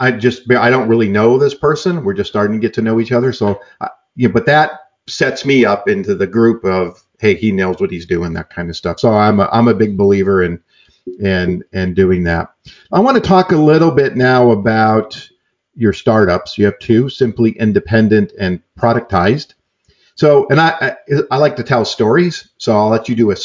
I 0.00 0.10
just 0.12 0.50
I 0.50 0.70
don't 0.70 0.88
really 0.88 1.08
know 1.08 1.38
this 1.38 1.54
person. 1.54 2.04
We're 2.04 2.14
just 2.14 2.30
starting 2.30 2.60
to 2.60 2.64
get 2.66 2.74
to 2.74 2.82
know 2.82 3.00
each 3.00 3.12
other. 3.12 3.32
So 3.32 3.60
uh, 3.80 3.88
yeah, 4.16 4.28
but 4.28 4.46
that 4.46 4.72
sets 5.08 5.44
me 5.44 5.64
up 5.64 5.88
into 5.88 6.14
the 6.14 6.26
group 6.26 6.64
of 6.64 7.02
hey, 7.18 7.34
he 7.34 7.52
knows 7.52 7.78
what 7.78 7.90
he's 7.90 8.06
doing, 8.06 8.32
that 8.32 8.50
kind 8.50 8.68
of 8.68 8.76
stuff. 8.76 8.98
So 8.98 9.12
I'm 9.12 9.38
a, 9.38 9.48
I'm 9.52 9.68
a 9.68 9.74
big 9.74 9.96
believer 9.96 10.42
in 10.42 10.60
and 11.22 11.64
and 11.72 11.94
doing 11.94 12.24
that. 12.24 12.48
I 12.92 13.00
want 13.00 13.16
to 13.16 13.28
talk 13.28 13.52
a 13.52 13.56
little 13.56 13.90
bit 13.90 14.16
now 14.16 14.50
about 14.50 15.28
your 15.74 15.92
startups. 15.92 16.58
You 16.58 16.66
have 16.66 16.78
two, 16.78 17.08
simply 17.08 17.52
independent 17.52 18.32
and 18.38 18.60
productized. 18.78 19.54
So, 20.14 20.46
and 20.48 20.60
I, 20.60 20.96
I, 21.10 21.22
I 21.30 21.36
like 21.38 21.56
to 21.56 21.62
tell 21.62 21.84
stories. 21.84 22.48
So 22.58 22.76
I'll 22.76 22.88
let 22.88 23.08
you 23.08 23.16
do 23.16 23.30
a 23.30 23.36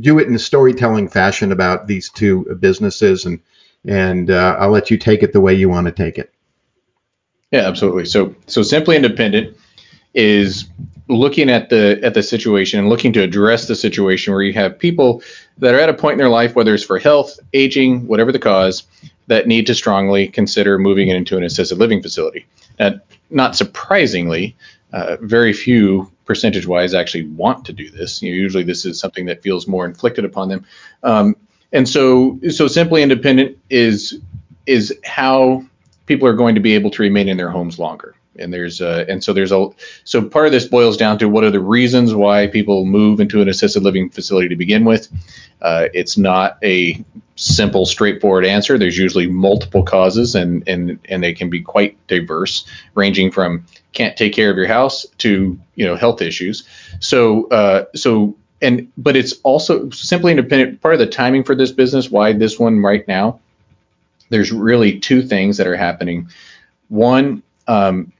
do 0.00 0.18
it 0.18 0.26
in 0.26 0.34
a 0.34 0.38
storytelling 0.38 1.08
fashion 1.08 1.52
about 1.52 1.86
these 1.86 2.08
two 2.08 2.56
businesses, 2.60 3.26
and 3.26 3.40
and 3.84 4.30
uh, 4.30 4.56
I'll 4.58 4.70
let 4.70 4.90
you 4.90 4.96
take 4.96 5.22
it 5.22 5.32
the 5.32 5.40
way 5.40 5.54
you 5.54 5.68
want 5.68 5.86
to 5.86 5.92
take 5.92 6.18
it. 6.18 6.32
Yeah, 7.50 7.68
absolutely. 7.68 8.06
So 8.06 8.34
so 8.46 8.62
simply 8.62 8.96
independent 8.96 9.56
is 10.14 10.66
looking 11.08 11.50
at 11.50 11.68
the 11.68 12.00
at 12.02 12.14
the 12.14 12.22
situation 12.22 12.78
and 12.78 12.88
looking 12.88 13.12
to 13.12 13.22
address 13.22 13.66
the 13.66 13.74
situation 13.74 14.32
where 14.32 14.42
you 14.42 14.52
have 14.52 14.78
people 14.78 15.22
that 15.58 15.74
are 15.74 15.80
at 15.80 15.88
a 15.88 15.94
point 15.94 16.14
in 16.14 16.18
their 16.18 16.28
life, 16.28 16.54
whether 16.54 16.74
it's 16.74 16.84
for 16.84 16.98
health, 16.98 17.38
aging, 17.52 18.06
whatever 18.06 18.32
the 18.32 18.38
cause, 18.38 18.84
that 19.26 19.46
need 19.46 19.66
to 19.66 19.74
strongly 19.74 20.28
consider 20.28 20.78
moving 20.78 21.08
into 21.08 21.36
an 21.36 21.44
assisted 21.44 21.78
living 21.78 22.02
facility. 22.02 22.46
And 22.78 23.00
not 23.30 23.56
surprisingly, 23.56 24.56
uh, 24.92 25.16
very 25.20 25.52
few 25.52 26.10
percentage 26.24 26.66
wise 26.66 26.94
actually 26.94 27.26
want 27.28 27.64
to 27.66 27.72
do 27.72 27.90
this. 27.90 28.22
You 28.22 28.30
know, 28.30 28.36
usually 28.36 28.64
this 28.64 28.84
is 28.84 28.98
something 28.98 29.26
that 29.26 29.42
feels 29.42 29.66
more 29.66 29.86
inflicted 29.86 30.24
upon 30.24 30.48
them. 30.48 30.66
Um, 31.02 31.36
and 31.72 31.88
so, 31.88 32.38
so 32.50 32.68
simply 32.68 33.02
independent 33.02 33.58
is 33.70 34.18
is 34.66 34.96
how 35.04 35.64
people 36.06 36.28
are 36.28 36.34
going 36.34 36.54
to 36.54 36.60
be 36.60 36.74
able 36.74 36.90
to 36.90 37.02
remain 37.02 37.28
in 37.28 37.36
their 37.36 37.50
homes 37.50 37.78
longer. 37.78 38.14
And 38.38 38.52
there's 38.52 38.80
uh, 38.80 39.04
and 39.08 39.22
so 39.22 39.32
there's 39.32 39.52
a 39.52 39.68
so 40.04 40.24
part 40.24 40.46
of 40.46 40.52
this 40.52 40.66
boils 40.66 40.96
down 40.96 41.18
to 41.18 41.28
what 41.28 41.44
are 41.44 41.50
the 41.50 41.60
reasons 41.60 42.14
why 42.14 42.46
people 42.46 42.86
move 42.86 43.20
into 43.20 43.42
an 43.42 43.48
assisted 43.48 43.82
living 43.82 44.08
facility 44.08 44.48
to 44.48 44.56
begin 44.56 44.84
with. 44.84 45.08
Uh, 45.60 45.88
it's 45.92 46.16
not 46.16 46.58
a 46.62 47.04
simple, 47.36 47.84
straightforward 47.84 48.44
answer. 48.44 48.78
There's 48.78 48.96
usually 48.96 49.26
multiple 49.26 49.82
causes, 49.82 50.34
and 50.34 50.66
and 50.66 50.98
and 51.08 51.22
they 51.22 51.34
can 51.34 51.50
be 51.50 51.60
quite 51.60 51.96
diverse, 52.06 52.66
ranging 52.94 53.30
from 53.30 53.66
can't 53.92 54.16
take 54.16 54.32
care 54.32 54.50
of 54.50 54.56
your 54.56 54.66
house 54.66 55.06
to 55.18 55.58
you 55.74 55.86
know 55.86 55.96
health 55.96 56.22
issues. 56.22 56.66
So 57.00 57.48
uh, 57.48 57.84
so 57.94 58.34
and 58.62 58.90
but 58.96 59.16
it's 59.16 59.34
also 59.42 59.90
simply 59.90 60.30
independent. 60.30 60.80
Part 60.80 60.94
of 60.94 61.00
the 61.00 61.06
timing 61.06 61.44
for 61.44 61.54
this 61.54 61.72
business, 61.72 62.10
why 62.10 62.32
this 62.32 62.58
one 62.58 62.78
right 62.78 63.06
now, 63.06 63.40
there's 64.30 64.52
really 64.52 65.00
two 65.00 65.22
things 65.22 65.56
that 65.56 65.66
are 65.66 65.76
happening. 65.76 66.28
One, 66.88 67.42
um, 67.66 68.12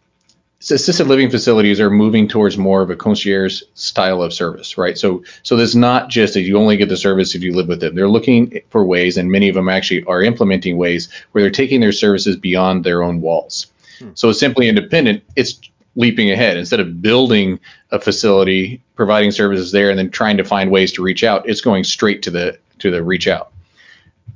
assisted 0.71 1.07
living 1.07 1.31
facilities 1.31 1.81
are 1.81 1.91
moving 1.91 2.29
towards 2.29 2.57
more 2.57 2.83
of 2.83 2.91
a 2.91 2.97
concierge 2.97 3.63
style 3.75 4.23
of 4.23 4.33
service, 4.33 4.79
right? 4.79 4.97
So, 4.97 5.25
so 5.43 5.57
there's 5.57 5.75
not 5.75 6.09
just 6.09 6.35
that 6.35 6.43
you 6.43 6.57
only 6.59 6.77
get 6.77 6.89
the 6.89 6.97
service 6.97 7.35
if 7.35 7.43
you 7.43 7.55
live 7.55 7.69
with 7.69 7.81
them. 7.81 7.95
They're 7.95 8.09
looking 8.09 8.61
for 8.71 8.85
ways, 8.85 9.17
and 9.17 9.31
many 9.31 9.49
of 9.49 9.55
them 9.55 9.69
actually 9.69 10.05
are 10.05 10.23
implementing 10.23 10.77
ways 10.77 11.09
where 11.33 11.43
they're 11.43 11.51
taking 11.51 11.81
their 11.81 11.93
services 11.93 12.37
beyond 12.37 12.85
their 12.85 13.03
own 13.03 13.21
walls. 13.21 13.67
Hmm. 13.99 14.11
So, 14.15 14.29
it's 14.29 14.41
simply 14.41 14.69
independent. 14.69 15.25
It's 15.37 15.59
leaping 15.97 16.31
ahead 16.31 16.57
instead 16.57 16.81
of 16.81 17.03
building 17.03 17.61
a 17.91 18.01
facility, 18.01 18.83
providing 18.95 19.31
services 19.31 19.73
there, 19.73 19.91
and 19.91 19.99
then 19.99 20.11
trying 20.11 20.37
to 20.39 20.45
find 20.45 20.71
ways 20.71 20.93
to 20.93 21.03
reach 21.03 21.25
out. 21.25 21.49
It's 21.49 21.61
going 21.61 21.85
straight 21.85 22.23
to 22.23 22.31
the 22.31 22.59
to 22.79 22.91
the 22.91 23.03
reach 23.03 23.29
out. 23.29 23.53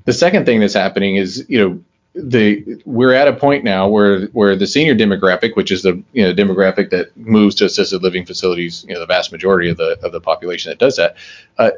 The 0.05 0.13
second 0.13 0.47
thing 0.47 0.61
that's 0.61 0.75
happening 0.75 1.17
is, 1.17 1.45
you 1.49 1.59
know, 1.59 1.81
the 2.17 2.83
we're 2.87 3.13
at 3.13 3.29
a 3.29 3.33
point 3.33 3.63
now 3.63 3.87
where 3.87 4.27
where 4.29 4.57
the 4.57 4.67
senior 4.67 4.95
demographic, 4.95 5.55
which 5.55 5.71
is 5.71 5.83
the 5.83 6.03
you 6.13 6.23
know 6.23 6.33
demographic 6.33 6.91
that 6.91 7.15
moves 7.17 7.55
to 7.57 7.67
assisted 7.67 8.03
living 8.03 8.25
facilities, 8.25 8.85
you 8.89 8.95
know 8.95 9.01
the 9.01 9.07
vast 9.07 9.31
majority 9.33 9.69
of 9.69 9.77
the 9.77 9.99
of 10.03 10.13
the 10.13 10.21
population 10.21 10.71
that 10.71 10.79
does 10.79 10.97
that, 10.97 11.17
uh, 11.59 11.71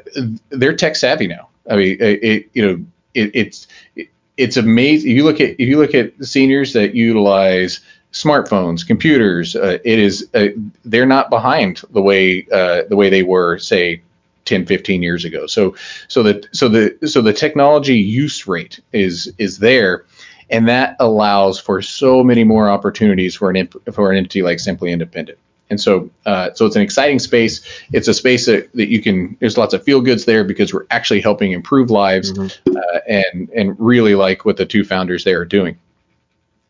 they're 0.51 0.77
tech 0.77 0.97
savvy 0.97 1.27
now. 1.27 1.49
I 1.69 1.77
mean, 1.77 1.97
it, 2.01 2.23
it 2.23 2.51
you 2.55 2.67
know 2.67 2.85
it, 3.15 3.31
it's 3.35 3.67
it, 3.97 4.09
it's 4.37 4.57
amazing. 4.57 5.11
If 5.11 5.17
you 5.17 5.25
look 5.25 5.41
at 5.41 5.51
if 5.51 5.69
you 5.69 5.77
look 5.77 5.95
at 5.95 6.13
seniors 6.25 6.73
that 6.73 6.95
utilize 6.95 7.81
smartphones, 8.13 8.87
computers, 8.87 9.57
uh, 9.57 9.79
it 9.85 9.99
is 9.99 10.29
uh, 10.35 10.49
they're 10.85 11.07
not 11.07 11.31
behind 11.31 11.83
the 11.91 12.01
way 12.01 12.47
uh, 12.53 12.83
the 12.89 12.97
way 12.97 13.11
they 13.11 13.25
were 13.25 13.59
say 13.59 14.03
10 14.45 14.65
15 14.65 15.03
years 15.03 15.27
ago 15.27 15.47
so 15.47 15.77
so 16.09 16.23
that 16.23 16.47
so 16.53 16.71
the 16.71 16.97
so 17.07 17.21
the 17.21 17.35
technology 17.35 17.97
use 17.97 18.47
rate 18.47 18.81
is 18.95 19.31
is 19.37 19.59
there 19.59 20.07
and 20.51 20.69
that 20.69 20.97
allows 20.99 21.61
for 21.61 21.83
so 21.83 22.23
many 22.23 22.45
more 22.45 22.69
opportunities 22.69 23.35
for 23.35 23.51
an 23.51 23.69
for 23.93 24.11
an 24.11 24.19
entity 24.19 24.43
like 24.43 24.61
Simply 24.61 24.93
Independent. 24.93 25.39
And 25.71 25.81
so, 25.81 26.11
uh, 26.25 26.53
so 26.55 26.65
it's 26.65 26.77
an 26.77 26.83
exciting 26.83 27.19
space. 27.19 27.61
It's 27.93 28.09
a 28.09 28.15
space 28.15 28.47
that, 28.47 28.73
that 28.73 28.89
you 28.89 29.03
can. 29.03 29.37
There's 29.39 29.59
lots 29.59 29.75
of 29.75 29.85
feel 29.85 30.01
goods 30.01 30.25
there 30.25 30.45
because 30.45 30.73
we're 30.73 30.87
actually 30.91 31.21
helping 31.21 31.53
improve 31.53 31.91
lives, 31.91 32.33
mm-hmm. 32.33 32.77
uh, 32.77 33.01
and 33.07 33.51
and 33.51 33.77
really 33.79 34.15
like 34.15 34.45
what 34.45 34.57
the 34.57 34.67
two 34.67 34.85
founders 34.85 35.25
there 35.25 35.41
are 35.41 35.45
doing. 35.45 35.79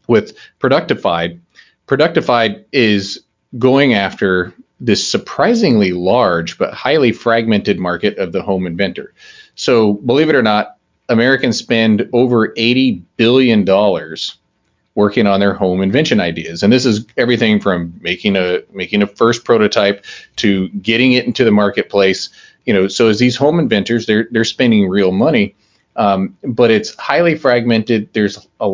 With 0.09 0.37
Productified, 0.59 1.39
Productified 1.87 2.65
is 2.73 3.23
going 3.57 3.95
after 3.95 4.53
this 4.81 5.09
surprisingly 5.09 5.93
large 5.93 6.59
but 6.59 6.73
highly 6.73 7.13
fragmented 7.13 7.79
market 7.79 8.19
of 8.19 8.33
the 8.33 8.43
home 8.43 8.67
inventor. 8.67 9.13
So, 9.55 9.93
believe 9.93 10.29
it 10.29 10.35
or 10.35 10.43
not, 10.43 10.78
Americans 11.09 11.59
spend 11.59 12.09
over 12.13 12.49
$80 12.49 13.03
billion 13.17 13.65
working 14.95 15.29
on 15.29 15.39
their 15.39 15.55
home 15.55 15.81
invention 15.81 16.21
ideas. 16.21 16.63
And 16.63 16.73
this 16.73 16.85
is 16.85 17.07
everything 17.17 17.61
from 17.61 17.95
making 18.01 18.35
a 18.35 18.63
making 18.73 19.03
a 19.03 19.07
first 19.07 19.45
prototype 19.45 20.05
to 20.37 20.69
getting 20.71 21.13
it 21.13 21.25
into 21.25 21.45
the 21.45 21.53
marketplace. 21.53 22.29
You 22.67 22.75
know, 22.75 22.89
so 22.89 23.09
as 23.09 23.21
these 23.21 23.37
home 23.37 23.61
inventors, 23.61 24.07
they're 24.07 24.27
they're 24.33 24.45
spending 24.45 24.89
real 24.89 25.13
money, 25.13 25.55
um, 25.95 26.37
but 26.43 26.71
it's 26.71 26.95
highly 26.97 27.37
fragmented. 27.37 28.13
There's 28.13 28.45
a 28.61 28.67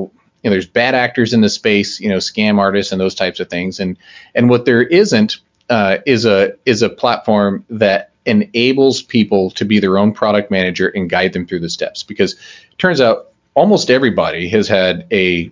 you 0.45 0.51
know, 0.51 0.51
there's 0.51 0.67
bad 0.67 0.95
actors 0.95 1.33
in 1.33 1.43
the 1.43 1.49
space, 1.49 2.01
you 2.01 2.09
know, 2.09 2.19
scam 2.19 2.59
artists 2.59 2.91
and 2.91 3.01
those 3.01 3.15
types 3.15 3.39
of 3.39 3.49
things. 3.49 3.79
And 3.79 3.99
and 4.35 4.49
what 4.49 4.65
there 4.65 4.83
isn't 4.83 5.39
uh, 5.69 5.99
is 6.07 6.25
a 6.25 6.55
is 6.65 6.83
a 6.83 6.89
platform 6.89 7.65
that 7.69 8.11
enables 8.27 9.03
people 9.03 9.51
to 9.51 9.65
be 9.65 9.79
their 9.79 9.99
own 9.99 10.13
product 10.13 10.51
manager 10.51 10.89
and 10.89 11.11
guide 11.11 11.33
them 11.33 11.47
through 11.47 11.61
the 11.61 11.71
steps. 11.71 12.03
Because 12.03 12.33
it 12.33 12.79
turns 12.79 13.01
out 13.01 13.33
almost 13.55 13.91
everybody 13.91 14.49
has 14.49 14.69
had 14.69 15.07
a 15.13 15.51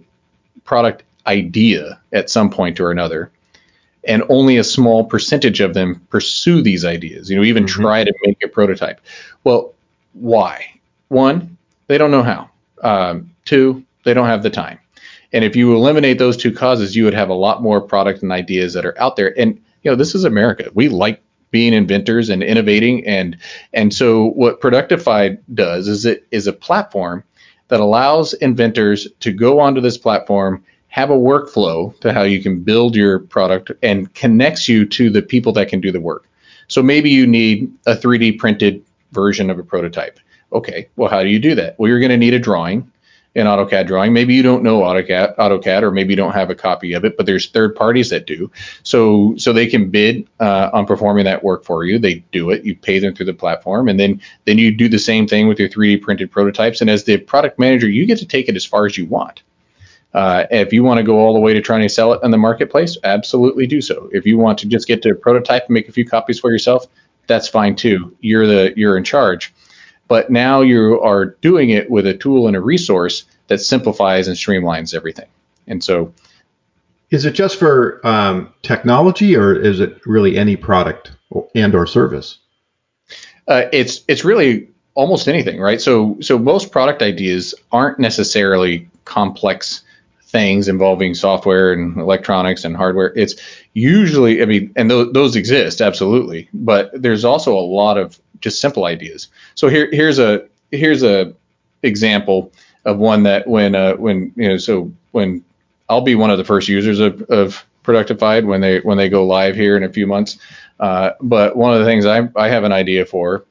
product 0.65 1.05
idea 1.27 2.01
at 2.13 2.31
some 2.31 2.51
point 2.51 2.81
or 2.81 2.91
another 2.91 3.31
and 4.05 4.25
only 4.29 4.57
a 4.57 4.65
small 4.65 5.05
percentage 5.05 5.61
of 5.61 5.75
them 5.75 6.01
pursue 6.11 6.61
these 6.61 6.85
ideas 6.85 7.31
you 7.31 7.37
know 7.37 7.45
even 7.45 7.65
mm-hmm. 7.65 7.83
try 7.83 8.05
to 8.05 8.13
make 8.25 8.43
a 8.45 8.49
prototype. 8.49 9.01
Well 9.45 9.75
why? 10.15 10.65
One 11.09 11.57
they 11.87 11.99
don't 11.99 12.11
know 12.11 12.23
how. 12.23 12.51
Um, 12.83 13.31
two 13.45 13.85
they 14.05 14.15
don't 14.15 14.27
have 14.27 14.43
the 14.43 14.51
time. 14.51 14.79
And 15.33 15.45
if 15.45 15.57
you 15.57 15.75
eliminate 15.75 16.19
those 16.19 16.37
two 16.37 16.53
causes 16.53 16.97
you 16.97 17.05
would 17.05 17.15
have 17.15 17.29
a 17.29 17.35
lot 17.35 17.63
more 17.63 17.81
product 17.81 18.23
and 18.23 18.33
ideas 18.33 18.75
that 18.75 18.85
are 18.85 19.01
out 19.01 19.17
there. 19.17 19.39
And 19.39 19.61
you 19.83 19.91
know 19.91 19.97
this 19.97 20.15
is 20.15 20.25
america. 20.25 20.71
We 20.75 20.89
like 20.89 21.23
being 21.53 21.73
inventors 21.73 22.29
and 22.29 22.43
innovating 22.43 23.07
and 23.07 23.37
and 23.73 23.95
so 23.95 24.31
what 24.31 24.61
productified 24.61 25.39
does 25.55 25.87
is 25.87 26.05
it 26.05 26.27
is 26.33 26.49
a 26.49 26.53
platform 26.53 27.23
that 27.73 27.81
allows 27.81 28.35
inventors 28.35 29.09
to 29.21 29.33
go 29.33 29.59
onto 29.59 29.81
this 29.81 29.97
platform, 29.97 30.63
have 30.89 31.09
a 31.09 31.17
workflow 31.17 31.99
to 32.01 32.13
how 32.13 32.21
you 32.21 32.43
can 32.43 32.61
build 32.61 32.95
your 32.95 33.21
product 33.21 33.73
and 33.83 34.13
connects 34.13 34.69
you 34.69 34.85
to 34.85 35.09
the 35.09 35.23
people 35.23 35.55
that 35.55 35.69
can 35.69 35.81
do 35.81 35.91
the 35.91 35.99
work. 35.99 36.29
So 36.69 36.83
maybe 36.83 37.09
you 37.09 37.27
need 37.27 37.73
a 37.87 37.95
3D 37.95 38.39
printed 38.39 38.85
version 39.13 39.49
of 39.49 39.59
a 39.59 39.63
prototype. 39.63 40.21
Okay, 40.53 40.91
well, 40.97 41.09
how 41.09 41.23
do 41.23 41.31
you 41.31 41.39
do 41.39 41.55
that? 41.55 41.79
Well, 41.79 41.89
you're 41.89 41.99
going 41.99 42.11
to 42.11 42.19
need 42.19 42.35
a 42.35 42.39
drawing 42.39 42.92
an 43.35 43.47
AutoCAD 43.47 43.87
drawing. 43.87 44.13
Maybe 44.13 44.35
you 44.35 44.43
don't 44.43 44.63
know 44.63 44.81
AutoCAD, 44.81 45.37
AutoCAD, 45.37 45.83
or 45.83 45.91
maybe 45.91 46.13
you 46.13 46.17
don't 46.17 46.33
have 46.33 46.51
a 46.51 46.55
copy 46.55 46.93
of 46.93 47.05
it, 47.05 47.17
but 47.17 47.25
there's 47.25 47.49
third 47.49 47.75
parties 47.75 48.11
that 48.11 48.27
do. 48.27 48.51
So 48.83 49.35
so 49.37 49.53
they 49.53 49.67
can 49.67 49.91
bid 49.91 50.29
uh, 50.39 50.71
on 50.73 50.87
performing 50.87 51.25
that 51.25 51.43
work 51.43 51.65
for 51.65 51.85
you. 51.85 51.99
They 51.99 52.17
do 52.33 52.51
it. 52.51 52.65
You 52.65 52.77
pay 52.77 52.99
them 52.99 53.15
through 53.15 53.27
the 53.27 53.35
platform, 53.35 53.89
and 53.89 53.99
then 53.99 54.21
then 54.45 54.59
you 54.59 54.75
do 54.75 54.89
the 54.89 54.99
same 54.99 55.27
thing 55.27 55.49
with 55.49 55.59
your 55.59 55.69
3D 55.69 56.03
printed 56.03 56.31
prototypes. 56.31 56.81
And 56.81 56.91
as 56.91 57.05
the 57.05 57.17
product 57.19 57.59
manager, 57.59 57.89
you 57.89 58.07
get 58.07 58.19
to 58.19 58.27
take 58.27 58.49
it 58.49 58.57
as 58.57 58.65
far 58.65 58.87
as 58.87 58.99
you 58.99 59.07
want. 59.07 59.43
Uh, 60.13 60.45
if 60.51 60.75
you 60.75 60.85
want 60.85 60.99
to 60.99 61.05
go 61.05 61.19
all 61.19 61.33
the 61.33 61.41
way 61.41 61.55
to 61.55 61.63
trying 61.63 61.81
to 61.81 61.89
sell 61.89 62.13
it 62.13 62.21
in 62.23 62.31
the 62.31 62.37
marketplace, 62.37 62.99
absolutely 63.03 63.67
do 63.67 63.81
so. 63.81 64.11
If 64.13 64.27
you 64.27 64.37
want 64.37 64.59
to 64.59 64.69
just 64.69 64.87
get 64.87 65.01
to 65.03 65.11
a 65.13 65.15
prototype 65.15 65.65
and 65.69 65.75
make 65.75 65.89
a 65.89 65.93
few 65.93 66.07
copies 66.07 66.39
for 66.39 66.51
yourself, 66.51 66.87
that's 67.27 67.49
fine 67.49 67.77
too. 67.77 68.15
You're 68.21 68.47
the 68.47 68.75
you're 68.77 68.99
in 68.99 69.05
charge 69.05 69.55
but 70.13 70.29
now 70.29 70.61
you 70.61 71.01
are 71.01 71.25
doing 71.41 71.71
it 71.71 71.91
with 71.91 72.07
a 72.07 72.13
tool 72.13 72.47
and 72.47 72.55
a 72.55 72.61
resource 72.61 73.25
that 73.47 73.63
simplifies 73.63 74.29
and 74.29 74.37
streamlines 74.37 74.93
everything. 74.93 75.29
And 75.67 75.83
so, 75.83 76.13
is 77.09 77.25
it 77.25 77.33
just 77.33 77.59
for 77.59 78.07
um, 78.07 78.53
technology, 78.61 79.35
or 79.35 79.59
is 79.59 79.81
it 79.81 79.99
really 80.05 80.37
any 80.37 80.55
product 80.55 81.13
and 81.55 81.75
or 81.75 81.87
service? 81.87 82.37
Uh, 83.49 83.63
it's 83.73 84.03
it's 84.07 84.23
really 84.23 84.69
almost 84.93 85.29
anything, 85.29 85.59
right? 85.59 85.81
So 85.81 86.19
so 86.21 86.39
most 86.39 86.73
product 86.73 87.01
ideas 87.01 87.55
aren't 87.71 87.99
necessarily 87.99 88.91
complex 89.07 89.83
things 90.27 90.69
involving 90.69 91.15
software 91.15 91.73
and 91.73 91.97
electronics 91.97 92.67
and 92.67 92.77
hardware. 92.77 93.15
It's 93.17 93.37
usually, 93.73 94.43
I 94.43 94.45
mean, 94.45 94.75
and 94.77 94.91
th- 94.91 95.15
those 95.15 95.37
exist 95.37 95.81
absolutely, 95.81 96.51
but 96.53 96.91
there's 96.93 97.25
also 97.25 97.57
a 97.57 97.65
lot 97.65 97.97
of 97.97 98.21
just 98.43 98.61
simple 98.61 98.85
ideas. 98.85 99.29
So 99.55 99.69
here 99.69 99.89
here's 99.91 100.19
a 100.19 100.47
here's 100.71 101.03
a 101.03 101.33
example 101.83 102.53
of 102.85 102.99
one 102.99 103.23
that 103.23 103.47
when 103.49 103.75
uh, 103.75 103.95
when 103.95 104.33
you 104.37 104.49
know 104.49 104.57
so 104.59 104.93
when 105.13 105.45
I'll 105.89 106.03
be 106.03 106.15
one 106.15 106.31
of 106.31 106.39
the 106.39 106.45
first 106.45 106.69
users 106.69 107.01
of, 107.01 107.23
of 107.23 107.65
Productified 107.85 108.47
when 108.47 108.61
they 108.61 108.79
when 108.79 108.97
they 108.97 109.09
go 109.09 109.27
live 109.27 109.57
here 109.57 109.77
in 109.77 109.83
a 109.83 109.93
few 109.93 110.07
months. 110.07 110.39
Uh, 110.79 111.11
but 111.21 111.57
one 111.57 111.73
of 111.73 111.81
the 111.81 111.85
things 111.85 112.07
I, 112.07 112.29
I 112.37 112.49
have 112.49 112.63
an 112.63 112.71
idea 112.71 113.05
for 113.05 113.45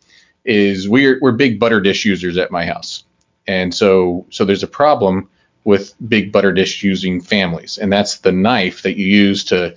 is 0.45 0.87
we're 0.87 1.19
we're 1.21 1.33
big 1.33 1.59
butter 1.59 1.81
dish 1.81 2.05
users 2.05 2.37
at 2.37 2.49
my 2.49 2.65
house, 2.65 3.03
and 3.45 3.75
so 3.75 4.25
so 4.29 4.45
there's 4.45 4.63
a 4.63 4.67
problem 4.67 5.29
with 5.65 5.93
big 6.07 6.31
butter 6.31 6.53
dish 6.53 6.81
using 6.81 7.19
families, 7.19 7.77
and 7.77 7.91
that's 7.91 8.19
the 8.19 8.31
knife 8.31 8.83
that 8.83 8.95
you 8.95 9.05
use 9.05 9.43
to 9.45 9.75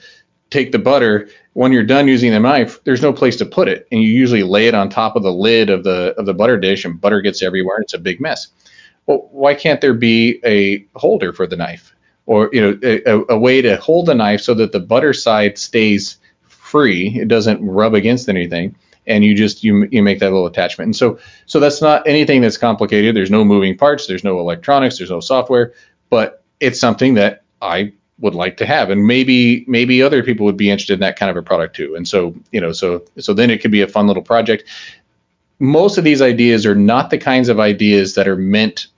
take 0.51 0.71
the 0.71 0.79
butter 0.79 1.29
when 1.55 1.73
you're 1.73 1.85
done 1.85 2.07
using 2.07 2.33
the 2.33 2.41
knife, 2.41 2.83
there's 2.85 3.01
no 3.03 3.13
place 3.13 3.37
to 3.37 3.47
put 3.47 3.69
it, 3.69 3.89
and 3.91 4.03
you 4.03 4.11
usually 4.11 4.43
lay 4.43 4.67
it 4.67 4.75
on 4.75 4.89
top 4.89 5.17
of 5.17 5.23
the 5.23 5.33
lid 5.33 5.71
of 5.71 5.85
the 5.85 6.15
of 6.19 6.27
the 6.27 6.35
butter 6.35 6.59
dish, 6.59 6.85
and 6.85 7.01
butter 7.01 7.21
gets 7.21 7.43
everywhere, 7.43 7.77
and 7.77 7.85
it's 7.85 7.95
a 7.95 7.99
big 7.99 8.21
mess. 8.21 8.49
Well, 9.07 9.29
why 9.33 9.55
can't 9.55 9.81
there 9.81 9.95
be 9.95 10.41
a 10.45 10.87
holder 10.99 11.33
for 11.33 11.47
the 11.47 11.57
knife, 11.57 11.95
or 12.27 12.51
you 12.53 12.61
know, 12.61 12.79
a, 12.83 13.35
a 13.35 13.39
way 13.39 13.63
to 13.63 13.77
hold 13.77 14.07
the 14.07 14.15
knife 14.15 14.41
so 14.41 14.55
that 14.55 14.73
the 14.73 14.81
butter 14.81 15.13
side 15.13 15.57
stays 15.57 16.19
free, 16.49 17.21
it 17.21 17.29
doesn't 17.29 17.65
rub 17.65 17.95
against 17.95 18.29
anything, 18.29 18.75
and 19.07 19.25
you 19.25 19.37
just 19.37 19.63
you 19.63 19.89
you 19.93 20.03
make 20.03 20.19
that 20.19 20.33
little 20.33 20.47
attachment. 20.47 20.89
And 20.89 20.97
so 20.97 21.21
so 21.47 21.61
that's 21.61 21.81
not 21.81 22.07
anything 22.07 22.41
that's 22.41 22.59
complicated. 22.59 23.15
There's 23.15 23.31
no 23.31 23.45
moving 23.45 23.79
parts, 23.79 24.09
there's 24.09 24.25
no 24.25 24.41
electronics, 24.41 24.99
there's 24.99 25.11
no 25.11 25.21
software, 25.21 25.73
but 26.11 26.43
it's 26.59 26.81
something 26.81 27.15
that 27.15 27.45
I 27.63 27.93
would 28.19 28.35
like 28.35 28.57
to 28.59 28.67
have. 28.67 28.91
And 28.91 29.07
maybe 29.07 29.65
maybe 29.67 30.03
other 30.03 30.23
people 30.23 30.47
would 30.47 30.57
be 30.57 30.71
interested 30.71 30.95
in 30.95 31.01
that 31.01 31.19
kind 31.19 31.31
of 31.31 31.37
a 31.37 31.43
product 31.43 31.77
too. 31.77 31.95
And 31.95 32.07
so 32.07 32.35
you 32.53 32.61
know 32.61 32.73
so 32.73 33.05
so 33.19 33.35
then 33.35 33.51
it 33.51 33.61
could 33.61 33.71
be 33.71 33.83
a 33.83 33.89
fun 33.89 34.07
little 34.07 34.23
project. 34.23 34.65
Most 35.59 35.99
of 35.99 36.05
these 36.05 36.23
ideas 36.23 36.67
are 36.67 36.75
not 36.75 37.11
the 37.11 37.19
kinds 37.19 37.49
of 37.49 37.61
ideas 37.61 38.15
that 38.15 38.29
are 38.29 38.37
meant 38.37 38.89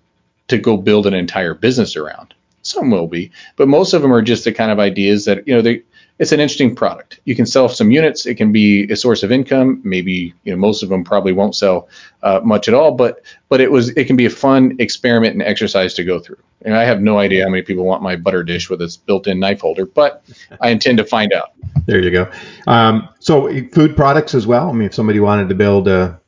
to 0.48 0.58
go 0.58 0.76
build 0.76 1.06
an 1.06 1.14
entire 1.14 1.54
business 1.54 1.96
around. 1.96 2.34
Some 2.62 2.90
will 2.90 3.08
be 3.08 3.30
but 3.56 3.68
most 3.68 3.92
of 3.92 4.02
them 4.02 4.12
are 4.12 4.22
just 4.22 4.44
the 4.44 4.52
kind 4.52 4.70
of 4.70 4.78
ideas 4.78 5.24
that 5.24 5.46
you 5.46 5.54
know 5.54 5.62
they 5.62 5.82
it's 6.18 6.32
an 6.32 6.40
interesting 6.40 6.74
product. 6.74 7.20
You 7.24 7.36
can 7.36 7.44
sell 7.44 7.68
some 7.68 7.90
units. 7.90 8.24
It 8.24 8.36
can 8.36 8.50
be 8.50 8.90
a 8.90 8.96
source 8.96 9.22
of 9.22 9.30
income. 9.30 9.80
Maybe 9.84 10.32
you 10.44 10.52
know 10.52 10.56
most 10.56 10.82
of 10.82 10.88
them 10.88 11.04
probably 11.04 11.32
won't 11.32 11.54
sell 11.54 11.88
uh, 12.22 12.40
much 12.42 12.68
at 12.68 12.74
all, 12.74 12.92
but 12.92 13.22
but 13.48 13.60
it 13.60 13.70
was 13.70 13.90
it 13.90 14.06
can 14.06 14.16
be 14.16 14.24
a 14.24 14.30
fun 14.30 14.76
experiment 14.78 15.34
and 15.34 15.42
exercise 15.42 15.92
to 15.94 16.04
go 16.04 16.18
through. 16.18 16.38
And 16.62 16.74
I 16.74 16.84
have 16.84 17.02
no 17.02 17.18
idea 17.18 17.44
how 17.44 17.50
many 17.50 17.62
people 17.62 17.84
want 17.84 18.02
my 18.02 18.16
butter 18.16 18.42
dish 18.42 18.70
with 18.70 18.80
its 18.80 18.96
built-in 18.96 19.38
knife 19.38 19.60
holder, 19.60 19.84
but 19.84 20.24
I 20.60 20.70
intend 20.70 20.98
to 20.98 21.04
find 21.04 21.32
out. 21.32 21.52
There 21.84 22.02
you 22.02 22.10
go. 22.10 22.30
Um, 22.66 23.08
so 23.20 23.48
food 23.68 23.94
products 23.94 24.34
as 24.34 24.46
well. 24.46 24.70
I 24.70 24.72
mean, 24.72 24.86
if 24.86 24.94
somebody 24.94 25.20
wanted 25.20 25.48
to 25.50 25.54
build 25.54 25.86
a 25.86 26.18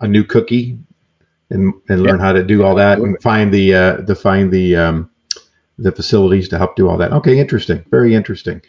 a 0.00 0.06
new 0.06 0.24
cookie 0.24 0.78
and 1.50 1.72
and 1.88 2.02
learn 2.02 2.20
how 2.20 2.32
to 2.32 2.44
do 2.44 2.64
all 2.64 2.74
that 2.74 2.98
and 2.98 3.20
find 3.22 3.52
the 3.52 3.74
uh, 3.74 3.96
to 4.02 4.14
find 4.14 4.52
the 4.52 4.76
um, 4.76 5.10
the 5.78 5.92
facilities 5.92 6.48
to 6.48 6.58
help 6.58 6.76
do 6.76 6.88
all 6.88 6.98
that. 6.98 7.12
Okay, 7.12 7.38
interesting. 7.38 7.84
Very 7.90 8.14
interesting. 8.14 8.60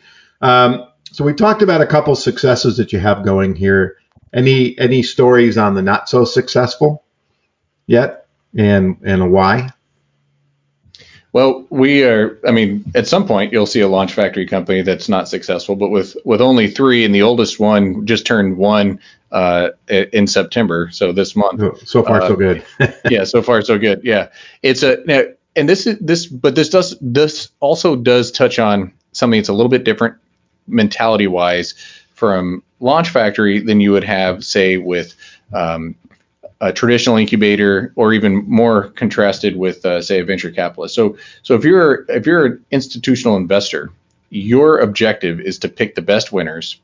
Um, 0.41 0.87
so 1.11 1.23
we 1.23 1.33
talked 1.33 1.61
about 1.61 1.81
a 1.81 1.87
couple 1.87 2.15
successes 2.15 2.77
that 2.77 2.93
you 2.93 2.99
have 2.99 3.25
going 3.25 3.55
here. 3.55 3.97
Any 4.31 4.77
any 4.77 5.01
stories 5.01 5.57
on 5.57 5.73
the 5.73 5.81
not 5.81 6.07
so 6.07 6.23
successful 6.23 7.03
yet, 7.87 8.27
and 8.55 8.97
and 9.03 9.31
why? 9.31 9.71
Well, 11.33 11.65
we 11.69 12.03
are. 12.03 12.39
I 12.47 12.51
mean, 12.51 12.91
at 12.93 13.07
some 13.07 13.27
point 13.27 13.51
you'll 13.51 13.65
see 13.65 13.81
a 13.81 13.87
launch 13.87 14.13
factory 14.13 14.45
company 14.47 14.83
that's 14.83 15.09
not 15.09 15.27
successful, 15.27 15.75
but 15.75 15.89
with 15.89 16.15
with 16.25 16.41
only 16.41 16.69
three, 16.69 17.05
and 17.05 17.13
the 17.13 17.23
oldest 17.23 17.59
one 17.59 18.05
just 18.05 18.27
turned 18.27 18.57
one 18.57 18.99
uh, 19.31 19.69
in 19.87 20.27
September, 20.27 20.89
so 20.91 21.11
this 21.11 21.35
month. 21.35 21.61
Oh, 21.61 21.75
so 21.85 22.03
far, 22.03 22.21
uh, 22.21 22.27
so 22.27 22.35
good. 22.35 22.63
yeah, 23.09 23.23
so 23.23 23.41
far 23.41 23.61
so 23.61 23.79
good. 23.79 24.01
Yeah, 24.03 24.29
it's 24.61 24.83
a 24.83 25.33
and 25.55 25.67
this 25.67 25.87
is 25.87 25.97
this, 25.99 26.25
but 26.25 26.55
this 26.55 26.69
does 26.69 26.97
this 27.01 27.49
also 27.59 27.95
does 27.95 28.31
touch 28.31 28.59
on 28.59 28.93
something 29.11 29.39
that's 29.39 29.49
a 29.49 29.53
little 29.53 29.69
bit 29.69 29.83
different 29.83 30.15
mentality 30.67 31.27
wise 31.27 31.73
from 32.13 32.61
Launch 32.79 33.09
Factory 33.09 33.59
than 33.59 33.79
you 33.79 33.91
would 33.91 34.03
have, 34.03 34.43
say, 34.43 34.77
with 34.77 35.15
um, 35.53 35.95
a 36.61 36.71
traditional 36.71 37.17
incubator, 37.17 37.91
or 37.95 38.13
even 38.13 38.35
more 38.49 38.89
contrasted 38.89 39.55
with, 39.55 39.85
uh, 39.85 40.01
say, 40.01 40.19
a 40.19 40.25
venture 40.25 40.51
capitalist. 40.51 40.93
So, 40.95 41.17
so 41.43 41.55
if 41.55 41.63
you're 41.63 42.05
if 42.09 42.25
you're 42.25 42.45
an 42.45 42.65
institutional 42.71 43.37
investor, 43.37 43.91
your 44.29 44.79
objective 44.79 45.39
is 45.39 45.57
to 45.59 45.69
pick 45.69 45.95
the 45.95 46.01
best 46.01 46.31
winners 46.31 46.79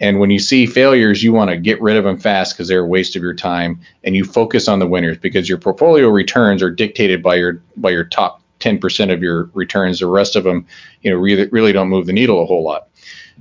and 0.00 0.20
when 0.20 0.30
you 0.30 0.38
see 0.38 0.66
failures, 0.66 1.22
you 1.22 1.32
want 1.32 1.50
to 1.50 1.56
get 1.56 1.80
rid 1.82 1.96
of 1.96 2.04
them 2.04 2.18
fast 2.18 2.54
because 2.54 2.68
they're 2.68 2.84
a 2.84 2.86
waste 2.86 3.16
of 3.16 3.22
your 3.22 3.34
time, 3.34 3.80
and 4.04 4.14
you 4.14 4.24
focus 4.24 4.68
on 4.68 4.78
the 4.78 4.86
winners 4.86 5.18
because 5.18 5.48
your 5.48 5.58
portfolio 5.58 6.08
returns 6.08 6.62
are 6.62 6.70
dictated 6.70 7.22
by 7.22 7.34
your 7.34 7.60
by 7.76 7.90
your 7.90 8.04
top 8.04 8.40
10% 8.60 9.12
of 9.12 9.22
your 9.22 9.50
returns. 9.54 10.00
The 10.00 10.06
rest 10.06 10.36
of 10.36 10.44
them, 10.44 10.66
you 11.02 11.10
know, 11.10 11.16
really 11.16 11.46
really 11.48 11.72
don't 11.72 11.88
move 11.88 12.06
the 12.06 12.12
needle 12.12 12.42
a 12.42 12.46
whole 12.46 12.62
lot. 12.62 12.88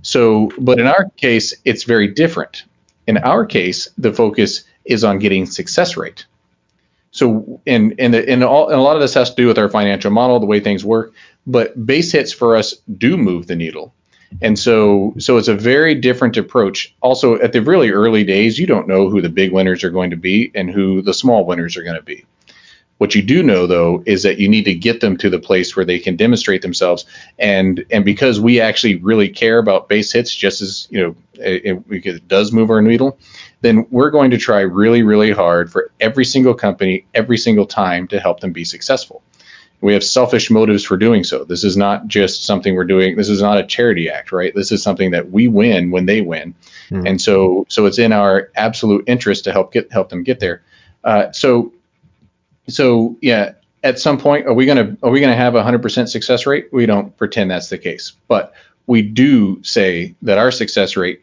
So, 0.02 0.52
but 0.58 0.80
in 0.80 0.88
our 0.88 1.10
case, 1.18 1.54
it's 1.66 1.84
very 1.84 2.08
different. 2.08 2.64
In 3.08 3.18
our 3.18 3.46
case, 3.46 3.90
the 3.98 4.14
focus 4.14 4.64
is 4.86 5.04
on 5.04 5.20
getting 5.20 5.46
success 5.46 5.98
rate. 5.98 6.26
So, 7.12 7.62
and 7.68 7.96
and 8.00 8.16
and, 8.16 8.44
all, 8.44 8.70
and 8.70 8.80
a 8.80 8.82
lot 8.82 8.96
of 8.96 9.02
this 9.02 9.14
has 9.14 9.30
to 9.30 9.36
do 9.36 9.48
with 9.48 9.58
our 9.58 9.70
financial 9.70 10.12
model, 10.12 10.40
the 10.40 10.46
way 10.46 10.60
things 10.60 10.84
work. 10.84 11.14
But 11.46 11.86
base 11.86 12.12
hits 12.12 12.34
for 12.34 12.56
us 12.56 12.76
do 12.98 13.16
move 13.16 13.48
the 13.48 13.56
needle. 13.56 13.94
And 14.42 14.58
so, 14.60 15.14
so 15.18 15.38
it's 15.38 15.48
a 15.48 15.56
very 15.56 15.96
different 15.96 16.38
approach. 16.38 16.94
Also, 17.02 17.36
at 17.40 17.54
the 17.54 17.62
really 17.62 17.92
early 17.92 18.24
days, 18.24 18.60
you 18.60 18.68
don't 18.68 18.88
know 18.88 19.10
who 19.10 19.22
the 19.22 19.30
big 19.30 19.52
winners 19.52 19.84
are 19.84 19.90
going 19.90 20.10
to 20.10 20.18
be 20.18 20.52
and 20.54 20.70
who 20.70 21.02
the 21.02 21.14
small 21.14 21.46
winners 21.46 21.78
are 21.78 21.84
going 21.84 21.96
to 21.96 22.04
be. 22.04 22.26
What 22.98 23.14
you 23.14 23.22
do 23.22 23.44
know, 23.44 23.68
though, 23.68 24.04
is 24.08 24.24
that 24.24 24.40
you 24.40 24.50
need 24.50 24.66
to 24.66 24.74
get 24.74 25.02
them 25.02 25.18
to 25.18 25.30
the 25.30 25.40
place 25.40 25.76
where 25.76 25.86
they 25.86 26.00
can 26.00 26.16
demonstrate 26.16 26.64
themselves. 26.64 27.06
And 27.38 27.86
and 27.92 28.04
because 28.04 28.40
we 28.40 28.60
actually 28.60 28.96
really 28.96 29.30
care 29.30 29.60
about 29.60 29.88
base 29.88 30.12
hits, 30.12 30.36
just 30.36 30.62
as 30.62 30.88
you 30.90 31.00
know, 31.02 31.16
it, 31.36 31.84
it 31.90 32.28
does 32.28 32.52
move 32.52 32.72
our 32.72 32.82
needle, 32.82 33.20
then 33.62 33.86
we're 33.92 34.10
going 34.10 34.32
to 34.32 34.38
try 34.38 34.62
really, 34.62 35.04
really 35.04 35.32
hard 35.32 35.72
for 35.72 35.92
every 36.00 36.26
single 36.26 36.56
company, 36.56 37.06
every 37.14 37.38
single 37.38 37.68
time 37.68 38.08
to 38.08 38.20
help 38.20 38.40
them 38.40 38.52
be 38.52 38.66
successful 38.66 39.22
we 39.82 39.94
have 39.94 40.04
selfish 40.04 40.50
motives 40.50 40.84
for 40.84 40.98
doing 40.98 41.24
so. 41.24 41.44
This 41.44 41.64
is 41.64 41.78
not 41.78 42.08
just 42.08 42.46
something 42.46 42.76
we're 42.76 42.84
doing. 42.84 43.16
This 43.16 43.30
is 43.30 43.42
not 43.42 43.60
a 43.60 43.66
charity 43.66 44.10
act, 44.10 44.32
right? 44.32 44.54
This 44.56 44.72
is 44.72 44.82
something 44.82 45.12
that 45.12 45.32
we 45.32 45.48
win 45.48 45.92
when 45.92 46.06
they 46.06 46.22
win, 46.22 46.56
mm-hmm. 46.90 47.06
and 47.06 47.22
so 47.22 47.66
so 47.70 47.86
it's 47.86 48.00
in 48.00 48.12
our 48.12 48.50
absolute 48.56 49.04
interest 49.08 49.44
to 49.44 49.52
help 49.52 49.74
get 49.74 49.92
help 49.92 50.10
them 50.10 50.24
get 50.24 50.40
there. 50.40 50.64
Uh, 51.04 51.32
so 51.32 51.74
so 52.68 53.18
yeah, 53.22 53.54
at 53.84 54.00
some 54.00 54.18
point, 54.18 54.48
are 54.48 54.54
we 54.54 54.66
gonna 54.66 54.98
are 55.04 55.12
we 55.12 55.20
gonna 55.20 55.36
have 55.36 55.56
a 55.56 55.64
hundred 55.64 55.82
percent 55.82 56.10
success 56.10 56.46
rate? 56.46 56.70
We 56.72 56.86
don't 56.86 57.16
pretend 57.16 57.52
that's 57.52 57.70
the 57.70 57.78
case, 57.78 58.14
but 58.28 58.54
we 58.88 59.02
do 59.02 59.62
say 59.64 60.16
that 60.24 60.38
our 60.38 60.52
success 60.52 60.98
rate, 60.98 61.22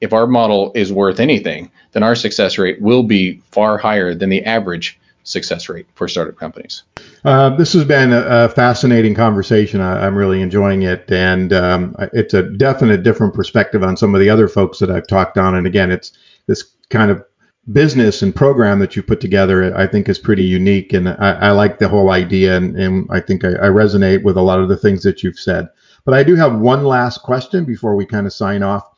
if 0.00 0.12
our 0.12 0.26
model 0.26 0.72
is 0.74 0.92
worth 0.92 1.20
anything, 1.20 1.70
then 1.92 2.02
our 2.02 2.14
success 2.14 2.58
rate 2.58 2.80
will 2.80 3.04
be 3.04 3.40
far 3.52 3.78
higher 3.78 4.14
than 4.14 4.28
the 4.28 4.44
average 4.44 4.98
success 5.24 5.68
rate 5.68 5.86
for 5.94 6.08
startup 6.08 6.36
companies. 6.36 6.82
Uh, 7.26 7.50
this 7.56 7.72
has 7.72 7.82
been 7.84 8.12
a, 8.12 8.20
a 8.20 8.48
fascinating 8.48 9.12
conversation. 9.12 9.80
I, 9.80 10.06
am 10.06 10.14
really 10.14 10.40
enjoying 10.40 10.82
it, 10.82 11.10
and 11.10 11.52
um, 11.52 11.96
it's 12.12 12.34
a 12.34 12.44
definite 12.44 13.02
different 13.02 13.34
perspective 13.34 13.82
on 13.82 13.96
some 13.96 14.14
of 14.14 14.20
the 14.20 14.30
other 14.30 14.46
folks 14.46 14.78
that 14.78 14.92
I've 14.92 15.08
talked 15.08 15.36
on. 15.36 15.56
And 15.56 15.66
again, 15.66 15.90
it's 15.90 16.12
this 16.46 16.62
kind 16.88 17.10
of 17.10 17.24
business 17.72 18.22
and 18.22 18.32
program 18.32 18.78
that 18.78 18.94
you 18.94 19.02
put 19.02 19.20
together. 19.20 19.76
I 19.76 19.88
think 19.88 20.08
is 20.08 20.20
pretty 20.20 20.44
unique, 20.44 20.92
and 20.92 21.08
I, 21.08 21.32
I 21.32 21.50
like 21.50 21.80
the 21.80 21.88
whole 21.88 22.10
idea, 22.10 22.56
and, 22.56 22.78
and 22.78 23.08
I 23.10 23.18
think 23.18 23.44
I, 23.44 23.54
I, 23.54 23.70
resonate 23.70 24.22
with 24.22 24.36
a 24.36 24.42
lot 24.42 24.60
of 24.60 24.68
the 24.68 24.76
things 24.76 25.02
that 25.02 25.24
you've 25.24 25.36
said. 25.36 25.66
But 26.04 26.14
I 26.14 26.22
do 26.22 26.36
have 26.36 26.60
one 26.60 26.84
last 26.84 27.22
question 27.22 27.64
before 27.64 27.96
we 27.96 28.06
kind 28.06 28.28
of 28.28 28.32
sign 28.34 28.62
off, 28.62 28.88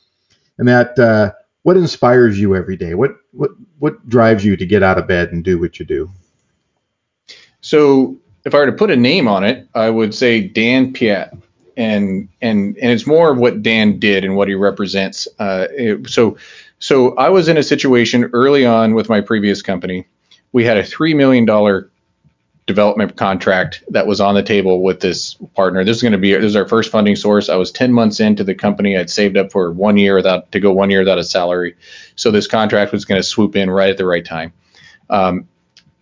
and 0.59 0.69
that 0.69 0.99
uh, 0.99 1.33
what 1.63 1.79
inspires 1.79 2.39
you 2.39 2.55
every 2.55 2.77
day? 2.77 2.93
What 2.93 3.13
what 3.33 3.53
what 3.79 4.07
drives 4.07 4.45
you 4.45 4.55
to 4.59 4.67
get 4.67 4.83
out 4.83 4.99
of 4.99 5.09
bed 5.09 5.33
and 5.33 5.43
do 5.43 5.59
what 5.59 5.81
you 5.81 5.87
do? 5.87 6.11
So 7.61 8.17
if 8.45 8.55
I 8.55 8.59
were 8.59 8.67
to 8.67 8.73
put 8.73 8.91
a 8.91 8.97
name 8.97 9.29
on 9.29 9.45
it, 9.45 9.69
I 9.75 9.91
would 9.91 10.15
say 10.15 10.41
Dan 10.41 10.93
Piat. 10.93 11.37
And 11.77 12.29
and 12.43 12.77
and 12.77 12.91
it's 12.91 13.07
more 13.07 13.31
of 13.31 13.39
what 13.39 13.63
Dan 13.63 14.01
did 14.01 14.25
and 14.25 14.35
what 14.35 14.49
he 14.49 14.55
represents. 14.55 15.29
Uh, 15.39 15.69
it, 15.71 16.11
so 16.11 16.37
so 16.81 17.15
I 17.15 17.29
was 17.29 17.47
in 17.47 17.57
a 17.57 17.63
situation 17.63 18.31
early 18.33 18.67
on 18.67 18.95
with 18.95 19.09
my 19.09 19.21
previous 19.21 19.63
company. 19.63 20.05
We 20.51 20.65
had 20.65 20.77
a 20.77 20.83
three 20.83 21.15
million 21.15 21.45
dollar 21.45 21.89
development 22.69 23.17
contract 23.17 23.83
that 23.89 24.07
was 24.07 24.21
on 24.21 24.35
the 24.35 24.43
table 24.43 24.83
with 24.83 25.01
this 25.01 25.35
partner. 25.55 25.85
This 25.85 25.97
is 25.97 26.03
going 26.03 26.13
to 26.13 26.19
be 26.19 26.35
this 26.35 26.45
is 26.45 26.57
our 26.57 26.69
first 26.69 26.93
funding 26.93 27.17
source. 27.17 27.49
I 27.49 27.57
was 27.57 27.73
10 27.73 27.93
months 27.93 28.21
into 28.21 28.45
the 28.45 28.55
company. 28.55 28.97
I'd 28.97 29.09
saved 29.09 29.37
up 29.37 29.51
for 29.51 29.73
one 29.73 29.97
year 29.97 30.15
without 30.15 30.53
to 30.53 30.61
go 30.61 30.73
one 30.73 30.91
year 30.91 31.01
without 31.01 31.19
a 31.19 31.25
salary. 31.25 31.77
So 32.15 32.31
this 32.31 32.47
contract 32.47 32.93
was 32.93 33.07
going 33.07 33.19
to 33.19 33.27
swoop 33.27 33.57
in 33.57 33.71
right 33.71 33.89
at 33.89 33.97
the 33.97 34.05
right 34.05 34.25
time. 34.25 34.53
Um, 35.11 35.49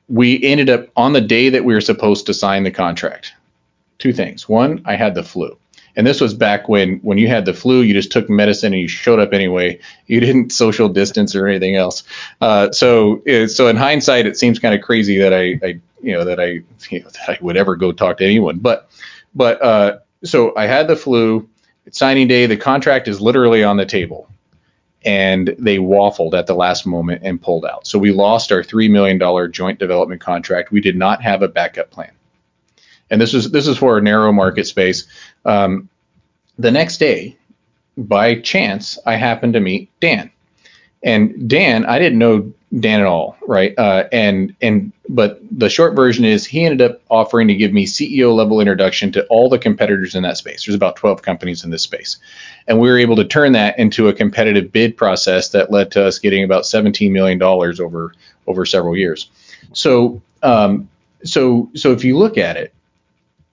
we 0.08 0.42
ended 0.42 0.70
up 0.70 0.88
on 0.96 1.12
the 1.12 1.20
day 1.20 1.50
that 1.50 1.64
we 1.64 1.74
were 1.74 1.80
supposed 1.80 2.26
to 2.26 2.34
sign 2.34 2.62
the 2.62 2.70
contract. 2.70 3.32
Two 3.98 4.12
things. 4.12 4.48
One, 4.48 4.82
I 4.84 4.96
had 4.96 5.14
the 5.14 5.24
flu. 5.24 5.58
And 5.96 6.06
this 6.06 6.20
was 6.20 6.34
back 6.34 6.68
when 6.68 6.98
when 6.98 7.16
you 7.16 7.26
had 7.26 7.46
the 7.46 7.54
flu, 7.54 7.80
you 7.80 7.94
just 7.94 8.12
took 8.12 8.28
medicine 8.28 8.74
and 8.74 8.82
you 8.82 8.88
showed 8.88 9.18
up 9.18 9.32
anyway. 9.32 9.80
You 10.06 10.20
didn't 10.20 10.52
social 10.52 10.90
distance 10.90 11.34
or 11.34 11.46
anything 11.46 11.74
else. 11.74 12.04
Uh, 12.38 12.70
so 12.70 13.22
so 13.46 13.68
in 13.68 13.76
hindsight, 13.76 14.26
it 14.26 14.36
seems 14.36 14.58
kind 14.58 14.74
of 14.74 14.82
crazy 14.82 15.18
that 15.18 15.32
I, 15.32 15.58
I 15.66 15.80
you 16.02 16.12
know 16.12 16.24
that 16.24 16.38
I 16.38 16.60
you 16.90 17.00
know, 17.00 17.08
that 17.08 17.30
I 17.30 17.38
would 17.40 17.56
ever 17.56 17.76
go 17.76 17.92
talk 17.92 18.18
to 18.18 18.24
anyone. 18.24 18.58
But 18.58 18.90
but 19.34 19.62
uh, 19.62 19.98
so 20.22 20.54
I 20.54 20.66
had 20.66 20.86
the 20.86 20.96
flu. 20.96 21.48
It's 21.86 21.98
signing 21.98 22.28
day. 22.28 22.44
The 22.44 22.58
contract 22.58 23.08
is 23.08 23.20
literally 23.20 23.64
on 23.64 23.78
the 23.78 23.86
table 23.86 24.28
and 25.06 25.54
they 25.56 25.78
waffled 25.78 26.34
at 26.34 26.48
the 26.48 26.54
last 26.54 26.84
moment 26.84 27.22
and 27.24 27.40
pulled 27.40 27.64
out. 27.64 27.86
So 27.86 27.96
we 27.98 28.10
lost 28.10 28.50
our 28.50 28.62
$3 28.62 28.90
million 28.90 29.52
joint 29.52 29.78
development 29.78 30.20
contract. 30.20 30.72
We 30.72 30.80
did 30.80 30.96
not 30.96 31.22
have 31.22 31.42
a 31.42 31.48
backup 31.48 31.90
plan. 31.90 32.10
And 33.08 33.20
this 33.20 33.32
is 33.32 33.52
this 33.52 33.68
is 33.68 33.78
for 33.78 33.96
a 33.96 34.02
narrow 34.02 34.32
market 34.32 34.66
space. 34.66 35.06
Um, 35.44 35.88
the 36.58 36.72
next 36.72 36.98
day, 36.98 37.36
by 37.96 38.40
chance, 38.40 38.98
I 39.06 39.14
happened 39.14 39.52
to 39.52 39.60
meet 39.60 39.88
Dan. 40.00 40.32
And 41.04 41.48
Dan, 41.48 41.86
I 41.86 42.00
didn't 42.00 42.18
know 42.18 42.52
Dan 42.80 43.00
at 43.00 43.06
all, 43.06 43.36
right? 43.46 43.78
Uh, 43.78 44.08
and 44.10 44.56
and 44.60 44.92
but 45.08 45.40
the 45.56 45.68
short 45.68 45.94
version 45.94 46.24
is 46.24 46.44
he 46.44 46.64
ended 46.64 46.90
up 46.90 47.00
offering 47.08 47.46
to 47.46 47.54
give 47.54 47.72
me 47.72 47.86
CEO 47.86 48.34
level 48.34 48.60
introduction 48.60 49.12
to 49.12 49.24
all 49.26 49.48
the 49.48 49.58
competitors 49.58 50.16
in 50.16 50.24
that 50.24 50.36
space. 50.36 50.66
There's 50.66 50.74
about 50.74 50.96
12 50.96 51.22
companies 51.22 51.62
in 51.62 51.70
this 51.70 51.82
space, 51.82 52.16
and 52.68 52.80
we 52.80 52.88
were 52.88 52.98
able 52.98 53.16
to 53.16 53.24
turn 53.24 53.52
that 53.52 53.78
into 53.78 54.08
a 54.08 54.12
competitive 54.12 54.72
bid 54.72 54.96
process 54.96 55.50
that 55.50 55.70
led 55.70 55.90
to 55.92 56.04
us 56.04 56.18
getting 56.18 56.44
about 56.44 56.66
17 56.66 57.12
million 57.12 57.38
dollars 57.38 57.80
over 57.80 58.12
over 58.46 58.64
several 58.64 58.96
years. 58.96 59.30
So 59.72 60.20
um, 60.42 60.88
so 61.24 61.70
so 61.74 61.92
if 61.92 62.04
you 62.04 62.16
look 62.16 62.38
at 62.38 62.56
it, 62.56 62.74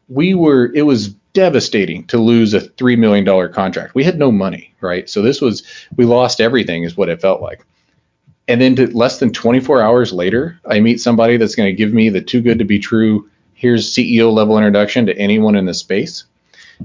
we 0.09 0.33
were 0.33 0.71
it 0.73 0.83
was 0.83 1.09
devastating 1.33 2.05
to 2.05 2.17
lose 2.19 2.53
a 2.53 2.61
three 2.61 2.95
million 2.95 3.25
dollar 3.25 3.49
contract. 3.49 3.95
We 3.95 4.03
had 4.03 4.19
no 4.19 4.31
money, 4.31 4.73
right? 4.81 5.09
So 5.09 5.21
this 5.21 5.41
was 5.41 5.63
we 5.95 6.05
lost 6.05 6.41
everything, 6.41 6.83
is 6.83 6.95
what 6.97 7.09
it 7.09 7.21
felt 7.21 7.41
like 7.41 7.65
and 8.47 8.61
then 8.61 8.75
to 8.75 8.87
less 8.95 9.19
than 9.19 9.31
24 9.31 9.81
hours 9.81 10.11
later, 10.11 10.59
I 10.69 10.79
meet 10.79 10.99
somebody 10.99 11.37
that's 11.37 11.55
going 11.55 11.67
to 11.69 11.73
give 11.73 11.93
me 11.93 12.09
the 12.09 12.21
too 12.21 12.41
good 12.41 12.59
to 12.59 12.65
be 12.65 12.79
true. 12.79 13.29
Here's 13.53 13.93
CEO 13.93 14.33
level 14.33 14.57
introduction 14.57 15.05
to 15.05 15.17
anyone 15.17 15.55
in 15.55 15.65
the 15.65 15.73
space. 15.73 16.25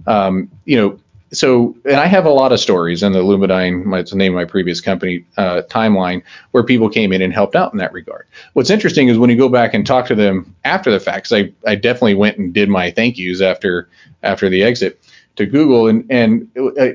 Um, 0.07 0.51
you 0.65 0.77
know, 0.77 1.01
so 1.33 1.77
and 1.85 1.97
I 1.97 2.07
have 2.07 2.27
a 2.27 2.31
lot 2.31 2.53
of 2.53 2.61
stories 2.61 3.03
in 3.03 3.13
the 3.13 3.21
Lumidyne, 3.21 3.85
my, 3.85 4.03
the 4.03 4.17
name 4.17 4.33
of 4.33 4.37
my 4.37 4.45
previous 4.45 4.81
company 4.81 5.25
uh, 5.37 5.63
timeline, 5.69 6.23
where 6.53 6.63
people 6.63 6.89
came 6.89 7.13
in 7.13 7.23
and 7.23 7.33
helped 7.33 7.57
out 7.57 7.73
in 7.73 7.79
that 7.79 7.93
regard. 7.93 8.27
What's 8.55 8.71
interesting 8.71 9.09
is 9.09 9.19
when 9.19 9.31
you 9.31 9.37
go 9.37 9.49
back 9.49 9.75
and 9.75 9.87
talk 9.87 10.07
to 10.07 10.15
them 10.15 10.55
after 10.65 10.91
the 10.91 11.01
fact, 11.01 11.33
I 11.33 11.53
I 11.67 11.75
definitely 11.75 12.15
went 12.15 12.39
and 12.39 12.53
did 12.53 12.69
my 12.69 12.91
thank 12.91 13.19
yous 13.19 13.41
after 13.41 13.89
after 14.23 14.49
the 14.49 14.63
exit 14.63 15.01
to 15.37 15.47
Google, 15.47 15.89
and 15.89 16.07
and 16.11 16.49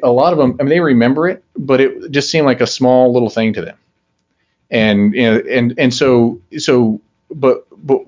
a 0.03 0.11
lot 0.11 0.33
of 0.33 0.39
them, 0.39 0.57
I 0.59 0.63
mean, 0.63 0.69
they 0.69 0.79
remember 0.79 1.27
it, 1.27 1.43
but 1.55 1.79
it 1.79 2.11
just 2.11 2.29
seemed 2.29 2.45
like 2.45 2.61
a 2.61 2.67
small 2.67 3.13
little 3.13 3.29
thing 3.29 3.53
to 3.53 3.61
them 3.61 3.77
and 4.73 5.13
you 5.13 5.21
know, 5.21 5.41
and 5.49 5.73
and 5.77 5.93
so 5.93 6.41
so 6.57 6.99
but 7.31 7.65
but 7.85 8.01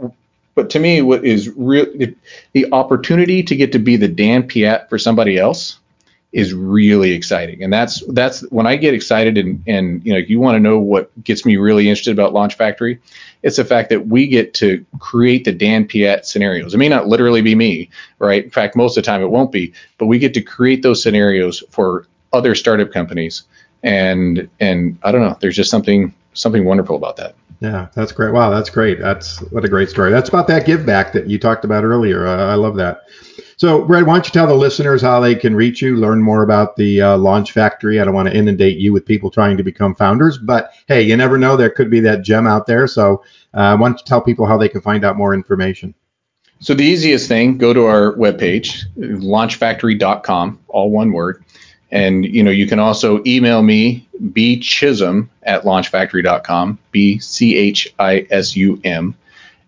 but 0.56 0.70
to 0.72 0.80
me 0.80 1.02
what 1.02 1.24
is 1.24 1.50
real 1.56 1.86
the 2.54 2.68
opportunity 2.74 3.44
to 3.44 3.56
get 3.56 3.72
to 3.72 3.80
be 3.80 3.96
the 3.96 4.08
Dan 4.08 4.44
Piat 4.44 4.90
for 4.90 4.98
somebody 4.98 5.38
else 5.38 5.80
is 6.36 6.54
really 6.54 7.14
exciting 7.14 7.64
and 7.64 7.72
that's 7.72 8.04
that's 8.10 8.42
when 8.52 8.68
I 8.68 8.76
get 8.76 8.94
excited 8.94 9.38
and 9.38 9.64
and 9.66 10.06
you 10.06 10.12
know 10.12 10.20
you 10.20 10.38
want 10.38 10.56
to 10.56 10.60
know 10.60 10.78
what 10.78 11.10
gets 11.24 11.46
me 11.46 11.56
really 11.56 11.88
interested 11.88 12.12
about 12.12 12.34
Launch 12.34 12.56
Factory 12.56 13.00
it's 13.42 13.56
the 13.56 13.64
fact 13.64 13.90
that 13.90 14.08
we 14.08 14.28
get 14.28 14.54
to 14.56 14.86
create 15.00 15.46
the 15.46 15.54
Dan 15.54 15.88
Piat 15.88 16.26
scenarios 16.26 16.74
it 16.74 16.78
may 16.78 16.90
not 16.90 17.08
literally 17.08 17.42
be 17.42 17.56
me 17.56 17.90
right 18.20 18.44
in 18.44 18.50
fact 18.50 18.76
most 18.76 18.98
of 18.98 19.04
the 19.04 19.06
time 19.06 19.22
it 19.22 19.32
won't 19.32 19.54
be 19.54 19.72
but 19.98 20.08
we 20.08 20.20
get 20.20 20.34
to 20.34 20.42
create 20.42 20.84
those 20.84 21.02
scenarios 21.02 21.64
for 21.70 22.06
other 22.34 22.54
startup 22.54 22.92
companies 22.92 23.44
and 23.82 24.50
and 24.60 25.00
I 25.04 25.14
don't 25.14 25.22
know 25.22 25.38
there's 25.40 25.56
just 25.56 25.72
something 25.72 26.14
something 26.34 26.66
wonderful 26.66 26.98
about 26.98 27.16
that. 27.16 27.36
Yeah, 27.62 27.88
that's 27.96 28.12
great. 28.12 28.34
Wow, 28.34 28.50
that's 28.50 28.70
great. 28.70 29.00
That's 29.00 29.40
what 29.52 29.64
a 29.64 29.70
great 29.70 29.90
story. 29.90 30.12
That's 30.12 30.28
about 30.28 30.48
that 30.48 30.66
give 30.66 30.86
back 30.86 31.14
that 31.14 31.28
you 31.30 31.40
talked 31.40 31.64
about 31.64 31.86
earlier. 31.86 32.28
Uh, 32.28 32.52
I 32.52 32.56
love 32.56 32.76
that. 32.76 33.04
So, 33.58 33.86
Brad, 33.86 34.06
why 34.06 34.16
don't 34.16 34.26
you 34.26 34.32
tell 34.32 34.48
the 34.48 34.54
listeners 34.54 35.02
how 35.02 35.20
they 35.20 35.34
can 35.34 35.56
reach 35.56 35.82
you, 35.82 35.96
learn 35.96 36.22
more 36.22 36.44
about 36.44 36.76
the 36.76 37.02
uh, 37.02 37.18
Launch 37.18 37.52
Factory? 37.52 38.00
I 38.00 38.06
don't 38.06 38.14
want 38.14 38.28
to 38.28 38.36
inundate 38.36 38.78
you 38.78 38.92
with 38.92 39.06
people 39.06 39.32
trying 39.32 39.56
to 39.58 39.64
become 39.64 39.96
founders, 39.96 40.38
but 40.38 40.74
hey, 40.88 41.02
you 41.02 41.16
never 41.16 41.38
know. 41.38 41.56
There 41.56 41.70
could 41.70 41.90
be 41.90 42.02
that 42.02 42.22
gem 42.24 42.48
out 42.48 42.68
there. 42.68 42.86
So, 42.88 43.24
uh, 43.54 43.78
why 43.78 43.88
don't 43.90 44.00
you 44.00 44.06
tell 44.06 44.22
people 44.22 44.46
how 44.46 44.58
they 44.58 44.68
can 44.68 44.82
find 44.82 45.06
out 45.06 45.16
more 45.16 45.34
information? 45.34 45.94
So, 46.60 46.74
the 46.74 46.84
easiest 46.84 47.30
thing, 47.30 47.58
go 47.58 47.74
to 47.74 47.86
our 47.86 48.14
webpage, 48.16 48.84
launchfactory.com, 48.98 50.60
all 50.68 50.92
one 50.92 51.14
word. 51.14 51.44
And 51.92 52.26
you 52.26 52.44
know, 52.44 52.52
you 52.52 52.68
can 52.68 52.80
also 52.80 53.22
email 53.26 53.62
me 53.62 54.08
b 54.34 54.60
chisum 54.60 55.30
at 55.44 55.64
launchfactory.com, 55.64 56.80
b 56.92 57.20
c 57.20 57.56
h 57.56 57.94
i 58.00 58.28
s 58.32 58.56
u 58.56 58.82
m, 58.84 59.16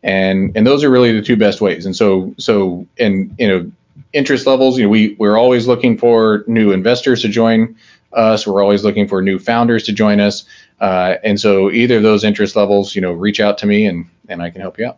and 0.03 0.51
and 0.55 0.65
those 0.65 0.83
are 0.83 0.89
really 0.89 1.13
the 1.13 1.21
two 1.21 1.37
best 1.37 1.61
ways. 1.61 1.85
And 1.85 1.95
so 1.95 2.33
so 2.37 2.85
and 2.99 3.33
you 3.37 3.47
know, 3.47 3.71
interest 4.13 4.47
levels, 4.47 4.77
you 4.77 4.85
know, 4.85 4.89
we 4.89 5.15
we're 5.19 5.37
always 5.37 5.67
looking 5.67 5.97
for 5.97 6.43
new 6.47 6.71
investors 6.71 7.21
to 7.21 7.29
join 7.29 7.75
us. 8.13 8.47
We're 8.47 8.61
always 8.61 8.83
looking 8.83 9.07
for 9.07 9.21
new 9.21 9.39
founders 9.39 9.83
to 9.83 9.93
join 9.93 10.19
us. 10.19 10.45
Uh, 10.79 11.15
and 11.23 11.39
so 11.39 11.71
either 11.71 11.97
of 11.97 12.03
those 12.03 12.23
interest 12.23 12.55
levels, 12.55 12.95
you 12.95 13.01
know, 13.01 13.11
reach 13.11 13.39
out 13.39 13.57
to 13.59 13.65
me 13.65 13.85
and 13.85 14.05
and 14.29 14.41
I 14.41 14.49
can 14.49 14.61
help 14.61 14.79
you 14.79 14.87
out. 14.87 14.97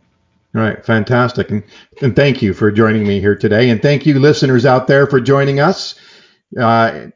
All 0.56 0.62
right, 0.62 0.84
fantastic. 0.84 1.52
And, 1.52 1.64
and 2.02 2.16
thank 2.16 2.42
you 2.42 2.54
for 2.54 2.72
joining 2.72 3.08
me 3.08 3.20
here 3.20 3.36
today. 3.36 3.70
And 3.70 3.82
thank 3.82 4.08
you, 4.08 4.18
listeners 4.18 4.66
out 4.66 4.88
there, 4.88 5.06
for 5.06 5.22
joining 5.22 5.60
us. 5.60 5.94
Uh, 6.60 7.10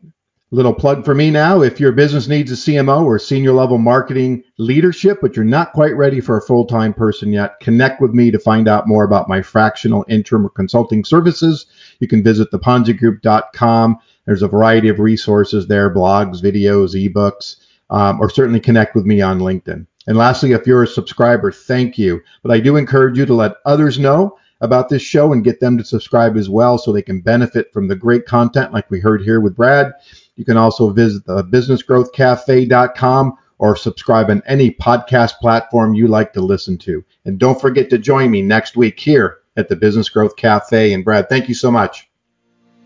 little 0.53 0.73
plug 0.73 1.03
for 1.03 1.15
me 1.15 1.31
now. 1.31 1.61
If 1.61 1.79
your 1.79 1.91
business 1.91 2.27
needs 2.27 2.51
a 2.51 2.55
CMO 2.55 3.03
or 3.05 3.17
senior 3.17 3.53
level 3.53 3.79
marketing 3.79 4.43
leadership, 4.59 5.17
but 5.19 5.35
you're 5.35 5.43
not 5.43 5.73
quite 5.73 5.97
ready 5.97 6.21
for 6.21 6.37
a 6.37 6.41
full 6.41 6.67
time 6.67 6.93
person 6.93 7.33
yet, 7.33 7.59
connect 7.59 7.99
with 7.99 8.11
me 8.11 8.29
to 8.29 8.37
find 8.37 8.67
out 8.67 8.87
more 8.87 9.03
about 9.03 9.27
my 9.27 9.41
fractional 9.41 10.05
interim 10.07 10.47
consulting 10.55 11.03
services. 11.03 11.65
You 12.03 12.07
can 12.09 12.21
visit 12.21 12.51
theponzigroup.com. 12.51 13.97
There's 14.25 14.41
a 14.41 14.47
variety 14.49 14.89
of 14.89 14.99
resources 14.99 15.67
there 15.67 15.89
blogs, 15.89 16.41
videos, 16.41 16.93
ebooks, 16.93 17.55
um, 17.89 18.19
or 18.19 18.29
certainly 18.29 18.59
connect 18.59 18.93
with 18.93 19.05
me 19.05 19.21
on 19.21 19.39
LinkedIn. 19.39 19.87
And 20.05 20.17
lastly, 20.17 20.51
if 20.51 20.67
you're 20.67 20.83
a 20.83 20.87
subscriber, 20.87 21.49
thank 21.49 21.97
you. 21.97 22.19
But 22.41 22.51
I 22.51 22.59
do 22.59 22.75
encourage 22.75 23.17
you 23.17 23.25
to 23.25 23.33
let 23.33 23.55
others 23.65 23.99
know 23.99 24.37
about 24.59 24.89
this 24.89 25.01
show 25.01 25.31
and 25.31 25.45
get 25.45 25.61
them 25.61 25.77
to 25.77 25.85
subscribe 25.85 26.35
as 26.35 26.49
well 26.49 26.77
so 26.77 26.91
they 26.91 27.01
can 27.01 27.21
benefit 27.21 27.71
from 27.71 27.87
the 27.87 27.95
great 27.95 28.25
content 28.25 28.73
like 28.73 28.91
we 28.91 28.99
heard 28.99 29.21
here 29.21 29.39
with 29.39 29.55
Brad. 29.55 29.93
You 30.35 30.43
can 30.43 30.57
also 30.57 30.89
visit 30.89 31.25
the 31.25 31.41
businessgrowthcafe.com 31.45 33.37
or 33.59 33.77
subscribe 33.77 34.29
on 34.29 34.43
any 34.45 34.71
podcast 34.71 35.35
platform 35.39 35.93
you 35.93 36.09
like 36.09 36.33
to 36.33 36.41
listen 36.41 36.77
to. 36.79 37.01
And 37.23 37.39
don't 37.39 37.61
forget 37.61 37.89
to 37.91 37.97
join 37.97 38.29
me 38.29 38.41
next 38.41 38.75
week 38.75 38.99
here 38.99 39.37
at 39.55 39.69
the 39.69 39.75
Business 39.75 40.09
Growth 40.09 40.35
Cafe. 40.35 40.93
And 40.93 41.03
Brad, 41.03 41.29
thank 41.29 41.49
you 41.49 41.55
so 41.55 41.71
much. 41.71 42.07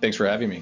Thanks 0.01 0.17
for 0.17 0.27
having 0.27 0.49
me. 0.49 0.61